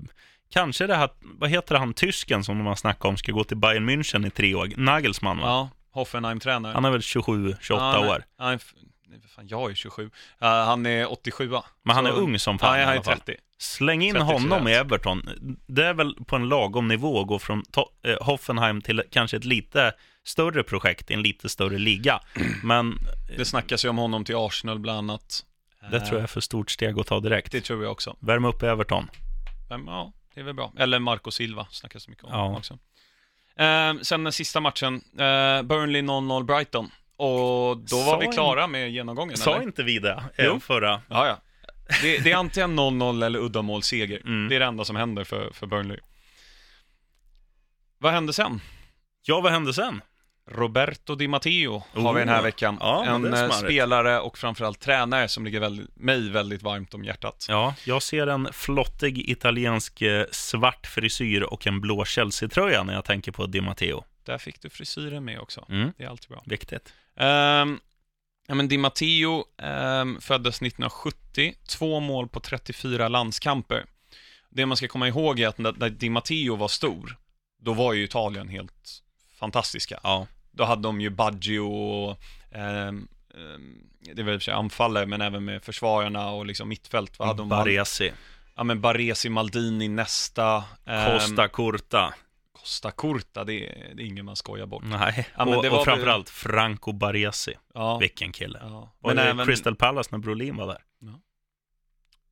kanske 0.53 0.87
det 0.87 0.97
här, 0.97 1.11
vad 1.21 1.51
heter 1.51 1.75
han 1.75 1.95
tysken 1.95 2.45
som 2.45 2.59
de 2.59 2.67
har 2.67 2.75
snackat 2.77 3.05
om 3.05 3.17
ska 3.17 3.33
gå 3.33 3.45
till 3.45 3.57
Bayern 3.57 3.91
München 3.91 4.27
i 4.27 4.31
tre 4.31 4.55
år, 4.55 4.69
Nagelsmann 4.77 5.39
va? 5.39 5.45
Ja, 5.47 5.69
Hoffenheim-tränare. 6.01 6.73
Han 6.75 6.85
är 6.85 6.91
väl 6.91 7.03
27, 7.03 7.57
28 7.61 7.85
Ja, 7.85 7.91
han 7.93 8.05
är- 8.05 8.09
år. 8.11 8.25
Han 8.39 8.53
är, 8.53 8.61
nej, 9.09 9.21
fan, 9.37 9.49
jag 9.49 9.71
är 9.71 9.75
27. 9.75 10.03
Uh, 10.05 10.11
han 10.41 10.87
är 10.87 11.13
87 11.13 11.51
Men 11.83 11.97
han 11.97 12.07
är 12.07 12.11
ung 12.11 12.39
som 12.39 12.59
fan 12.59 12.77
i 12.77 12.81
han 12.81 12.89
är 12.89 12.93
alla 12.93 13.03
fall. 13.03 13.19
30. 13.21 13.37
Släng 13.59 14.03
in 14.03 14.15
30 14.15 14.25
honom 14.27 14.69
i 14.69 14.75
sådär. 14.75 14.81
Everton. 14.81 15.29
Det 15.67 15.85
är 15.87 15.95
väl 15.95 16.15
på 16.27 16.37
en 16.37 16.49
lagom 16.49 16.89
nivå 16.89 17.21
att 17.21 17.27
gå 17.27 17.39
från 17.39 17.63
eh, 18.07 18.17
Hoffenheim 18.27 18.83
till 18.83 19.03
kanske 19.11 19.37
ett 19.37 19.45
lite 19.45 19.93
större 20.25 20.63
projekt 20.63 21.11
i 21.11 21.15
en 21.15 21.23
lite 21.23 21.49
större 21.49 21.79
liga. 21.79 22.21
Men 22.63 22.99
Det 23.37 23.45
snackas 23.45 23.85
ju 23.85 23.89
om 23.89 23.99
honom 23.99 24.25
till 24.25 24.37
Arsenal 24.37 24.79
bland 24.79 24.99
annat. 24.99 25.45
det 25.91 25.97
Eh, 25.97 26.03
tror 26.03 26.15
jag 26.19 26.23
är 26.23 26.27
för 26.27 26.41
stort 26.41 26.71
steg 26.71 26.99
att 26.99 27.07
ta 27.07 27.21
direkt. 27.21 27.53
Det 27.53 27.61
tror 27.61 27.83
jag 27.83 27.93
också. 27.93 28.17
Värm 28.21 28.45
upp 28.45 28.63
Everton. 28.63 29.11
Ja, 29.87 30.13
det 30.35 30.41
är 30.41 30.45
väl 30.45 30.55
bra. 30.55 30.73
Eller 30.79 30.99
Marco 30.99 31.31
Silva 31.31 31.67
snackas 31.71 32.05
det 32.07 32.11
mycket 32.11 32.25
om 32.25 32.31
Ja. 32.33 32.57
också. 32.57 32.79
Eh, 33.57 33.95
sen 34.03 34.25
den 34.25 34.33
sista 34.33 34.61
matchen, 34.61 34.95
eh, 35.19 35.63
Burnley 35.63 36.03
0-0 36.03 36.45
Brighton. 36.45 36.91
Och 37.17 37.77
då 37.77 37.97
var 37.97 38.05
Sa 38.05 38.19
vi 38.19 38.27
klara 38.27 38.67
med 38.67 38.91
genomgången, 38.93 39.37
Sa 39.37 39.55
eller? 39.55 39.63
inte 39.63 39.83
vi 39.83 39.99
det 39.99 40.23
Jo. 40.39 40.61
förra? 40.61 41.03
Ja, 41.09 41.27
ja. 41.27 41.39
Det, 42.03 42.19
det 42.19 42.33
är 42.33 42.37
antingen 42.37 42.79
0-0 42.79 43.23
eller 43.25 43.39
uddamålsseger. 43.39 44.21
Mm. 44.25 44.49
Det 44.49 44.57
är 44.57 44.61
det 44.61 44.67
enda 44.67 44.85
som 44.85 44.97
händer 44.97 45.25
för, 45.25 45.51
för 45.53 45.67
Burnley. 45.67 45.99
Vad 47.99 48.13
hände 48.13 48.33
sen? 48.33 48.61
Ja, 49.23 49.41
vad 49.41 49.53
hände 49.53 49.75
sen? 49.75 50.01
Roberto 50.51 51.15
Di 51.15 51.29
Matteo 51.29 51.83
har 51.93 52.03
Oh. 52.03 52.15
vi 52.15 52.21
den 52.21 52.29
här 52.29 52.43
veckan. 52.43 52.77
Ja, 52.81 53.05
en 53.05 53.35
eh, 53.35 53.51
spelare 53.51 54.21
och 54.21 54.39
framförallt 54.39 54.81
tränare 54.81 55.29
som 55.29 55.45
ligger 55.45 55.61
väldigt, 55.61 55.97
mig 55.97 56.31
väldigt 56.31 56.63
varmt 56.63 56.95
om 56.95 57.05
hjärtat. 57.05 57.47
Ja, 57.49 57.75
jag 57.87 58.03
ser 58.03 58.27
en 58.27 58.49
flottig 58.53 59.31
italiensk 59.31 60.03
eh, 60.03 60.25
svart 60.31 60.87
frisyr 60.87 61.43
och 61.43 61.67
en 61.67 61.81
blå 61.81 62.05
Chelsea-tröja 62.05 62.83
när 62.83 62.95
jag 62.95 63.05
tänker 63.05 63.33
på 63.33 63.47
Di 63.47 63.61
Matteo. 63.61 64.05
där 64.25 64.39
fick 64.39 64.61
du 64.63 64.71
frisyren 64.71 65.25
med 65.25 65.41
också. 65.41 65.67
Mm. 65.69 65.93
Det 65.99 66.05
är 66.05 66.09
alltid 66.09 66.31
bra. 66.31 66.43
Viktigt. 66.47 66.93
Um, 67.17 67.81
ja, 68.47 68.55
men 68.55 68.69
Di 68.69 68.79
Matteo 68.79 69.45
ehm, 69.63 70.21
föddes 70.21 70.63
1970, 70.63 71.55
två 71.69 72.01
mål 72.01 72.29
på 72.29 72.41
34 72.41 73.09
landskamper. 73.09 73.85
Det 74.51 74.67
man 74.67 74.77
ska 74.77 74.89
komma 74.89 75.09
ihåg 75.09 75.41
är 75.41 75.49
att 75.49 75.59
när, 75.59 75.73
när 75.73 75.91
Di 75.91 76.09
Matteo 76.11 76.57
var 76.57 76.69
stor, 76.69 77.17
då 77.63 77.73
var 77.73 77.93
ju 77.93 78.05
Italien 78.05 78.49
helt 78.49 79.03
fantastiska. 79.39 80.01
Ja. 80.03 80.27
Då 80.53 80.65
hade 80.65 80.83
de 80.83 81.01
ju 81.01 81.11
Baggio 81.11 81.59
och 81.61 82.19
ehm, 82.51 83.09
det 84.15 84.23
var 84.23 84.33
i 84.33 84.37
och 84.37 84.41
för 84.41 84.45
sig 84.45 84.55
anfallare, 84.55 85.07
men 85.07 85.21
även 85.21 85.45
med 85.45 85.63
försvararna 85.65 86.31
och 86.31 86.47
liksom 86.47 86.69
mittfält. 86.69 87.19
Vad 87.19 87.29
hade 87.29 87.39
de? 87.43 87.49
Baresi, 87.49 88.13
Ja, 88.55 88.65
men 88.65 88.81
Baresi, 88.81 89.29
Maldini, 89.29 89.89
Nesta. 89.89 90.65
ehm, 90.87 91.13
Costa 91.19 91.49
Curta. 91.49 92.15
Costa 92.53 92.91
Curta, 92.91 93.45
det 93.45 93.53
är, 93.69 93.95
det 93.95 94.03
är 94.03 94.07
ingen 94.07 94.25
man 94.25 94.37
skojar 94.37 94.67
bort. 94.67 94.83
Nej, 94.87 95.29
Ja, 95.37 95.45
men 95.45 95.55
och, 95.57 95.63
det 95.63 95.69
var 95.71 95.79
och 95.79 95.85
framförallt 95.85 96.29
Franco 96.31 96.93
Baresi. 96.93 97.55
Ja, 97.75 97.99
Vilken 97.99 98.33
kille. 98.33 98.59
ja. 98.63 98.93
Men 99.03 99.17
det 99.17 99.23
även 99.23 99.47
Crystal 99.47 99.77
Palace 99.77 100.09
när 100.13 100.19
Brolin 100.19 100.57
var 100.57 100.67
där? 100.67 100.79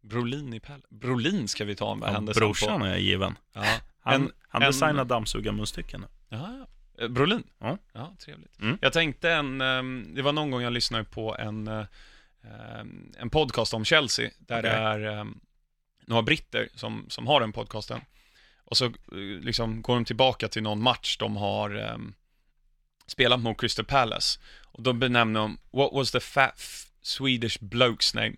Brolin 0.03 0.55
i 0.55 0.61
Pelle. 0.61 0.83
Brolin 0.91 1.49
ska 1.49 1.65
vi 1.65 1.75
ta 1.77 1.95
med 1.95 2.09
Ja, 2.09 2.13
händelsen 2.13 2.41
brorsan 2.41 2.81
på. 2.81 2.87
är 2.87 2.97
given. 2.97 3.39
Ja, 3.55 3.65
Han, 4.01 4.15
En- 4.15 4.33
han 4.49 4.63
en- 4.63 4.69
designar 4.69 5.05
dammsugarmunstycken 5.05 6.01
nu. 6.01 6.07
ja, 6.29 6.39
ja. 6.59 6.67
Eh, 7.01 7.09
Brolin? 7.09 7.43
Ja. 7.59 7.79
Ja, 7.93 8.17
trevligt. 8.19 8.61
Mm. 8.61 8.79
Jag 8.81 8.93
tänkte 8.93 9.31
en, 9.31 9.61
ehm, 9.61 10.15
det 10.15 10.23
var 10.23 10.33
någon 10.33 10.51
gång 10.51 10.63
jag 10.63 10.73
lyssnade 10.73 11.05
på 11.05 11.37
en, 11.37 11.69
eh, 11.69 11.85
ehm, 12.45 13.13
en 13.19 13.31
podcast 13.31 13.75
om 13.75 13.85
Chelsea, 13.85 14.31
där 14.39 14.59
Okej. 14.59 14.71
det 14.71 14.77
är 14.77 15.01
ehm, 15.01 15.41
några 16.07 16.23
britter 16.23 16.69
som, 16.75 17.07
som 17.09 17.27
har 17.27 17.41
den 17.41 17.53
podcasten. 17.53 18.01
Och 18.65 18.77
så 18.77 18.85
eh, 18.85 18.93
liksom 19.41 19.83
går 19.83 19.95
de 19.95 20.05
tillbaka 20.05 20.49
till 20.49 20.63
någon 20.63 20.83
match 20.83 21.17
de 21.17 21.37
har 21.37 21.99
spelat 23.07 23.41
mot 23.41 23.61
Crystal 23.61 23.85
Palace. 23.85 24.41
Och 24.65 24.83
då 24.83 24.93
benämner 24.93 25.41
de, 25.41 25.59
what 25.73 25.91
was 25.93 26.11
the 26.11 26.21
fat 26.21 26.61
Swedish 27.03 27.59
bloke's 27.59 28.17
name? 28.17 28.37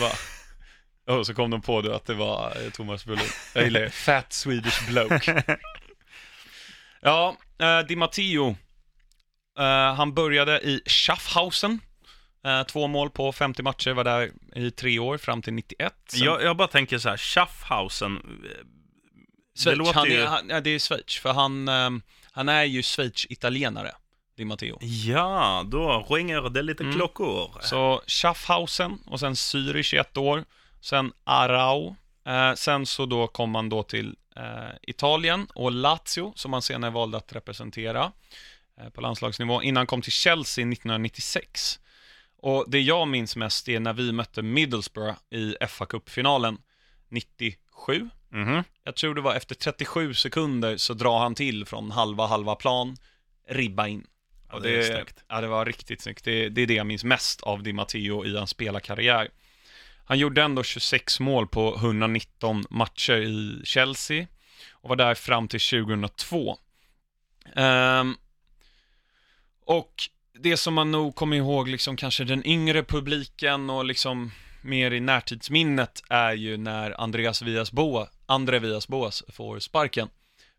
Bara, 0.00 0.12
och 1.18 1.26
så 1.26 1.34
kom 1.34 1.50
de 1.50 1.62
på 1.62 1.82
det 1.82 1.96
att 1.96 2.06
det 2.06 2.14
var 2.14 2.70
Thomas 2.70 3.04
Brolin. 3.04 3.28
Jag 3.54 3.64
gillar 3.64 3.80
det, 3.80 3.90
fat 3.90 4.32
Swedish 4.32 4.88
bloke. 4.88 5.44
Ja, 7.00 7.36
eh, 7.58 7.80
Di 7.86 7.96
Matteo. 7.96 8.56
Eh, 9.58 9.94
han 9.94 10.14
började 10.14 10.60
i 10.60 10.82
Schaffhausen. 10.86 11.80
Eh, 12.44 12.62
två 12.62 12.86
mål 12.86 13.10
på 13.10 13.32
50 13.32 13.62
matcher, 13.62 13.90
var 13.90 14.04
där 14.04 14.30
i 14.54 14.70
tre 14.70 14.98
år 14.98 15.18
fram 15.18 15.42
till 15.42 15.52
91. 15.52 15.94
Sen- 16.08 16.20
Jag, 16.24 16.42
jag 16.42 16.56
bara 16.56 16.68
tänker 16.68 16.98
så 16.98 17.08
här, 17.08 17.16
Schaffhausen. 17.16 18.16
eh, 18.16 18.64
Det 19.64 19.74
låter 19.74 19.94
han 19.94 20.08
ju... 20.10 20.16
är, 20.20 20.26
han, 20.26 20.48
ja, 20.48 20.60
det 20.60 20.70
är 20.70 20.78
Schweiz, 20.78 21.18
för 21.18 21.32
han, 21.32 21.68
ehm, 21.68 22.02
han 22.32 22.48
är 22.48 22.64
ju 22.64 22.82
Schweiz-italienare, 22.82 23.92
Di 24.36 24.44
Matteo. 24.44 24.78
Ja, 24.80 25.64
då 25.70 26.06
ringer 26.10 26.50
det 26.50 26.62
lite 26.62 26.82
Mm. 26.82 26.94
klockor. 26.94 27.58
Så 27.62 28.02
Schaffhausen 28.06 28.98
och 29.06 29.20
sen 29.20 29.34
Zürich 29.34 29.94
i 29.94 29.98
ett 29.98 30.16
år, 30.16 30.44
sen 30.80 31.12
Arau, 31.24 31.96
eh, 32.26 32.54
sen 32.54 32.86
så 32.86 33.06
då 33.06 33.26
kom 33.26 33.54
han 33.54 33.68
då 33.68 33.82
till 33.82 34.16
Italien 34.82 35.46
och 35.54 35.72
Lazio, 35.72 36.32
som 36.36 36.52
han 36.52 36.62
senare 36.62 36.90
valde 36.90 37.16
att 37.16 37.32
representera 37.32 38.12
eh, 38.80 38.88
på 38.88 39.00
landslagsnivå, 39.00 39.62
innan 39.62 39.76
han 39.76 39.86
kom 39.86 40.02
till 40.02 40.12
Chelsea 40.12 40.62
1996. 40.62 41.80
Och 42.36 42.64
det 42.68 42.80
jag 42.80 43.08
minns 43.08 43.36
mest 43.36 43.68
är 43.68 43.80
när 43.80 43.92
vi 43.92 44.12
mötte 44.12 44.42
Middlesbrough 44.42 45.18
i 45.30 45.54
fa 45.68 45.86
Cup-finalen 45.86 46.58
97. 47.08 48.10
Mhm. 48.28 48.64
Jag 48.84 48.96
tror 48.96 49.14
det 49.14 49.20
var 49.20 49.34
efter 49.34 49.54
37 49.54 50.14
sekunder 50.14 50.76
så 50.76 50.94
drar 50.94 51.18
han 51.18 51.34
till 51.34 51.66
från 51.66 51.90
halva, 51.90 52.26
halva 52.26 52.54
plan, 52.54 52.96
ribba 53.48 53.88
in. 53.88 54.06
Ja, 54.50 54.58
det 54.58 54.84
snyggt. 54.84 55.24
Ja, 55.28 55.40
det 55.40 55.46
var 55.46 55.64
riktigt 55.64 56.00
snyggt. 56.00 56.24
Det, 56.24 56.48
det 56.48 56.62
är 56.62 56.66
det 56.66 56.74
jag 56.74 56.86
minns 56.86 57.04
mest 57.04 57.42
av 57.42 57.62
Di 57.62 57.72
Matteo 57.72 58.24
i 58.24 58.36
hans 58.36 58.50
spelarkarriär. 58.50 59.28
Han 60.08 60.18
gjorde 60.18 60.42
ändå 60.42 60.62
26 60.62 61.20
mål 61.20 61.46
på 61.46 61.76
119 61.76 62.64
matcher 62.70 63.16
i 63.16 63.60
Chelsea 63.64 64.26
och 64.72 64.88
var 64.88 64.96
där 64.96 65.14
fram 65.14 65.48
till 65.48 65.60
2002. 65.60 66.50
Um, 66.50 67.62
ehm, 67.64 68.16
och 69.66 69.94
det 70.38 70.56
som 70.56 70.74
man 70.74 70.90
nog 70.90 71.14
kommer 71.14 71.36
ihåg, 71.36 71.68
liksom 71.68 71.96
kanske 71.96 72.24
den 72.24 72.46
yngre 72.46 72.82
publiken 72.82 73.70
och 73.70 73.84
liksom 73.84 74.32
mer 74.62 74.90
i 74.90 75.00
närtidsminnet 75.00 76.02
är 76.08 76.32
ju 76.32 76.56
när 76.56 77.00
Andreas 77.00 77.42
Villas-Boas, 77.42 78.08
André 78.26 78.58
Villas-Boas 78.58 79.22
får 79.28 79.58
sparken 79.58 80.08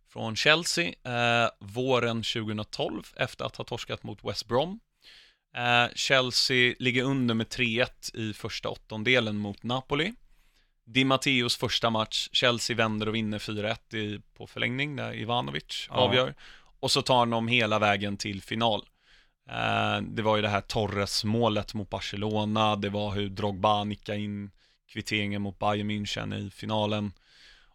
från 0.09 0.35
Chelsea 0.35 0.87
eh, 0.87 1.49
våren 1.59 2.23
2012 2.23 3.03
efter 3.15 3.45
att 3.45 3.55
ha 3.55 3.65
torskat 3.65 4.03
mot 4.03 4.23
West 4.23 4.47
Brom. 4.47 4.79
Eh, 5.55 5.87
Chelsea 5.95 6.75
ligger 6.79 7.03
under 7.03 7.35
med 7.35 7.47
3-1 7.47 8.15
i 8.15 8.33
första 8.33 8.69
åttondelen 8.69 9.37
mot 9.37 9.63
Napoli. 9.63 10.13
Di 10.85 11.03
Matteos 11.03 11.57
första 11.57 11.89
match, 11.89 12.29
Chelsea 12.31 12.75
vänder 12.75 13.07
och 13.07 13.15
vinner 13.15 13.39
4-1 13.39 13.95
i, 13.95 14.21
på 14.37 14.47
förlängning 14.47 14.95
där 14.95 15.13
Ivanovic 15.13 15.87
Ja. 15.89 15.95
avgör. 15.95 16.35
Och 16.79 16.91
så 16.91 17.01
tar 17.01 17.25
de 17.25 17.47
hela 17.47 17.79
vägen 17.79 18.17
till 18.17 18.41
final. 18.41 18.85
Eh, 19.49 20.01
det 20.01 20.21
var 20.21 20.35
ju 20.35 20.41
det 20.41 20.49
här 20.49 20.61
Torres-målet 20.61 21.73
mot 21.73 21.89
Barcelona, 21.89 22.75
det 22.75 22.89
var 22.89 23.11
hur 23.11 23.29
Drogba 23.29 23.83
nickade 23.83 24.17
in 24.19 24.51
kvitteringen 24.87 25.41
mot 25.41 25.59
Bayern 25.59 25.91
München 25.91 26.47
i 26.47 26.49
finalen. 26.49 27.13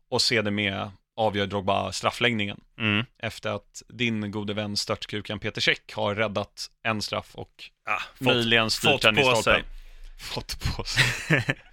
Och 0.09 0.23
sedermera 0.23 0.93
avgör 1.17 1.47
Drogba 1.47 1.93
straffläggningen 1.93 2.61
Mm. 2.79 3.05
efter 3.19 3.51
att 3.51 3.83
din 3.89 4.31
gode 4.31 4.55
vän 4.55 4.77
störtkuken 4.77 5.39
Peter 5.39 5.61
Käck 5.61 5.93
har 5.95 6.15
räddat 6.15 6.71
en 6.83 7.03
straff 7.03 7.31
och 7.35 7.51
Ah, 7.87 8.03
möjligen 8.19 8.71
styrt 8.71 9.03
den 9.03 9.19
i 9.19 9.23
stolpen. 9.23 9.43
sig. 9.43 9.65
Fått 10.35 10.77
på 10.77 10.85
sig. 10.85 11.05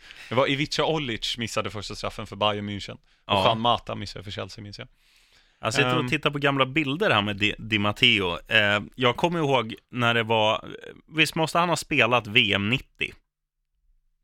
Det 0.30 0.36
var 0.36 0.48
Ivica 0.50 0.86
Olic 0.86 1.38
missade 1.38 1.70
första 1.70 1.96
straffen 1.96 2.28
för 2.28 2.36
Bayern 2.36 2.70
München. 2.70 2.94
Och 2.94 3.00
Ja. 3.26 3.44
Juan 3.46 3.60
Mata 3.60 3.96
missade 3.96 4.24
för 4.24 4.32
Chelsea, 4.32 4.64
minns 4.64 4.80
jag. 4.80 4.88
Jag 5.62 5.74
sitter 5.74 5.96
Ehm. 5.96 6.06
och 6.06 6.10
tittar 6.12 6.30
på 6.32 6.38
gamla 6.40 6.66
bilder 6.66 7.10
här 7.10 7.22
med 7.22 7.38
Di, 7.38 7.56
Di 7.58 7.80
Matteo. 7.80 8.38
Eh, 8.52 8.80
jag 8.96 9.18
kommer 9.18 9.40
ihåg 9.40 9.76
när 9.92 10.14
det 10.14 10.24
var, 10.24 10.70
visst 11.08 11.36
måste 11.36 11.60
han 11.60 11.70
ha 11.70 11.76
spelat 11.76 12.28
VM 12.28 12.70
90? 12.70 13.14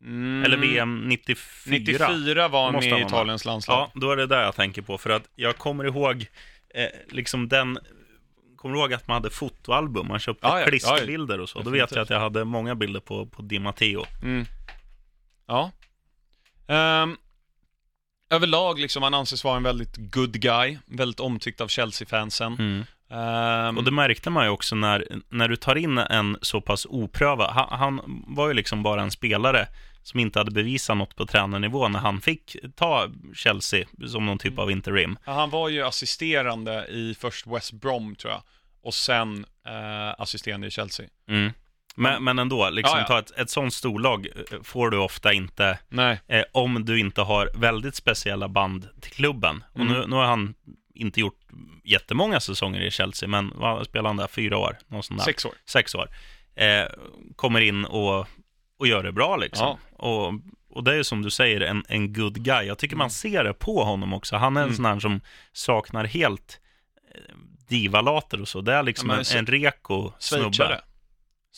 Mm. 0.02 0.44
Eller 0.46 0.58
VM 0.58 1.00
94? 1.08 1.38
94 1.66 2.48
var 2.48 2.64
han 2.64 2.74
med 2.74 3.00
i. 3.00 3.02
Italiens 3.02 3.46
landslag. 3.46 3.92
Ja, 3.94 4.00
då 4.00 4.12
är 4.12 4.18
det 4.18 4.28
där 4.28 4.44
jag 4.44 4.56
tänker 4.56 4.82
på. 4.82 4.98
För 4.98 5.10
att 5.10 5.24
jag 5.36 5.58
kommer 5.58 5.84
ihåg, 5.84 6.26
eh, 6.74 6.86
liksom 7.10 7.48
den, 7.50 7.80
kommer 8.56 8.76
du 8.76 8.82
ihåg 8.82 8.94
att 8.94 9.08
man 9.08 9.16
hade 9.16 9.30
fotoalbum? 9.30 10.08
Man 10.08 10.20
köpte 10.20 10.48
Ja, 10.48 10.60
ja, 10.60 10.66
klisterbilder 10.66 11.40
och 11.40 11.50
så. 11.50 11.62
Då 11.62 11.70
vet 11.70 11.92
jag 11.92 12.02
att 12.02 12.10
jag 12.10 12.20
hade 12.20 12.46
många 12.46 12.76
bilder 12.76 13.00
på, 13.00 13.26
på 13.26 13.42
Di 13.42 13.60
Matteo. 13.60 14.06
Mm. 14.24 14.46
Ja. 15.48 15.72
Ehm, 16.68 17.18
överlag, 18.30 18.80
liksom, 18.80 19.04
han 19.04 19.14
anses 19.14 19.44
vara 19.44 19.58
en 19.58 19.64
väldigt 19.64 19.96
good 19.98 20.42
guy. 20.42 20.78
Väldigt 20.86 21.20
omtyckt 21.20 21.62
av 21.62 21.68
Chelsea-fansen. 21.68 22.86
Ehm, 23.10 23.78
Och 23.78 23.84
det 23.84 23.92
märkte 23.92 24.30
man 24.30 24.44
ju 24.46 24.50
också 24.50 24.76
när, 24.76 25.08
när 25.30 25.48
du 25.48 25.56
tar 25.56 25.76
in 25.76 25.98
en 25.98 26.38
så 26.42 26.62
pass 26.62 26.86
oprövad, 26.90 27.50
han, 27.50 27.80
han 27.80 28.24
var 28.28 28.48
ju 28.48 28.54
liksom 28.54 28.84
bara 28.84 29.02
en 29.02 29.12
spelare 29.12 29.68
som 30.04 30.20
inte 30.20 30.40
hade 30.40 30.52
bevisat 30.52 30.98
något 30.98 31.16
på 31.16 31.26
tränarnivå 31.26 31.88
när 31.88 32.00
han 32.00 32.22
fick 32.22 32.56
ta 32.76 33.08
Chelsea 33.36 33.86
som 34.08 34.26
någon 34.26 34.38
typ 34.38 34.60
av 34.60 34.72
interim. 34.72 35.18
Han 35.26 35.50
var 35.50 35.70
ju 35.70 35.84
assisterande 35.84 36.86
i 36.88 37.16
först 37.20 37.48
West 37.48 37.72
Brom, 37.74 38.16
tror 38.16 38.34
jag. 38.34 38.42
Och 38.84 38.94
sen 38.94 39.46
eh, 39.68 40.22
assisterande 40.22 40.68
i 40.68 40.72
Chelsea. 40.72 41.06
Mm. 41.30 41.52
Men, 41.96 42.24
men 42.24 42.40
ändå, 42.40 42.70
liksom 42.70 42.98
Ja, 42.98 43.02
ja. 43.02 43.08
ta 43.08 43.20
ett, 43.20 43.32
ett 43.40 43.50
sånt 43.50 43.74
storlag 43.74 44.28
eh, 44.52 44.58
får 44.64 44.90
du 44.90 44.98
ofta 44.98 45.34
inte 45.34 45.80
eh, 46.28 46.44
om 46.52 46.86
du 46.86 47.00
inte 47.00 47.22
har 47.22 47.50
väldigt 47.56 47.96
speciella 47.96 48.48
band 48.48 48.88
till 49.02 49.12
klubben. 49.12 49.64
Och 49.74 49.80
Mm. 49.80 49.94
nu, 49.94 50.06
nu 50.08 50.16
har 50.16 50.26
han 50.26 50.54
inte 50.98 51.20
gjort 51.20 51.40
jättemånga 51.84 52.40
säsonger 52.40 52.82
i 52.82 52.92
Chelsea, 52.92 53.30
men 53.30 53.52
vad 53.56 53.86
spelade 53.86 54.10
han 54.10 54.18
där? 54.18 54.28
Fyra 54.28 54.58
år? 54.58 54.78
Någon 54.88 55.04
sån 55.04 55.18
där. 55.18 55.24
Sex 55.24 55.46
år. 55.46 55.54
sex 55.66 55.96
år, 55.96 56.10
eh, 56.56 56.86
kommer 57.36 57.62
in 57.62 57.86
och, 57.86 58.28
och 58.80 58.88
gör 58.88 59.04
det 59.04 59.12
bra 59.12 59.38
liksom. 59.38 59.78
Och, 59.98 60.34
och 60.70 60.84
det 60.84 60.96
är 60.96 61.04
som 61.04 61.22
du 61.22 61.30
säger 61.30 61.62
en, 61.62 61.84
en 61.88 62.14
good 62.14 62.44
guy. 62.44 62.68
Jag 62.68 62.78
tycker 62.78 62.96
man 62.96 63.10
ser 63.10 63.44
det 63.44 63.54
på 63.54 63.84
honom 63.84 64.14
också. 64.14 64.36
Han 64.36 64.58
är 64.58 64.62
en 64.62 64.66
Mm. 64.68 64.76
sån 64.76 64.86
här 64.86 65.00
som 65.00 65.22
saknar 65.54 66.06
helt 66.06 66.60
eh, 67.16 67.36
divalater 67.70 68.42
och 68.42 68.48
så. 68.48 68.62
Det 68.62 68.74
är 68.74 68.84
liksom 68.84 69.10
Ja, 69.10 69.16
en, 69.16 69.38
en 69.38 69.46
reko 69.46 70.12
Schweizare. 70.20 70.82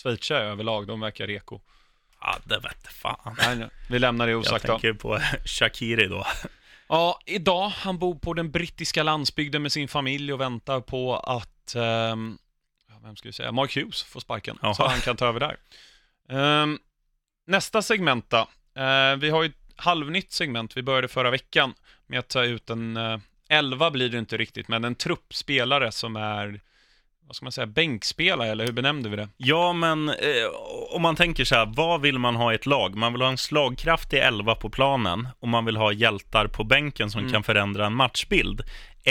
Schweizare 0.03 0.43
överlag, 0.45 0.87
de 0.87 0.99
verkar 0.99 1.27
reko. 1.27 1.59
Ja, 2.21 2.35
det 2.43 2.55
vete 2.59 2.89
fan. 2.89 3.35
Nej. 3.37 3.67
Vi 3.89 3.99
lämnar 3.99 4.25
det 4.25 4.31
Jag 4.31 4.39
osagt 4.39 4.65
då. 4.65 4.71
tänker 4.71 4.93
på 4.93 5.19
Shakiri 5.45 6.07
då. 6.07 6.25
Ja, 6.89 7.19
idag, 7.25 7.69
han 7.69 7.97
bor 7.97 8.15
på 8.15 8.33
den 8.33 8.51
brittiska 8.51 9.03
landsbygden 9.03 9.61
med 9.61 9.71
sin 9.71 9.87
familj 9.87 10.33
och 10.33 10.41
väntar 10.41 10.81
på 10.81 11.15
att, 11.17 11.71
ja, 11.75 12.99
vem 13.03 13.15
ska 13.15 13.29
vi 13.29 13.33
säga, 13.33 13.51
Mark 13.51 13.75
Hughes 13.75 14.03
får 14.03 14.19
sparken, 14.19 14.57
Jaha. 14.61 14.73
så 14.73 14.87
han 14.87 14.99
kan 14.99 15.15
ta 15.15 15.27
över 15.27 15.39
där. 15.39 15.57
Ehm, 16.29 16.79
nästa 17.47 17.81
segment 17.81 18.29
då. 18.29 18.47
Eh, 18.81 19.15
vi 19.15 19.29
har 19.29 19.43
ju 19.43 19.49
ett 19.49 19.73
halvnytt 19.75 20.31
segment, 20.31 20.77
vi 20.77 20.81
började 20.81 21.07
förra 21.07 21.31
veckan 21.31 21.73
med 22.07 22.19
att 22.19 22.27
ta 22.27 22.43
ut 22.43 22.69
en, 22.69 22.97
uh, 22.97 23.19
elva 23.49 23.91
blir 23.91 24.09
det 24.09 24.17
inte 24.17 24.37
riktigt, 24.37 24.67
men 24.67 24.83
en 24.83 24.95
truppspelare 24.95 25.91
som 25.91 26.15
är 26.15 26.61
vad 27.29 27.35
ska 27.35 27.45
man 27.45 27.51
säga, 27.51 27.67
bänkspelare, 27.67 28.47
eller 28.49 28.65
hur 28.65 28.73
benämnde 28.73 29.09
vi 29.09 29.15
det? 29.15 29.29
Ja, 29.37 29.73
men 29.73 30.09
eh, 30.09 30.15
om 30.91 31.01
man 31.01 31.15
tänker 31.15 31.43
så 31.45 31.55
här, 31.55 31.65
vad 31.75 32.01
vill 32.01 32.19
man 32.19 32.35
ha 32.35 32.51
i 32.51 32.55
ett 32.55 32.65
lag? 32.65 32.95
Man 32.95 33.13
vill 33.13 33.21
ha 33.21 33.29
en 33.29 33.37
slagkraftig 33.37 34.17
elva 34.19 34.55
på 34.55 34.69
planen 34.69 35.27
och 35.39 35.47
man 35.47 35.65
vill 35.65 35.77
ha 35.77 35.91
hjältar 35.91 36.47
på 36.47 36.63
bänken 36.63 37.09
som 37.11 37.19
Mm. 37.19 37.31
kan 37.33 37.43
förändra 37.43 37.85
en 37.85 37.93
matchbild. 37.95 38.61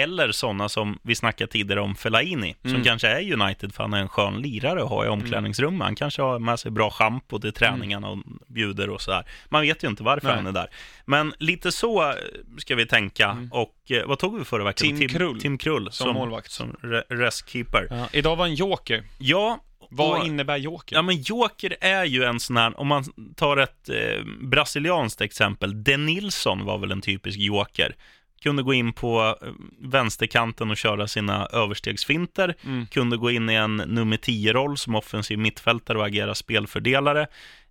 Eller 0.02 0.32
sådana 0.32 0.68
som 0.68 0.98
vi 1.02 1.14
snackade 1.14 1.52
tidigare 1.52 1.80
om 1.80 1.94
Fellaini, 1.94 2.54
som 2.62 2.70
Mm. 2.70 2.84
kanske 2.84 3.08
är 3.08 3.32
United 3.32 3.74
för 3.74 3.82
han 3.82 3.94
är 3.94 4.00
en 4.00 4.08
skön 4.08 4.42
lirare 4.42 4.82
att 4.82 4.88
ha 4.88 5.04
i 5.04 5.08
omklädningsrummet. 5.08 5.82
Han 5.84 5.94
kanske 5.94 6.22
har 6.22 6.38
med 6.38 6.60
sig 6.60 6.70
bra 6.70 6.90
schampo 6.90 7.38
till 7.38 7.52
träningarna 7.52 8.08
och 8.08 8.18
bjuder 8.46 8.90
och 8.90 9.00
sådär. 9.00 9.24
Man 9.48 9.62
vet 9.62 9.84
ju 9.84 9.88
inte 9.88 10.02
varför 10.02 10.26
Nej. 10.26 10.36
han 10.36 10.46
är 10.46 10.52
där. 10.52 10.66
Men 11.04 11.34
lite 11.38 11.72
så 11.72 12.02
eh, 12.10 12.14
ska 12.58 12.74
vi 12.76 12.86
tänka. 12.86 13.48
Och 13.50 13.90
eh, 13.90 14.06
vad 14.06 14.18
tog 14.18 14.38
vi 14.38 14.44
förra 14.44 14.64
veckan? 14.64 14.96
Tim 14.98 15.08
Krull. 15.08 15.40
Tim 15.40 15.58
Krull 15.58 15.88
Som 15.92 16.14
målvakt. 16.14 16.50
Som 16.50 16.72
re- 16.82 17.04
restkeeper. 17.08 17.86
Ja. 17.90 18.08
Idag 18.12 18.36
var 18.36 18.46
en 18.46 18.54
joker. 18.54 19.04
Ja, 19.18 19.64
Vad 19.90 20.20
och- 20.20 20.26
innebär 20.26 20.56
joker? 20.56 20.96
Ja, 20.96 21.02
men 21.02 21.22
Joker 21.22 21.76
är 21.80 22.04
ju 22.04 22.24
en 22.24 22.40
sån 22.40 22.56
här, 22.56 22.80
om 22.80 22.86
man 22.86 23.04
tar 23.36 23.56
ett 23.56 23.88
eh, 23.88 24.24
brasilianskt 24.40 25.20
exempel, 25.20 25.84
De 25.84 25.96
Nilsson 25.96 26.64
var 26.64 26.78
väl 26.78 26.92
en 26.92 27.00
typisk 27.00 27.38
Joker. 27.38 27.94
Kunde 28.42 28.62
gå 28.62 28.74
in 28.74 28.92
på 28.92 29.36
eh, 29.42 29.48
vänsterkanten 29.78 30.70
och 30.70 30.76
köra 30.76 31.06
sina 31.08 31.46
överstegsfinter. 31.46 32.54
Mm. 32.64 32.86
Kunde 32.86 33.16
gå 33.16 33.30
in 33.30 33.50
i 33.50 33.54
en 33.54 33.76
nummer 33.76 34.16
10-roll 34.16 34.78
som 34.78 34.94
offensiv 34.94 35.38
mittfältare 35.38 35.98
och 35.98 36.06
agera 36.06 36.34
spelfördelare. 36.34 37.26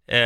Eh, 0.07 0.19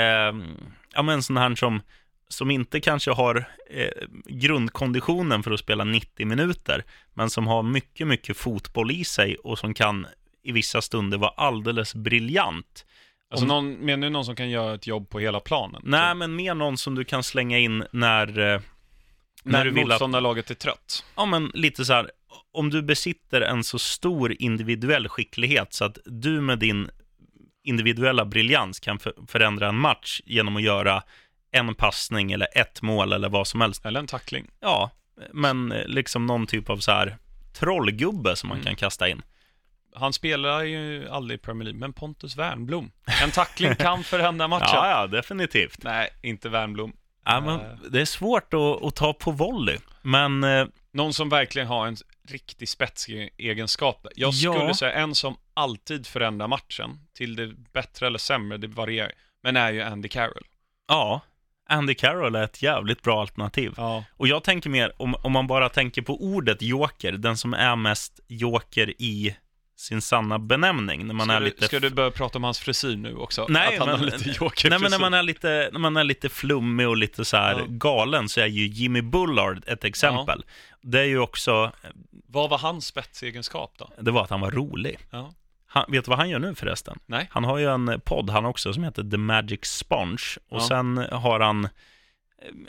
ja, 0.94 1.02
men 1.04 1.10
en 1.10 1.24
sån 1.24 1.38
här 1.38 1.56
som, 1.56 1.82
som 2.28 2.52
inte 2.52 2.80
kanske 2.80 3.12
har 3.12 3.46
eh, 3.70 4.08
grundkonditionen 4.26 5.44
för 5.44 5.52
att 5.52 5.60
spela 5.60 5.84
90 5.84 6.26
minuter, 6.28 6.84
men 7.14 7.30
som 7.30 7.48
har 7.48 7.64
mycket, 7.64 8.08
mycket 8.08 8.38
fotboll 8.38 8.92
i 8.92 9.04
sig 9.04 9.36
och 9.36 9.60
som 9.60 9.74
kan 9.74 10.08
i 10.44 10.52
vissa 10.52 10.82
stunder 10.82 11.18
vara 11.18 11.32
alldeles 11.38 11.96
briljant. 11.96 12.86
Alltså 13.32 13.46
någon, 13.46 13.74
menar 13.74 14.08
du 14.08 14.10
någon 14.10 14.26
som 14.26 14.36
kan 14.36 14.50
göra 14.50 14.74
ett 14.76 14.88
jobb 14.88 15.10
på 15.10 15.20
hela 15.20 15.40
planen? 15.40 15.82
Nej, 15.86 16.12
Så- 16.12 16.16
men 16.16 16.36
mer 16.36 16.56
någon 16.56 16.78
som 16.78 16.96
du 16.96 17.04
kan 17.04 17.24
slänga 17.24 17.58
in 17.60 17.84
när, 17.92 18.54
eh, 18.54 18.62
när 19.44 19.66
du 19.66 19.72
vill 19.72 19.84
att... 19.84 19.88
motståndarlaget 19.90 20.52
är 20.52 20.56
trött. 20.56 21.06
Ja, 21.16 21.26
men 21.26 21.52
lite 21.54 21.86
så 21.86 21.94
här, 21.94 22.12
om 22.52 22.70
du 22.70 22.82
besitter 22.82 23.42
en 23.42 23.64
så 23.64 23.80
stor 23.80 24.36
individuell 24.42 25.10
skicklighet 25.10 25.74
så 25.74 25.86
att 25.86 25.98
du 26.06 26.42
med 26.42 26.60
din 26.60 26.90
individuella 27.64 28.26
briljans 28.26 28.80
kan 28.80 29.00
för, 29.00 29.14
förändra 29.28 29.70
en 29.70 29.76
match 29.76 30.22
genom 30.26 30.56
att 30.58 30.64
göra 30.64 31.04
en 31.52 31.76
passning 31.76 32.32
eller 32.32 32.48
ett 32.58 32.82
mål 32.82 33.14
eller 33.14 33.30
vad 33.30 33.48
som 33.48 33.62
helst. 33.62 33.86
Eller 33.86 34.00
en 34.00 34.08
tackling. 34.08 34.48
Ja, 34.60 34.92
men 35.34 35.72
eh, 35.72 35.86
liksom 35.88 36.26
någon 36.26 36.48
typ 36.48 36.70
av 36.70 36.78
så 36.78 36.92
här 36.92 37.18
trollgubbe 37.54 38.36
som 38.36 38.50
man 38.50 38.58
Mm. 38.58 38.66
kan 38.66 38.76
kasta 38.76 39.10
in. 39.10 39.22
Han 39.96 40.14
spelar 40.14 40.64
ju 40.64 41.10
aldrig 41.10 41.40
i 41.40 41.42
Premier 41.44 41.64
League, 41.64 41.80
men 41.80 41.94
Pontus 41.94 42.38
Wernbloom. 42.38 42.92
En 43.24 43.32
tackling 43.32 43.76
kan 43.76 44.04
förändra 44.04 44.48
matchen. 44.48 44.68
Ja, 44.74 44.90
ja, 44.90 45.08
definitivt. 45.08 45.84
Nej, 45.84 46.10
inte 46.22 46.50
Wernbloom. 46.50 46.94
Ja, 47.26 47.42
men 47.42 47.60
det 47.92 48.02
är 48.02 48.06
svårt 48.06 48.54
att, 48.54 48.84
att 48.84 48.96
ta 48.96 49.14
på 49.14 49.32
volley, 49.32 49.78
men 50.02 50.44
eh, 50.44 50.66
Någon 50.94 51.14
som 51.14 51.30
verkligen 51.30 51.68
har 51.68 51.88
en 51.88 51.98
riktig 52.28 52.70
spetsig 52.70 53.30
egenskap. 53.38 54.08
Jag 54.16 54.34
Ja. 54.34 54.54
skulle 54.54 54.74
säga 54.74 54.94
en 54.94 55.16
som 55.16 55.36
alltid 55.54 56.08
förändrar 56.08 56.48
matchen 56.48 57.00
till 57.14 57.36
det 57.36 57.48
bättre 57.74 58.08
eller 58.08 58.20
sämre, 58.20 58.58
det 58.58 58.68
varierar. 58.68 59.12
Men 59.44 59.58
är 59.58 59.72
ju 59.72 59.82
Andy 59.82 60.10
Carroll. 60.10 60.44
ja, 60.88 61.22
Andy 61.70 61.94
Carroll 61.94 62.36
är 62.36 62.44
ett 62.44 62.62
jävligt 62.62 63.02
bra 63.02 63.22
alternativ. 63.22 63.74
Ja. 63.78 64.04
Och 64.18 64.28
jag 64.28 64.44
tänker 64.44 64.70
mer, 64.70 64.92
om, 64.98 65.16
om 65.24 65.32
man 65.32 65.48
bara 65.48 65.70
tänker 65.70 66.02
på 66.02 66.24
ordet 66.24 66.62
joker, 66.62 67.12
den 67.12 67.38
som 67.38 67.54
är 67.54 67.76
mest 67.76 68.20
joker 68.28 69.02
i 69.02 69.36
sin 69.82 70.02
sanna 70.02 70.40
benämning, 70.40 71.08
när 71.08 71.14
man 71.14 71.28
ska, 71.28 71.36
är 71.36 71.40
du, 71.40 71.46
lite... 71.46 71.66
ska 71.66 71.80
du 71.80 71.90
börja 71.90 72.12
prata 72.12 72.38
om 72.38 72.44
hans 72.44 72.60
frisyr 72.60 72.96
nu 72.96 73.16
också? 73.16 73.46
Nej, 73.50 73.78
att 73.78 73.88
han 73.88 74.00
men- 74.00 74.06
lite 74.10 74.30
joker 74.30 74.70
Nej, 74.70 74.80
men 74.80 74.92
när 74.92 75.00
man, 75.00 75.14
är 75.14 75.24
lite, 75.24 75.70
när 75.72 75.80
man 75.80 75.98
är 75.98 76.04
lite 76.04 76.30
flummig 76.30 76.88
och 76.88 76.98
lite 76.98 77.26
så 77.26 77.38
här 77.38 77.60
Ja. 77.60 77.66
galen 77.68 78.30
så 78.30 78.42
är 78.42 78.46
ju 78.48 78.68
Jimmy 78.68 79.02
Bullard 79.02 79.64
ett 79.68 79.84
exempel. 79.84 80.44
Det 80.82 81.00
är 81.00 81.04
ju 81.06 81.20
också, 81.20 81.72
Vad 82.28 82.50
var 82.50 82.58
hans 82.58 82.86
spetsegenskap 82.86 83.74
då? 83.78 83.90
det 84.00 84.12
var 84.12 84.24
att 84.24 84.30
han 84.30 84.42
var 84.42 84.52
rolig. 84.52 85.00
Ja. 85.10 85.34
Han, 85.68 85.86
vet 85.88 86.06
du 86.06 86.10
vad 86.10 86.18
han 86.20 86.30
gör 86.30 86.40
nu 86.40 86.56
förresten? 86.56 87.00
Nej. 87.06 87.28
Han 87.32 87.44
har 87.44 87.58
ju 87.58 87.66
en 87.74 88.02
podd 88.06 88.30
han 88.30 88.46
också 88.46 88.74
som 88.74 88.84
heter 88.84 89.04
The 89.12 89.18
Magic 89.18 89.66
Sponge. 89.66 90.24
Och 90.50 90.62
Ja. 90.62 90.68
sen 90.68 90.98
har 91.12 91.40
han 91.40 91.70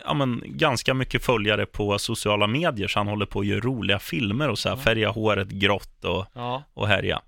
ja, 0.04 0.14
men, 0.14 0.42
ganska 0.44 0.94
mycket 0.94 1.24
följare 1.24 1.66
på 1.66 1.98
sociala 1.98 2.46
medier, 2.46 2.88
så 2.88 2.98
han 2.98 3.08
håller 3.08 3.26
på 3.26 3.40
att 3.40 3.46
göra 3.46 3.60
roliga 3.60 3.98
filmer 3.98 4.48
och 4.48 4.58
så 4.58 4.68
här, 4.68 4.76
färga 4.76 5.10
håret 5.10 5.48
grått 5.48 6.04
och, 6.04 6.26
Ja. 6.34 6.62
och 6.74 6.88
härja. 6.88 7.20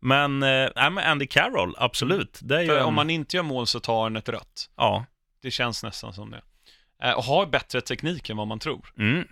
Men, 0.00 0.42
eh, 0.42 0.68
men 0.76 0.98
Andy 0.98 1.26
Carroll, 1.26 1.74
absolut. 1.78 2.38
Det 2.42 2.62
är 2.62 2.66
För 2.66 2.78
en, 2.78 2.84
om 2.84 2.94
man 2.94 3.10
inte 3.10 3.36
gör 3.36 3.42
mål 3.44 3.66
så 3.66 3.80
tar 3.80 4.02
han 4.02 4.16
ett 4.16 4.28
rött. 4.28 4.70
Ja. 4.76 5.04
Det 5.42 5.50
känns 5.50 5.82
nästan 5.82 6.12
som 6.12 6.30
det. 6.30 6.42
Eh, 7.02 7.12
och 7.12 7.24
har 7.24 7.46
bättre 7.46 7.80
teknik 7.80 8.30
än 8.30 8.36
vad 8.36 8.46
man 8.46 8.58
tror. 8.58 8.92
Mm, 8.98 9.24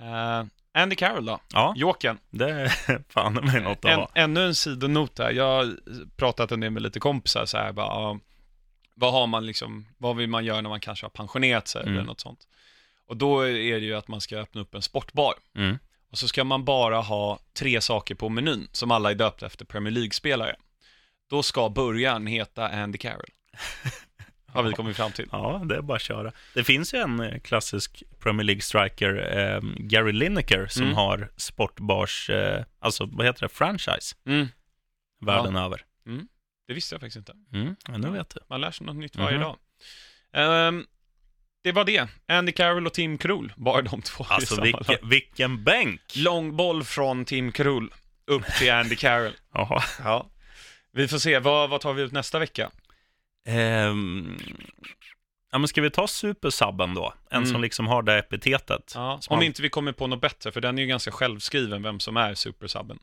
Eh, 0.00 0.44
Andy 0.82 0.96
Carroll 0.96 1.24
då? 1.26 1.40
ja, 1.52 1.72
Jokern. 1.76 2.18
det 2.30 2.50
är 2.50 2.68
fan 3.12 3.34
med 3.34 3.62
något 3.62 3.78
att 3.78 3.84
En, 3.84 3.98
ha. 3.98 4.08
ännu 4.14 4.44
en 4.46 4.54
sidonot 4.54 5.14
där. 5.16 5.30
Jag 5.30 5.44
har 5.44 5.74
pratat 6.16 6.52
en 6.52 6.60
del 6.60 6.70
med 6.70 6.82
lite 6.82 7.00
kompisar 7.00 7.46
så 7.46 7.56
här, 7.58 7.72
bara, 7.72 7.86
ja, 7.86 8.18
vad 8.98 9.12
har 9.12 9.26
man 9.26 9.46
liksom, 9.46 9.86
vad 9.98 10.16
vill 10.16 10.28
man 10.28 10.44
göra 10.44 10.60
när 10.60 10.68
man 10.70 10.80
kanske 10.80 11.04
har 11.04 11.10
pensionerat 11.10 11.68
sig 11.68 11.82
Mm. 11.82 11.94
eller 11.94 12.04
något 12.06 12.20
sånt. 12.20 12.40
Och 13.06 13.16
då 13.16 13.40
är 13.48 13.52
det 13.80 13.86
ju 13.86 13.94
att 13.94 14.08
man 14.08 14.20
ska 14.20 14.38
öppna 14.38 14.60
upp 14.60 14.74
en 14.74 14.82
sportbar. 14.82 15.34
Mm. 15.56 15.78
Och 16.10 16.18
så 16.18 16.28
ska 16.28 16.44
man 16.44 16.64
bara 16.64 17.00
ha 17.00 17.38
tre 17.52 17.80
saker 17.80 18.14
på 18.14 18.28
menyn, 18.28 18.68
som 18.72 18.90
alla 18.90 19.10
är 19.10 19.14
döpta 19.14 19.46
efter 19.46 19.64
Premier 19.64 19.92
League-spelare. 19.92 20.56
Då 21.30 21.42
ska 21.42 21.68
burgaren 21.68 22.26
heta 22.26 22.68
Andy 22.68 22.98
Carroll. 22.98 23.30
Har 24.46 24.62
vi 24.62 24.72
kommit 24.72 24.96
fram 24.96 25.12
till. 25.12 25.28
Ja, 25.32 25.62
det 25.64 25.76
är 25.76 25.80
bara 25.82 25.96
att 25.96 26.02
köra. 26.02 26.32
Det 26.54 26.64
finns 26.64 26.94
ju 26.94 26.98
en 26.98 27.20
eh, 27.20 27.38
klassisk 27.40 28.02
Premier 28.18 28.44
League-striker, 28.44 29.38
eh, 29.38 29.60
Gary 29.78 30.12
Lineker, 30.12 30.66
som 30.66 30.82
Mm. 30.82 30.94
har 30.94 31.28
sportbars, 31.36 32.30
eh, 32.30 32.64
alltså 32.78 33.06
vad 33.12 33.26
heter 33.26 33.40
det, 33.40 33.48
franchise, 33.48 34.16
Mm, 34.26 34.46
världen 35.20 35.56
över. 35.56 35.84
Det 36.68 36.74
visste 36.74 36.94
jag 36.94 37.00
faktiskt 37.00 37.16
inte. 37.16 37.32
Mm, 37.52 37.76
ja, 37.88 37.98
nu 37.98 38.10
vet 38.10 38.30
du. 38.30 38.40
Man 38.48 38.60
lär 38.60 38.70
sig 38.70 38.86
något 38.86 38.96
nytt 38.96 39.16
varje 39.16 39.38
Mhm. 39.38 39.42
dag. 39.44 39.56
Ehm, 40.32 40.86
det 41.64 41.72
var 41.72 41.84
det. 41.84 42.08
Andy 42.28 42.52
Carroll 42.52 42.86
och 42.86 42.94
Tim 42.94 43.18
Krul, 43.18 43.52
bara 43.56 43.82
de 43.82 44.02
två 44.02 44.24
Alltså 44.28 44.60
vilken, 44.62 44.84
lag. 44.88 45.08
vilken 45.10 45.64
bänk! 45.64 46.00
Lång 46.16 46.56
boll 46.56 46.84
från 46.84 47.24
Tim 47.24 47.52
Krul 47.52 47.92
upp 48.26 48.44
till 48.58 48.72
Andy 48.72 48.96
Carroll. 48.96 49.32
Jaha. 49.54 49.82
Ja. 50.04 50.26
Vi 50.92 51.08
får 51.08 51.18
se, 51.18 51.38
vad, 51.38 51.70
vad 51.70 51.80
tar 51.80 51.92
vi 51.92 52.02
ut 52.02 52.12
nästa 52.12 52.38
vecka? 52.38 52.70
Ehm, 53.46 54.36
ja, 55.52 55.58
men 55.58 55.68
ska 55.68 55.80
vi 55.82 55.90
ta 55.90 56.06
supersubben 56.06 56.94
då? 56.94 57.14
En 57.30 57.36
Mm. 57.36 57.50
som 57.52 57.60
liksom 57.62 57.86
har 57.86 58.02
det 58.02 58.18
epitetet. 58.18 58.92
Ja, 58.94 59.20
om 59.28 59.42
inte 59.42 59.62
vi 59.62 59.68
kommer 59.68 59.92
på 59.92 60.06
något 60.06 60.20
bättre, 60.20 60.52
för 60.52 60.60
den 60.60 60.78
är 60.78 60.82
ju 60.82 60.88
ganska 60.88 61.10
självskriven, 61.10 61.82
vem 61.82 62.00
som 62.00 62.16
är 62.16 62.34
supersubben. 62.34 62.98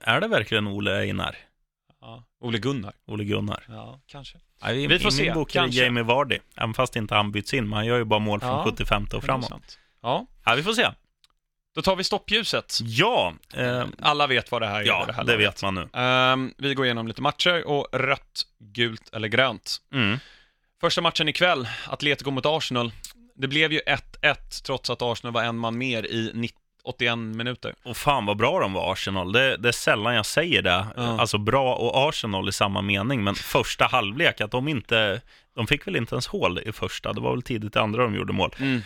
Är 0.00 0.20
det 0.20 0.28
verkligen 0.28 0.66
Ole 0.66 0.98
Einar? 1.00 1.36
Ja. 2.00 2.24
Ole 2.40 2.58
Gunnar. 2.58 2.92
Ole 3.06 3.24
Gunnar? 3.24 3.64
Ja, 3.68 4.00
kanske. 4.06 4.38
Nej, 4.62 4.84
i, 4.84 4.86
Vi 4.86 4.98
får 4.98 5.08
I 5.08 5.14
se, 5.14 5.22
min 5.24 5.34
bok 5.34 5.50
är 5.56 5.60
kanske. 5.60 5.82
Jamie 5.84 6.02
Vardy, 6.02 6.38
även 6.56 6.74
fast 6.74 6.96
inte 6.96 7.14
han 7.14 7.32
byts 7.32 7.54
in, 7.54 7.64
men 7.68 7.72
han 7.76 7.86
gör 7.86 7.98
ju 7.98 8.04
bara 8.04 8.20
mål 8.20 8.40
från 8.40 8.50
Ja, 8.50 8.64
75 8.64 9.06
och 9.14 9.24
framåt. 9.24 9.78
Ja, 10.02 10.26
Ja, 10.44 10.54
vi 10.54 10.62
får 10.62 10.72
se. 10.72 10.88
då 11.74 11.82
tar 11.82 11.96
vi 11.96 12.04
stoppljuset. 12.04 12.78
Ja, 12.82 13.34
ehm, 13.54 13.92
Alla 14.00 14.26
vet 14.26 14.50
vad 14.50 14.62
det 14.62 14.66
här 14.68 14.80
är. 14.80 14.86
ja 14.86 15.04
det 15.06 15.12
här 15.12 15.24
det 15.24 15.36
vet 15.36 15.62
man 15.62 15.74
nu. 15.74 15.88
Ehm, 15.92 16.54
vi 16.58 16.74
går 16.74 16.84
igenom 16.86 17.08
lite 17.08 17.22
matcher 17.22 17.66
och 17.68 17.88
rött, 17.92 18.42
gult 18.58 19.14
eller 19.14 19.28
grönt. 19.28 19.76
Mm. 19.94 20.18
Första 20.80 21.00
matchen 21.00 21.28
ikväll, 21.28 21.68
Atletico 21.88 22.30
mot 22.30 22.46
Arsenal. 22.46 22.92
Det 23.34 23.48
blev 23.48 23.72
ju 23.72 23.80
1-1 23.80 24.62
trots 24.64 24.90
att 24.90 25.02
Arsenal 25.02 25.32
var 25.34 25.42
en 25.42 25.58
man 25.58 25.78
mer 25.78 26.06
i 26.06 26.30
90 26.34 26.56
81 26.84 27.18
minuter. 27.18 27.74
Och 27.82 27.96
fan 27.96 28.26
vad 28.26 28.36
bra 28.36 28.60
de 28.60 28.72
var, 28.72 28.92
Arsenal. 28.92 29.32
Det, 29.32 29.56
det 29.56 29.68
är 29.68 29.72
sällan 29.72 30.14
jag 30.14 30.26
säger 30.26 30.62
det. 30.62 30.86
Ja. 30.96 31.20
Alltså 31.20 31.38
bra 31.38 31.74
och 31.74 32.08
Arsenal 32.08 32.48
i 32.48 32.52
samma 32.52 32.82
mening, 32.82 33.24
men 33.24 33.34
första 33.34 33.84
halvlek, 33.86 34.40
att 34.40 34.50
de 34.50 34.68
inte... 34.68 35.20
De 35.54 35.66
fick 35.66 35.86
väl 35.86 35.96
inte 35.96 36.14
ens 36.14 36.26
hål 36.26 36.58
i 36.58 36.72
första, 36.72 37.12
det 37.12 37.20
var 37.20 37.30
väl 37.30 37.42
tidigt 37.42 37.76
i 37.76 37.78
andra 37.78 38.02
de 38.02 38.14
gjorde 38.14 38.32
mål. 38.32 38.54
Mm. 38.58 38.80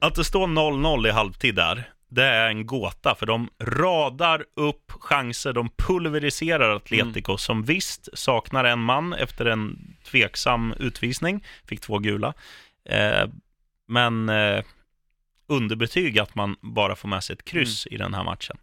Att 0.00 0.14
det 0.14 0.24
står 0.24 0.46
0-0 0.46 1.08
i 1.08 1.10
halvtid 1.10 1.54
där, 1.54 1.84
det 2.08 2.24
är 2.24 2.48
en 2.48 2.66
gåta, 2.66 3.14
för 3.14 3.26
de 3.26 3.48
radar 3.62 4.44
upp 4.56 4.92
chanser, 5.00 5.52
de 5.52 5.68
pulveriserar 5.76 6.76
Atletico, 6.76 7.32
Mm. 7.32 7.38
som 7.38 7.62
visst 7.64 8.08
saknar 8.18 8.64
en 8.64 8.78
man 8.78 9.12
efter 9.12 9.44
en 9.46 9.78
tveksam 10.10 10.74
utvisning, 10.78 11.44
fick 11.68 11.80
två 11.80 11.98
gula. 11.98 12.34
Eh, 12.88 13.28
men 13.88 14.28
eh, 14.28 14.62
underbetyg 15.46 16.18
att 16.18 16.34
man 16.34 16.56
bara 16.60 16.96
får 16.96 17.08
med 17.08 17.24
sig 17.24 17.34
ett 17.34 17.44
kryss 17.44 17.86
i 17.86 17.96
den 17.96 18.14
här 18.14 18.24
matchen. 18.24 18.56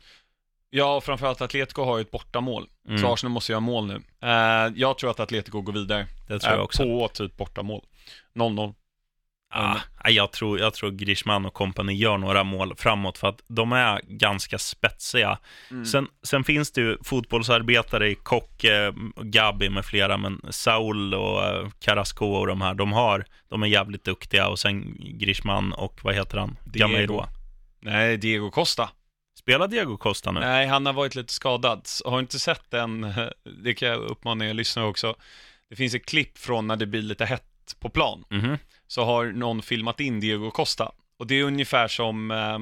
Ja, 0.69 0.95
och 0.95 1.03
framförallt 1.03 1.41
Atletico 1.41 1.83
har 1.83 1.97
ju 1.97 2.01
ett 2.01 2.11
bortamål. 2.11 2.67
Mm. 2.87 3.01
Så 3.01 3.13
Arsenal 3.13 3.31
måste 3.31 3.51
göra 3.51 3.59
mål 3.59 3.87
nu. 3.87 4.01
Eh, 4.21 4.71
jag 4.75 4.97
tror 4.97 5.11
att 5.11 5.19
Atletico 5.19 5.61
går 5.61 5.73
vidare. 5.73 6.07
Det 6.27 6.39
tror 6.39 6.51
jag 6.51 6.59
Eh, 6.59 6.63
också. 6.63 6.83
På 6.83 7.07
typ 7.07 7.37
bortamål. 7.37 7.81
0-0. 8.33 8.73
Ah, 9.55 10.09
jag, 10.09 10.31
tror, 10.31 10.59
jag 10.59 10.73
tror 10.73 10.91
Griezmann 10.91 11.45
och 11.45 11.53
kompani 11.53 11.93
gör 11.93 12.17
några 12.17 12.43
mål 12.43 12.75
framåt 12.77 13.17
för 13.17 13.27
att 13.27 13.43
de 13.47 13.71
är 13.71 14.01
ganska 14.03 14.57
spetsiga. 14.57 15.37
Mm. 15.71 15.85
Sen, 15.85 16.07
sen 16.23 16.43
finns 16.43 16.71
det 16.71 16.81
ju 16.81 16.97
fotbollsarbetare 17.03 18.09
i 18.09 18.15
Kocke, 18.15 18.93
Gabi 19.15 19.69
med 19.69 19.85
flera, 19.85 20.17
men 20.17 20.41
Saul 20.49 21.13
och 21.13 21.43
eh, 21.43 21.69
Carrasco 21.79 22.25
och 22.25 22.47
de 22.47 22.61
här, 22.61 22.73
de, 22.73 22.91
har, 22.91 23.25
de 23.49 23.63
är 23.63 23.67
jävligt 23.67 24.03
duktiga. 24.03 24.47
Och 24.47 24.59
sen 24.59 24.95
Griezmann 24.99 25.73
och 25.73 25.99
vad 26.03 26.15
heter 26.15 26.37
han? 26.37 26.57
Diego. 26.63 27.25
Nej, 27.79 28.17
Diego 28.17 28.51
Costa. 28.51 28.89
Spelar 29.39 29.67
Diego 29.67 29.97
Costa 29.97 30.31
nu? 30.31 30.39
Nej, 30.39 30.67
han 30.67 30.85
har 30.85 30.93
varit 30.93 31.15
lite 31.15 31.33
skadad. 31.33 31.87
Har 32.05 32.19
inte 32.19 32.39
sett 32.39 32.71
den, 32.71 33.13
det 33.63 33.73
kan 33.73 33.87
jag 33.87 33.99
uppmana 33.99 34.49
er 34.49 34.53
lyssnare 34.53 34.85
också. 34.85 35.15
Det 35.69 35.75
finns 35.75 35.95
ett 35.95 36.05
klipp 36.05 36.37
från 36.37 36.67
när 36.67 36.75
det 36.75 36.85
blir 36.85 37.01
lite 37.01 37.25
hett 37.25 37.75
på 37.79 37.89
plan. 37.89 38.23
Mhm. 38.29 38.57
Så 38.93 39.03
har 39.03 39.25
någon 39.25 39.61
filmat 39.61 39.99
in 39.99 40.19
Diego 40.19 40.51
Costa. 40.51 40.91
Och 41.17 41.27
det 41.27 41.35
är 41.35 41.43
ungefär 41.43 41.87
som, 41.87 42.31
eh, 42.31 42.59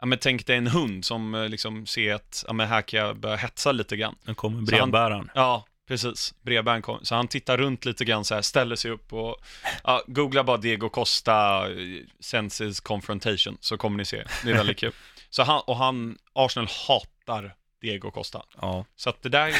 ja 0.00 0.06
men 0.06 0.18
tänk 0.18 0.46
dig 0.46 0.56
en 0.56 0.66
hund 0.66 1.04
som 1.04 1.34
eh, 1.34 1.48
liksom 1.48 1.86
ser 1.86 2.14
att, 2.14 2.44
ja 2.46 2.52
men 2.52 2.68
här 2.68 2.82
kan 2.82 3.00
jag 3.00 3.16
börja 3.16 3.36
hetsa 3.36 3.72
lite 3.72 3.96
grann. 3.96 4.14
Nu 4.22 4.34
kommer 4.34 4.62
brevbäraren. 4.62 5.30
Ja, 5.34 5.66
precis. 5.88 6.34
Brevbäraren 6.42 6.82
kom. 6.82 7.04
Så 7.04 7.14
han 7.14 7.28
tittar 7.28 7.56
runt 7.56 7.84
lite 7.84 8.04
grann 8.04 8.24
så 8.24 8.34
här, 8.34 8.42
ställer 8.42 8.76
sig 8.76 8.90
upp 8.90 9.12
och, 9.12 9.36
ja, 9.84 10.02
googla 10.06 10.44
bara 10.44 10.56
Diego 10.56 10.88
Costa, 10.88 11.66
eh, 11.70 11.76
senses 12.20 12.80
confrontation, 12.80 13.56
så 13.60 13.76
kommer 13.76 13.96
ni 13.96 14.04
se. 14.04 14.24
Det 14.44 14.50
är 14.50 14.54
väldigt 14.54 14.78
kul. 14.78 14.92
Så 15.30 15.42
han, 15.42 15.62
och 15.66 15.76
han, 15.76 16.18
Arsenal 16.32 16.68
hatar 16.88 17.54
Diego 17.80 18.10
Costa. 18.10 18.42
Ja. 18.60 18.84
Så 18.96 19.10
att 19.10 19.22
det 19.22 19.28
där, 19.28 19.54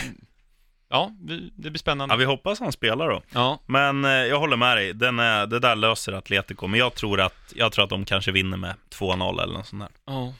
ja, 0.88 1.10
vi- 1.20 1.52
det 1.56 1.70
blir 1.70 1.78
spännande. 1.78 2.12
ja, 2.12 2.16
vi 2.16 2.24
hoppas 2.24 2.60
han 2.60 2.72
spelar 2.72 3.08
då. 3.10 3.22
Ja, 3.32 3.58
Men 3.66 4.04
eh, 4.04 4.10
jag 4.10 4.38
håller 4.40 4.56
med 4.56 4.76
dig, 4.76 4.94
Den 4.94 5.18
är, 5.18 5.46
det 5.46 5.58
där 5.58 5.76
löser 5.76 6.12
Atletico. 6.12 6.66
Men 6.66 6.80
jag 6.80 6.94
tror, 6.94 7.20
att, 7.20 7.52
jag 7.56 7.72
tror 7.72 7.84
att 7.84 7.90
de 7.90 8.04
kanske 8.04 8.32
vinner 8.32 8.56
med 8.56 8.74
2-0 8.90 9.42
eller 9.42 9.52
något 9.54 9.66
sånt 9.66 9.82
där. 9.82 9.90
ja. 10.04 10.32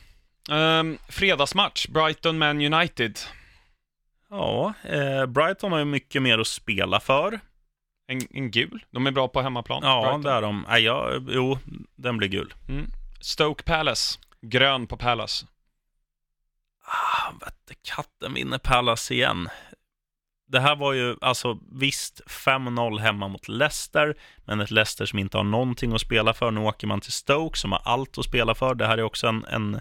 Ehm, 0.50 0.98
fredagsmatch, 1.08 1.86
Brighton 1.86 2.38
Man 2.38 2.60
United. 2.74 3.18
Ja, 4.30 4.72
eh, 4.82 5.26
Brighton 5.26 5.72
har 5.72 5.78
ju 5.78 5.84
mycket 5.84 6.22
mer 6.22 6.38
att 6.38 6.46
spela 6.46 7.00
för. 7.00 7.40
En, 8.06 8.20
en 8.30 8.50
gul, 8.50 8.84
de 8.90 9.06
är 9.06 9.10
bra 9.10 9.28
på 9.28 9.42
hemmaplan. 9.42 9.80
Ja, 9.82 10.00
Brighton. 10.02 10.22
det 10.22 10.30
är 10.30 10.42
de. 10.42 10.66
Nej, 10.68 10.82
ja, 10.82 11.10
jo, 11.28 11.58
den 11.96 12.16
blir 12.16 12.28
gul. 12.28 12.54
Mm. 12.68 12.90
Stoke 13.20 13.62
Palace, 13.62 14.18
grön 14.42 14.86
på 14.86 14.96
Palace. 14.96 15.46
Ah, 16.86 17.32
vette 17.40 17.74
katten 17.82 18.34
vinner 18.34 18.58
Palace 18.58 19.14
igen. 19.14 19.48
Det 20.54 20.60
här 20.60 20.76
var 20.76 20.92
ju, 20.92 21.16
alltså 21.20 21.58
visst, 21.72 22.20
5-0 22.26 22.98
hemma 22.98 23.28
mot 23.28 23.48
Leicester, 23.48 24.14
men 24.44 24.60
ett 24.60 24.70
Leicester 24.70 25.06
som 25.06 25.18
inte 25.18 25.36
har 25.36 25.44
någonting 25.44 25.92
att 25.92 26.00
spela 26.00 26.34
för. 26.34 26.50
Nu 26.50 26.60
åker 26.60 26.86
man 26.86 27.00
till 27.00 27.12
Stoke 27.12 27.58
som 27.58 27.72
har 27.72 27.82
allt 27.84 28.18
att 28.18 28.24
spela 28.24 28.54
för. 28.54 28.74
Det 28.74 28.86
här 28.86 28.98
är 28.98 29.02
också 29.02 29.26
en, 29.26 29.44
en 29.44 29.74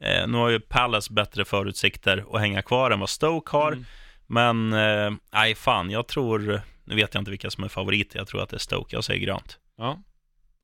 eh, 0.00 0.26
nu 0.28 0.38
har 0.38 0.48
ju 0.48 0.60
Palace 0.60 1.12
bättre 1.12 1.44
förutsikter 1.44 2.24
att 2.32 2.40
hänga 2.40 2.62
kvar 2.62 2.90
än 2.90 3.00
vad 3.00 3.10
Stoke 3.10 3.56
har. 3.56 3.72
Mm. 3.72 3.84
Men, 4.26 4.72
eh, 4.72 5.12
nej 5.32 5.54
fan, 5.54 5.90
jag 5.90 6.08
tror, 6.08 6.62
nu 6.84 6.94
vet 6.94 7.14
jag 7.14 7.20
inte 7.20 7.30
vilka 7.30 7.50
som 7.50 7.64
är 7.64 7.68
favoriter, 7.68 8.18
jag 8.18 8.28
tror 8.28 8.42
att 8.42 8.48
det 8.48 8.56
är 8.56 8.58
Stoke, 8.58 8.96
jag 8.96 9.04
säger 9.04 9.20
grönt. 9.20 9.58
Ja, 9.76 10.02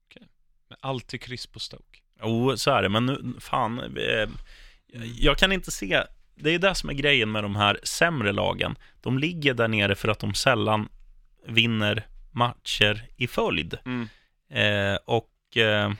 okej. 0.06 0.28
Men 0.68 0.78
alltid 0.80 1.20
kryss 1.20 1.46
på 1.46 1.61
Stoke. 1.61 1.98
Jo, 2.22 2.56
så 2.56 2.70
är 2.70 2.82
det, 2.82 2.88
men 2.88 3.06
nu, 3.06 3.34
fan, 3.40 3.96
eh, 3.96 4.28
jag 5.18 5.38
kan 5.38 5.52
inte 5.52 5.70
se, 5.70 6.02
det 6.41 6.51
är 6.51 6.59
det 6.59 6.74
som 6.74 6.91
är 6.91 6.95
grejen 6.95 7.32
med 7.32 7.45
de 7.45 7.57
här 7.57 7.80
sämre 7.82 8.32
lagen. 8.32 8.76
De 9.01 9.18
ligger 9.18 9.55
där 9.55 9.68
nere 9.68 9.95
för 9.95 10.09
att 10.09 10.18
de 10.18 10.34
sällan 10.34 10.89
vinner 11.47 12.07
matcher 12.30 13.07
i 13.16 13.26
följd. 13.26 13.78
Mm. 13.84 14.09
Eh, 14.51 14.99
och 15.05 15.57
eh, 15.57 15.93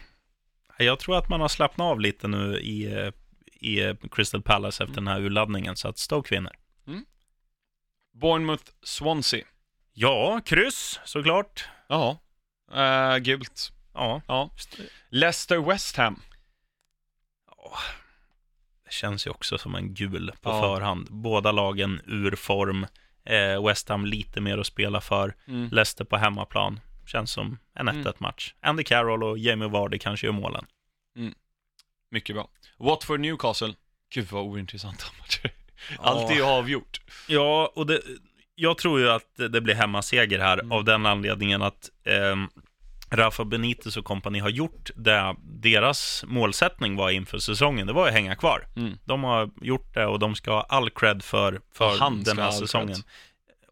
jag 0.79 0.99
tror 0.99 1.19
att 1.19 1.29
man 1.29 1.41
har 1.41 1.49
slappnat 1.49 1.85
av 1.85 2.01
lite 2.01 2.29
nu 2.29 2.59
i, 2.59 2.93
eh, 2.93 3.13
i 3.61 3.81
eh, 3.81 3.95
Crystal 4.11 4.43
Palace 4.43 4.85
efter 4.85 4.95
den 4.95 5.09
här 5.09 5.21
urladdningen, 5.21 5.77
så 5.77 5.89
att 5.89 5.99
Stoke 5.99 6.35
vinner. 6.35 6.53
Bournemouth 8.21 8.65
Swansea. 8.83 9.45
Ja, 9.93 10.41
kryss 10.45 11.01
såklart. 11.05 11.69
Ja, 11.89 12.19
uh, 12.75 13.19
gult. 13.19 13.73
Ja, 13.95 14.23
Ja. 14.29 14.51
Leicester 15.09 15.59
West 15.59 15.97
Ham. 15.97 16.23
det 17.57 18.08
känns 18.91 19.27
ju 19.27 19.31
också 19.31 19.59
som 19.59 19.75
en 19.75 19.95
gul 19.95 20.33
på 20.41 20.51
Ja. 20.51 20.61
förhand. 20.61 21.07
Båda 21.11 21.53
lagen 21.53 22.01
ur 22.07 22.37
form. 22.37 22.87
Eh, 23.25 23.67
West 23.67 23.89
Ham 23.89 24.07
lite 24.07 24.41
mer 24.41 24.59
att 24.59 24.67
spela 24.67 25.01
för. 25.01 25.35
Mm. 25.49 25.69
Leicester 25.73 26.05
på 26.05 26.17
hemmaplan. 26.17 26.81
Känns 27.07 27.33
som 27.33 27.59
en 27.75 27.89
1-1 27.89 28.01
Mm. 28.01 28.15
match. 28.19 28.55
Andy 28.61 28.85
Carroll 28.85 29.23
och 29.23 29.39
Jamie 29.39 29.69
Vardy 29.69 29.99
kanske 29.99 30.27
gör 30.27 30.33
målen. 30.35 30.65
Mycket 32.11 32.37
bra. 32.37 32.49
Watford 32.79 33.21
Newcastle. 33.21 33.75
Gud 34.15 34.27
vad 34.31 34.43
ointressanta 34.43 35.05
matcher. 35.21 35.51
Allt 35.99 36.31
är 36.31 36.35
ju 36.35 36.43
avgjort. 36.43 37.01
Ja, 37.29 37.73
och 37.75 37.87
det, 37.87 38.01
jag 38.55 38.79
tror 38.79 39.01
ju 39.01 39.11
att 39.11 39.37
det 39.37 39.61
blir 39.61 39.75
hemmaseger 39.75 40.39
här 40.39 40.59
Mm. 40.59 40.73
av 40.73 40.85
den 40.85 41.07
anledningen 41.07 41.63
att 41.63 41.91
ehm, 42.05 42.49
Rafa 43.11 43.45
Benitez 43.45 43.97
och 43.97 44.05
kompani 44.05 44.39
har 44.39 44.49
gjort 44.49 44.91
det 44.97 45.35
deras 45.43 46.25
målsättning 46.27 46.97
var 46.97 47.11
inför 47.11 47.39
säsongen. 47.39 47.87
Det 47.87 47.93
var 47.93 48.07
att 48.09 48.13
hänga 48.15 48.37
kvar. 48.37 48.67
Mm. 48.77 48.99
De 49.05 49.25
har 49.25 49.51
gjort 49.63 49.95
det 49.95 50.07
och 50.07 50.19
de 50.19 50.35
ska 50.35 50.51
ha 50.53 50.61
all 50.63 50.91
cred 50.91 51.23
för, 51.23 51.61
för 51.75 52.25
den 52.25 52.39
här 52.39 52.51
säsongen. 52.51 52.89
cred. 52.95 53.05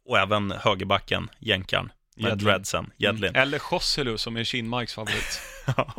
Och 0.09 0.19
även 0.19 0.51
högerbacken, 0.51 1.29
jänkaren, 1.39 1.93
med 2.17 2.29
Jedlin. 2.31 2.45
dreadsen, 2.47 2.91
Jedlin. 2.97 3.31
Mm. 3.31 3.43
Eller 3.43 3.61
Joselu 3.73 4.19
som 4.19 4.37
är 4.37 4.45
Kinmarks 4.45 4.95
favorit. 4.95 5.41
Ja. 5.77 5.95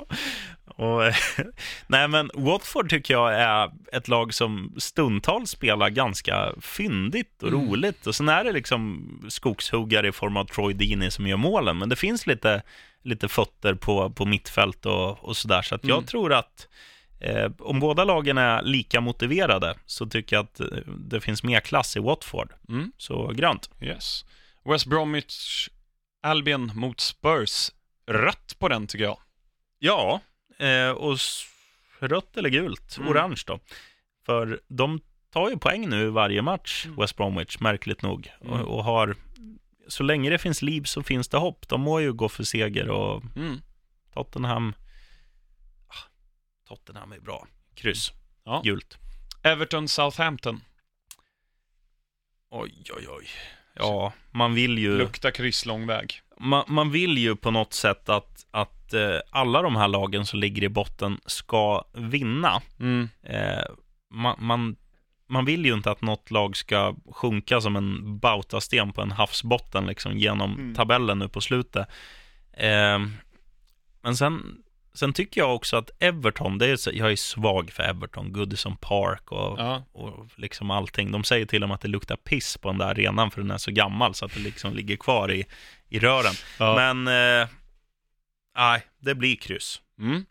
och, 0.66 1.02
nej, 1.88 2.08
men 2.08 2.32
Watford 2.34 2.90
tycker 2.90 3.14
jag 3.14 3.34
är 3.34 3.72
ett 3.94 4.08
lag 4.08 4.34
som 4.34 4.74
stundtals 4.78 5.50
spelar 5.50 5.90
ganska 5.90 6.54
fyndigt 6.62 7.44
och 7.44 7.48
Mm. 7.50 7.68
roligt. 7.70 8.08
Och 8.08 8.16
sen 8.16 8.30
är 8.30 8.44
det 8.44 8.52
liksom 8.52 9.08
skogshuggare 9.30 10.08
i 10.08 10.12
form 10.12 10.38
av 10.38 10.46
Troy 10.46 10.74
Deeney 10.74 11.12
som 11.12 11.28
gör 11.28 11.38
målen, 11.38 11.78
men 11.78 11.90
det 11.90 11.96
finns 11.96 12.28
lite, 12.28 12.62
lite 13.08 13.28
fötter 13.28 13.74
på, 13.74 14.10
på 14.10 14.26
mittfält 14.26 14.86
och, 14.86 15.24
och 15.24 15.38
sådär. 15.38 15.62
Så 15.62 15.76
att 15.76 15.84
jag 15.84 15.98
Mm. 15.98 16.06
tror 16.06 16.34
att 16.34 16.68
eh, 17.20 17.52
om 17.60 17.80
båda 17.80 18.04
lagen 18.04 18.38
är 18.38 18.62
lika 18.62 19.02
motiverade 19.02 19.76
så 19.86 20.06
tycker 20.06 20.36
jag 20.36 20.44
att 20.44 20.60
eh, 20.60 20.68
det 20.98 21.22
finns 21.22 21.44
mer 21.44 21.60
klass 21.60 21.98
i 21.98 22.00
Watford. 22.00 22.54
Mm. 22.70 22.92
Så 22.98 23.28
grönt. 23.28 23.70
Yes. 23.82 24.26
West 24.66 24.86
Bromwich 24.86 25.70
Albion 26.24 26.72
mot 26.76 27.00
Spurs. 27.00 27.72
Rött 28.08 28.56
på 28.60 28.68
den 28.68 28.88
tycker 28.88 29.06
jag. 29.06 29.18
Ja, 29.80 30.22
eh, 30.60 30.90
och 30.90 31.18
rött 32.00 32.38
eller 32.38 32.50
gult, 32.50 32.98
Mm. 32.98 33.10
orange 33.10 33.42
då. 33.48 33.60
För 34.26 34.60
de 34.68 35.00
tar 35.34 35.50
ju 35.50 35.58
poäng 35.58 35.90
nu 35.90 36.10
varje 36.10 36.42
match, 36.42 36.86
Mm. 36.86 36.98
West 36.98 37.18
Bromwich, 37.18 37.60
märkligt 37.60 38.02
nog. 38.02 38.32
Mm. 38.42 38.54
Och, 38.54 38.78
och 38.78 38.84
har, 38.84 39.16
så 39.88 40.04
länge 40.04 40.30
det 40.30 40.38
finns 40.38 40.62
liv 40.62 40.84
så 40.84 41.04
finns 41.04 41.28
det 41.28 41.38
hopp. 41.38 41.68
De 41.68 41.82
må 41.82 42.00
ju 42.00 42.14
gå 42.14 42.30
för 42.30 42.44
seger 42.44 42.90
och 42.90 43.24
Mm. 43.36 43.62
Tottenham, 44.14 44.74
ah, 45.88 46.10
Tottenham 46.68 47.12
är 47.12 47.20
bra. 47.20 47.48
Kryss, 47.76 48.12
Ja. 48.44 48.62
gult. 48.64 48.98
Everton 49.44 49.88
Southampton. 49.88 50.62
Oj, 52.50 52.84
oj, 52.98 53.08
oj. 53.10 53.28
Ja, 53.74 54.14
man 54.32 54.54
vill 54.54 54.78
ju... 54.78 54.98
Luktar 54.98 55.32
kryss 55.32 55.66
lång 55.66 55.88
väg. 55.88 56.22
man, 56.40 56.64
man 56.68 56.92
vill 56.92 57.18
ju 57.18 57.36
på 57.36 57.52
något 57.52 57.74
sätt 57.74 58.10
att, 58.10 58.46
att 58.52 58.94
eh, 58.94 59.20
alla 59.32 59.62
de 59.62 59.76
här 59.76 59.88
lagen 59.88 60.26
som 60.26 60.40
ligger 60.40 60.64
i 60.64 60.70
botten 60.70 61.20
ska 61.26 61.86
vinna. 61.94 62.62
Mm. 62.80 63.10
Eh, 63.24 63.64
man, 64.12 64.36
man, 64.40 64.76
man 65.28 65.46
vill 65.46 65.66
ju 65.66 65.74
inte 65.74 65.92
att 65.92 66.02
något 66.02 66.32
lag 66.32 66.58
ska 66.58 66.96
sjunka 67.12 67.62
som 67.62 67.76
en 67.76 68.20
bautasten 68.20 68.94
på 68.94 69.02
en 69.02 69.12
havsbotten 69.12 69.86
liksom, 69.86 70.18
genom 70.18 70.54
Mm. 70.54 70.76
tabellen 70.76 71.20
nu 71.20 71.30
på 71.30 71.42
slutet. 71.42 71.88
Eh, 72.54 73.00
men 74.02 74.18
sen, 74.18 74.58
sen 74.94 75.14
tycker 75.14 75.42
jag 75.42 75.56
också 75.56 75.78
att 75.78 75.90
Everton, 76.00 76.58
det 76.58 76.66
är, 76.68 76.96
jag 76.96 77.12
är 77.12 77.16
svag 77.16 77.72
för 77.72 77.84
Everton, 77.84 78.34
Goodison 78.34 78.78
Park 78.78 79.32
och, 79.32 79.60
Ja. 79.60 79.84
och 79.92 80.28
liksom 80.36 80.72
allting. 80.72 81.12
De 81.12 81.24
säger 81.24 81.46
till 81.46 81.64
och 81.64 81.70
med 81.70 81.76
att 81.76 81.82
det 81.82 81.88
luktar 81.88 82.16
piss 82.16 82.58
på 82.58 82.70
den 82.70 82.78
där 82.78 82.86
arenan 82.86 83.32
för 83.32 83.42
den 83.42 83.52
är 83.52 83.58
så 83.58 83.72
gammal 83.72 84.14
så 84.14 84.26
att 84.26 84.34
det 84.34 84.40
liksom 84.40 84.74
ligger 84.74 84.96
kvar 84.96 85.32
i, 85.32 85.46
i 85.90 86.00
rören. 86.00 86.34
Ja. 86.60 86.76
Men, 86.94 87.08
eh, 87.42 87.48
nej, 88.58 88.82
det 89.00 89.16
blir 89.16 89.36
kryss. 89.36 89.82
Mm. 90.00 90.26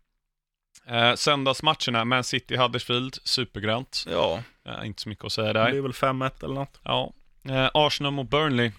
Eh, 0.89 1.15
söndagsmatcherna, 1.15 2.05
Man 2.05 2.25
City 2.25 2.57
Huddersfield, 2.57 3.19
supergrönt. 3.25 4.05
Ja, 4.11 4.43
Eh, 4.69 4.87
inte 4.87 5.03
så 5.03 5.09
mycket 5.09 5.25
att 5.25 5.33
säga 5.33 5.53
det 5.53 5.59
där. 5.61 5.71
blir 5.71 5.81
väl 5.81 5.93
5-1 5.93 6.43
eller 6.45 6.55
något. 6.55 6.81
Ja. 6.83 7.13
Eh, 7.49 7.71
Arsenal 7.75 8.13
mot 8.13 8.31
Burnley. 8.31 8.73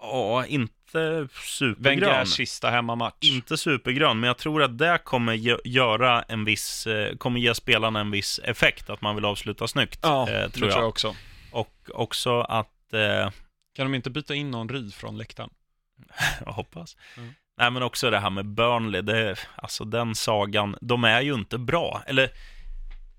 Ja, 0.00 0.46
inte 0.46 1.28
supergrön. 1.42 2.00
Wengers 2.00 2.28
sista 2.28 2.70
hemmamatch. 2.70 3.16
Inte 3.20 3.56
supergrön, 3.56 4.20
men 4.20 4.26
jag 4.28 4.38
tror 4.38 4.62
att 4.62 4.78
det 4.78 4.98
kommer 5.04 5.32
göra 5.64 6.22
en 6.22 6.44
viss, 6.44 6.86
eh, 6.86 7.16
kommer 7.16 7.40
ge 7.40 7.54
spelarna 7.54 8.00
en 8.00 8.10
viss 8.10 8.40
effekt, 8.44 8.90
att 8.90 9.00
man 9.00 9.14
vill 9.14 9.24
avsluta 9.24 9.68
snyggt, 9.68 9.98
Ja, 10.02 10.28
eh, 10.28 10.34
det 10.34 10.50
tror 10.50 10.70
jag. 10.70 10.88
också. 10.88 11.16
Och 11.52 11.74
också 11.94 12.40
att, 12.40 12.92
eh, 12.92 13.30
Kan 13.76 13.86
de 13.86 13.94
inte 13.94 14.10
byta 14.10 14.34
in 14.34 14.50
någon 14.50 14.68
ry 14.68 14.90
från 14.90 15.18
läktaren? 15.18 15.50
jag 16.44 16.52
hoppas. 16.52 16.96
Mm. 17.16 17.34
Nej, 17.58 17.70
men 17.70 17.82
också 17.82 18.10
det 18.10 18.18
här 18.18 18.30
med 18.30 18.46
Burnley, 18.46 19.02
det, 19.02 19.36
alltså 19.56 19.84
den 19.84 20.14
sagan, 20.14 20.76
de 20.80 21.04
är 21.04 21.20
ju 21.20 21.34
inte 21.34 21.58
bra. 21.58 22.02
Eller, 22.06 22.30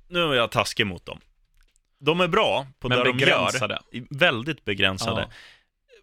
nu 0.08 0.20
är 0.20 0.34
jag 0.34 0.52
taskig 0.52 0.88
mot 0.88 1.06
dem. 1.06 1.20
De 2.00 2.22
är 2.22 2.28
bra 2.28 2.68
på 2.80 2.90
Men 2.90 2.98
det 2.98 3.04
de 3.04 3.18
begränsade. 3.18 3.80
gör. 3.92 4.04
Väldigt 4.10 4.66
begränsade. 4.66 5.22
Ja. 5.22 5.28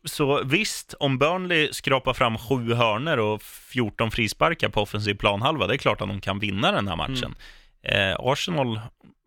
Så 0.05 0.43
visst, 0.45 0.95
om 1.01 1.19
Burnley 1.19 1.73
skrapar 1.73 2.15
fram 2.15 2.39
sju 2.39 2.75
hörner 2.75 3.19
och 3.19 3.43
14 3.43 4.11
frisparkar 4.11 4.69
på 4.69 4.81
offensiv 4.83 5.15
planhalva, 5.15 5.67
det 5.67 5.75
är 5.75 5.79
klart 5.79 6.01
att 6.01 6.09
de 6.09 6.21
kan 6.21 6.39
vinna 6.39 6.73
den 6.73 6.89
här 6.89 6.97
matchen. 6.97 7.35
Eh, 7.83 8.17
Arsenal 8.19 8.81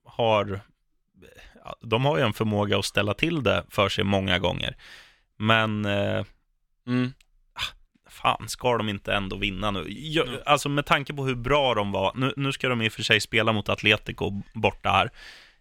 har, 0.05 0.59
de 1.81 2.05
har 2.05 2.17
ju 2.17 2.23
en 2.23 2.33
förmåga 2.33 2.79
att 2.79 2.85
ställa 2.85 3.13
till 3.13 3.43
det 3.43 3.63
för 3.69 3.89
sig 3.89 4.03
många 4.03 4.39
gånger. 4.39 4.75
Men 5.37 5.85
eh, 5.85 6.25
Mm. 6.87 7.13
Fan, 8.25 8.49
ska 8.49 8.77
de 8.77 8.89
inte 8.89 9.13
ändå 9.13 9.35
vinna 9.35 9.71
nu? 9.71 9.85
Jag, 9.87 10.27
Alltså 10.45 10.69
med 10.69 10.85
tanke 10.85 11.13
på 11.13 11.25
hur 11.25 11.35
bra 11.35 11.73
de 11.73 11.91
var, 11.91 12.11
nu, 12.15 12.33
nu 12.37 12.51
ska 12.51 12.69
de 12.69 12.81
i 12.81 12.87
och 12.87 12.93
för 12.93 13.03
sig 13.03 13.19
spela 13.19 13.53
mot 13.53 13.69
Atletico 13.69 14.41
borta 14.53 14.89
här 14.89 15.09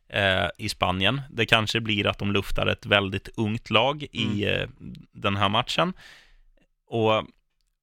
eh, 0.09 0.51
i 0.59 0.69
Spanien. 0.69 1.21
Det 1.31 1.47
kanske 1.47 1.81
blir 1.81 2.07
att 2.07 2.19
de 2.19 2.33
luftar 2.33 2.67
ett 2.67 2.87
väldigt 2.87 3.29
ungt 3.37 3.71
lag 3.71 4.03
i 4.13 4.45
eh, 4.45 4.69
den 5.13 5.37
här 5.37 5.49
matchen. 5.49 5.93
Och 6.89 7.25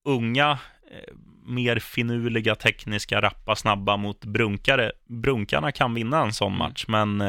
unga, 0.05 0.51
eh, 0.91 1.15
mer 1.45 1.79
finurliga, 1.79 2.55
tekniska, 2.55 3.21
rappa, 3.21 3.55
snabba 3.55 3.97
mot 3.97 4.25
brunkare. 4.25 4.91
Brunkarna 5.07 5.71
kan 5.71 5.93
vinna 5.93 6.21
en 6.21 6.33
sån 6.33 6.57
match, 6.57 6.85
men 6.87 7.23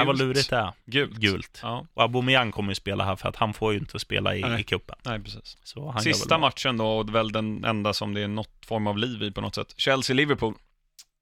äh, 0.00 0.06
vad 0.06 0.18
lurigt 0.18 0.50
det 0.50 0.56
är. 0.56 0.72
Gult. 0.86 1.12
Gult. 1.16 1.58
Ja, 1.62 1.86
Och 1.94 2.02
Aubameyang 2.02 2.52
kommer 2.52 2.68
ju 2.70 2.74
spela 2.74 3.04
här 3.04 3.16
för 3.16 3.28
att 3.28 3.36
han 3.36 3.54
får 3.54 3.72
ju 3.72 3.78
inte 3.78 3.98
spela 3.98 4.36
i, 4.36 4.40
Nej. 4.42 4.60
i 4.60 4.64
cupen. 4.64 4.96
nej 5.04 5.20
precis. 5.20 5.56
Sista 6.02 6.38
matchen 6.38 6.76
då, 6.76 6.86
och 6.86 7.14
väl 7.14 7.32
den 7.32 7.64
enda 7.64 7.92
som 7.92 8.14
det 8.14 8.20
är 8.22 8.28
något 8.28 8.66
form 8.66 8.86
av 8.86 8.98
liv 8.98 9.22
i 9.22 9.30
på 9.32 9.40
något 9.40 9.54
sätt. 9.54 9.74
Chelsea-Liverpool. 9.76 10.54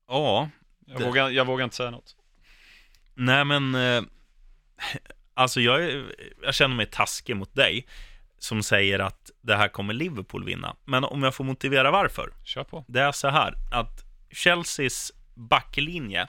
Ja, 0.09 0.49
Jag, 0.87 0.99
Det- 1.01 1.05
vågar, 1.07 1.31
jag 1.31 1.45
vågar 1.45 1.65
inte 1.65 1.77
säga 1.77 1.91
något. 1.91 2.17
nej 3.15 3.45
men 3.45 3.75
eh, 3.75 4.03
alltså 5.35 5.61
jag, 5.61 6.05
jag 6.43 6.55
känner 6.55 6.77
mig 6.77 6.87
taskig 6.87 7.37
mot 7.37 7.55
dig 7.55 7.87
som 8.39 8.63
säger 8.63 8.99
att 8.99 9.31
det 9.43 9.57
här 9.57 9.69
kommer 9.69 9.95
Liverpool 9.95 10.45
vinna. 10.45 10.77
Men 10.85 11.05
om 11.05 11.23
jag 11.23 11.35
får 11.35 11.45
motivera 11.45 11.91
varför. 11.91 12.33
Kör 12.45 12.65
på. 12.65 12.85
Det 12.89 13.01
är 13.01 13.13
så 13.13 13.29
här 13.29 13.55
att 13.73 14.05
Chelseas 14.31 15.13
backlinje 15.35 16.27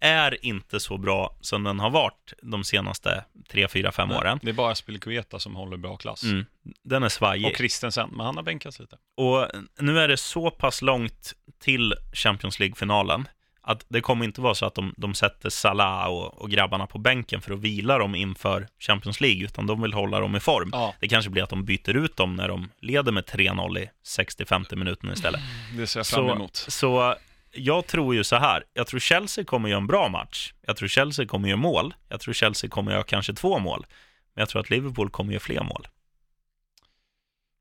är 0.00 0.44
inte 0.44 0.80
så 0.80 0.98
bra 0.98 1.36
som 1.40 1.64
den 1.64 1.80
har 1.80 1.90
varit 1.90 2.32
de 2.42 2.64
senaste 2.64 3.24
3, 3.50 3.68
4, 3.68 3.92
5 3.92 4.10
åren. 4.10 4.38
Det 4.42 4.50
är 4.50 4.54
bara 4.54 4.74
Spilicueta 4.74 5.38
som 5.38 5.56
håller 5.56 5.76
bra 5.76 5.96
klass. 5.96 6.22
Mm, 6.22 6.46
den 6.84 7.02
är 7.02 7.08
svajig. 7.08 7.46
Och 7.46 7.56
Christensen, 7.56 8.10
men 8.12 8.26
han 8.26 8.36
har 8.36 8.42
bänkats 8.42 8.80
lite. 8.80 8.96
Och 9.16 9.46
nu 9.78 10.00
är 10.00 10.08
det 10.08 10.16
så 10.16 10.50
pass 10.50 10.82
långt 10.82 11.32
till 11.60 11.94
Champions 12.12 12.58
League-finalen 12.60 13.28
att 13.60 13.84
det 13.88 14.00
kommer 14.00 14.24
inte 14.24 14.40
vara 14.40 14.54
så 14.54 14.66
att 14.66 14.74
de, 14.74 14.94
de 14.96 15.14
sätter 15.14 15.50
Salah 15.50 16.06
och, 16.06 16.42
och 16.42 16.50
grabbarna 16.50 16.86
på 16.86 16.98
bänken 16.98 17.40
för 17.40 17.52
att 17.54 17.58
vila 17.60 17.98
dem 17.98 18.14
inför 18.14 18.68
Champions 18.78 19.20
League, 19.20 19.44
utan 19.44 19.66
de 19.66 19.82
vill 19.82 19.92
hålla 19.92 20.20
dem 20.20 20.36
i 20.36 20.40
form. 20.40 20.70
Ja, 20.72 20.94
Det 21.00 21.08
kanske 21.08 21.30
blir 21.30 21.42
att 21.42 21.50
de 21.50 21.64
byter 21.64 21.96
ut 21.96 22.16
dem 22.16 22.36
när 22.36 22.48
de 22.48 22.70
leder 22.80 23.12
med 23.12 23.24
3-0 23.24 23.78
i 23.78 23.90
65 24.02 24.64
minuten 24.70 25.12
istället. 25.12 25.40
det 25.76 25.86
ser 25.86 26.00
jag 26.00 26.06
fram 26.06 26.26
Så, 26.28 26.34
emot. 26.34 26.56
så 26.56 27.14
jag 27.52 27.86
tror 27.86 28.14
ju 28.14 28.24
så 28.24 28.36
här, 28.36 28.64
jag 28.74 28.86
tror 28.86 29.00
Chelsea 29.00 29.44
kommer 29.44 29.68
göra 29.68 29.80
en 29.80 29.86
bra 29.86 30.08
match. 30.08 30.52
Jag 30.66 30.76
tror 30.76 30.88
Chelsea 30.88 31.26
kommer 31.26 31.48
göra 31.48 31.58
mål. 31.60 31.94
Jag 32.08 32.20
tror 32.20 32.34
Chelsea 32.34 32.70
kommer 32.70 32.92
göra 32.92 33.02
kanske 33.02 33.34
två 33.34 33.58
mål. 33.58 33.86
Men 34.34 34.42
jag 34.42 34.48
tror 34.48 34.60
att 34.60 34.70
Liverpool 34.70 35.10
kommer 35.10 35.32
göra 35.32 35.40
fler 35.40 35.62
mål. 35.62 35.88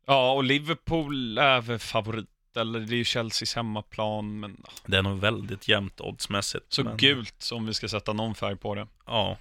Ja, 0.05 0.31
och 0.31 0.43
Liverpool 0.43 1.37
är 1.37 1.61
väl 1.61 1.79
favorit, 1.79 2.27
eller 2.55 2.79
det 2.79 2.95
är 2.95 2.97
ju 2.97 3.03
Chelseas 3.03 3.55
hemmaplan, 3.55 4.39
men 4.39 4.63
Det 4.85 4.97
är 4.97 5.01
nog 5.01 5.19
väldigt 5.19 5.67
jämnt 5.67 6.01
oddsmässigt. 6.01 6.65
så 6.69 6.83
men, 6.83 6.97
gult 6.97 7.49
om 7.53 7.65
vi 7.65 7.73
ska 7.73 7.89
sätta 7.89 8.13
någon 8.13 8.35
färg 8.35 8.55
på 8.55 8.75
det. 8.75 8.87
Ja, 9.05 9.37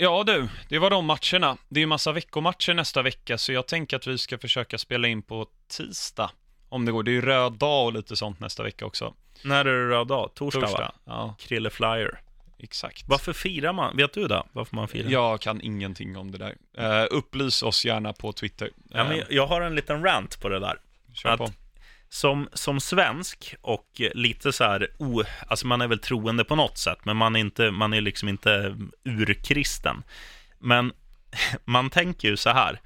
Ja 0.00 0.24
du, 0.24 0.48
det 0.68 0.78
var 0.78 0.90
de 0.90 1.06
matcherna. 1.06 1.56
Det 1.68 1.80
är 1.80 1.82
ju 1.82 1.86
massa 1.86 2.12
veckomatcher 2.12 2.74
nästa 2.74 3.02
vecka, 3.02 3.38
så 3.38 3.52
jag 3.52 3.66
tänker 3.66 3.96
att 3.96 4.06
vi 4.06 4.18
ska 4.18 4.38
försöka 4.38 4.78
spela 4.78 5.08
in 5.08 5.22
på 5.22 5.46
tisdag. 5.68 6.30
Om 6.68 6.84
det 6.84 6.92
går. 6.92 7.02
Det 7.02 7.10
är 7.10 7.12
ju 7.12 7.20
röd 7.20 7.52
dag 7.52 7.86
och 7.86 7.92
lite 7.92 8.16
sånt 8.16 8.40
nästa 8.40 8.62
vecka 8.62 8.86
också. 8.86 9.14
När 9.44 9.60
är 9.64 9.64
det 9.64 9.88
röd 9.88 10.06
dag? 10.06 10.30
Torsdag, 10.34 10.60
va? 10.60 10.66
Torsdag. 10.66 10.92
Ja, 11.04 11.34
Krille 11.38 11.70
Flyer. 11.70 12.20
exakt. 12.58 13.04
Varför 13.08 13.32
firar 13.32 13.72
man? 13.72 13.96
Vet 13.96 14.12
du 14.14 14.28
det? 14.28 14.42
Varför 14.52 14.76
man 14.76 14.88
firar? 14.88 15.10
Jag 15.10 15.40
kan 15.40 15.60
ingenting 15.60 16.16
om 16.16 16.30
det 16.30 16.38
där. 16.38 16.54
Uh, 17.02 17.06
upplys 17.10 17.62
oss 17.62 17.84
gärna 17.84 18.12
på 18.12 18.32
Twitter. 18.32 18.70
Ja, 18.90 19.04
men 19.04 19.18
Eh, 19.18 19.24
jag 19.30 19.46
har 19.46 19.60
en 19.60 19.74
liten 19.74 20.04
rant 20.04 20.40
på 20.40 20.48
det 20.48 20.58
där. 20.58 20.78
kör 21.14 21.28
att- 21.30 21.38
på. 21.38 21.50
Som, 22.10 22.48
som 22.52 22.80
svensk 22.80 23.54
och 23.60 23.86
lite 24.14 24.52
så 24.52 24.64
här, 24.64 24.88
oh, 24.98 25.26
alltså 25.46 25.66
man 25.66 25.80
är 25.80 25.88
väl 25.88 25.98
troende 25.98 26.44
på 26.44 26.56
något 26.56 26.78
sätt, 26.78 26.98
men 27.04 27.16
man 27.16 27.36
är, 27.36 27.40
inte, 27.40 27.70
man 27.70 27.92
är 27.92 28.00
liksom 28.00 28.28
inte 28.28 28.76
urkristen. 29.04 30.02
Men 30.58 30.92
man 31.64 31.90
tänker 31.90 32.28
ju 32.28 32.36
så 32.36 32.50
här, 32.50 32.80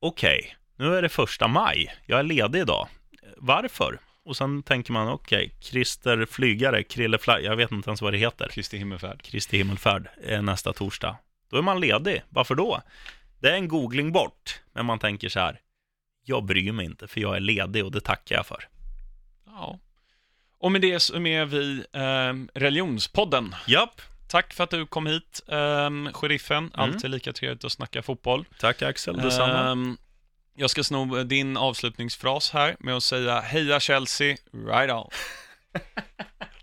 okej, 0.00 0.56
nu 0.76 0.96
är 0.96 1.02
det 1.02 1.08
första 1.08 1.48
maj, 1.48 1.94
jag 2.06 2.18
är 2.18 2.22
ledig 2.22 2.60
idag. 2.60 2.88
Varför? 3.36 4.00
Och 4.24 4.36
sen 4.36 4.62
tänker 4.62 4.92
man, 4.92 5.08
okej, 5.08 5.54
Christer 5.60 6.26
Flygare, 6.26 6.82
Krille 6.82 7.18
Fly, 7.18 7.32
jag 7.32 7.56
vet 7.56 7.72
inte 7.72 7.90
ens 7.90 8.02
vad 8.02 8.12
det 8.12 8.18
heter. 8.18 8.48
Kristi 8.48 8.78
himmelfärd. 8.78 9.22
Kristi 9.22 9.56
himmelfärd 9.56 10.08
är 10.22 10.42
nästa 10.42 10.72
torsdag. 10.72 11.16
Då 11.50 11.56
är 11.56 11.62
man 11.62 11.80
ledig. 11.80 12.22
Varför 12.28 12.54
då? 12.54 12.82
Det 13.40 13.50
är 13.50 13.54
en 13.54 13.68
googling 13.68 14.12
bort, 14.12 14.60
men 14.72 14.86
man 14.86 14.98
tänker 14.98 15.28
så 15.28 15.40
här. 15.40 15.60
Jag 16.24 16.44
bryr 16.44 16.72
mig 16.72 16.86
inte, 16.86 17.08
för 17.08 17.20
jag 17.20 17.36
är 17.36 17.40
ledig 17.40 17.84
och 17.84 17.92
det 17.92 18.00
tackar 18.00 18.36
jag 18.36 18.46
för. 18.46 18.68
Ja. 19.46 19.78
Och 20.58 20.72
med 20.72 20.80
det 20.80 21.00
så 21.00 21.14
är 21.14 21.44
vi 21.44 21.84
ehm, 21.92 22.48
Religionspodden. 22.54 23.54
Japp. 23.66 24.00
Tack 24.28 24.52
för 24.52 24.64
att 24.64 24.70
du 24.70 24.86
kom 24.86 25.06
hit, 25.06 25.42
um, 25.46 26.12
sheriffen. 26.12 26.58
Mm. 26.58 26.70
Alltid 26.74 27.10
lika 27.10 27.32
trevligt 27.32 27.64
att 27.64 27.72
snacka 27.72 28.02
fotboll. 28.02 28.44
Tack 28.58 28.82
Axel, 28.82 29.16
detsamma. 29.16 29.70
Ehm, 29.70 29.96
jag 30.56 30.70
ska 30.70 30.84
sno 30.84 31.22
din 31.24 31.56
avslutningsfras 31.56 32.50
här 32.50 32.76
med 32.78 32.96
att 32.96 33.02
säga 33.02 33.40
Heja 33.40 33.80
Chelsea, 33.80 34.36
right 34.52 34.92
on. 34.92 35.10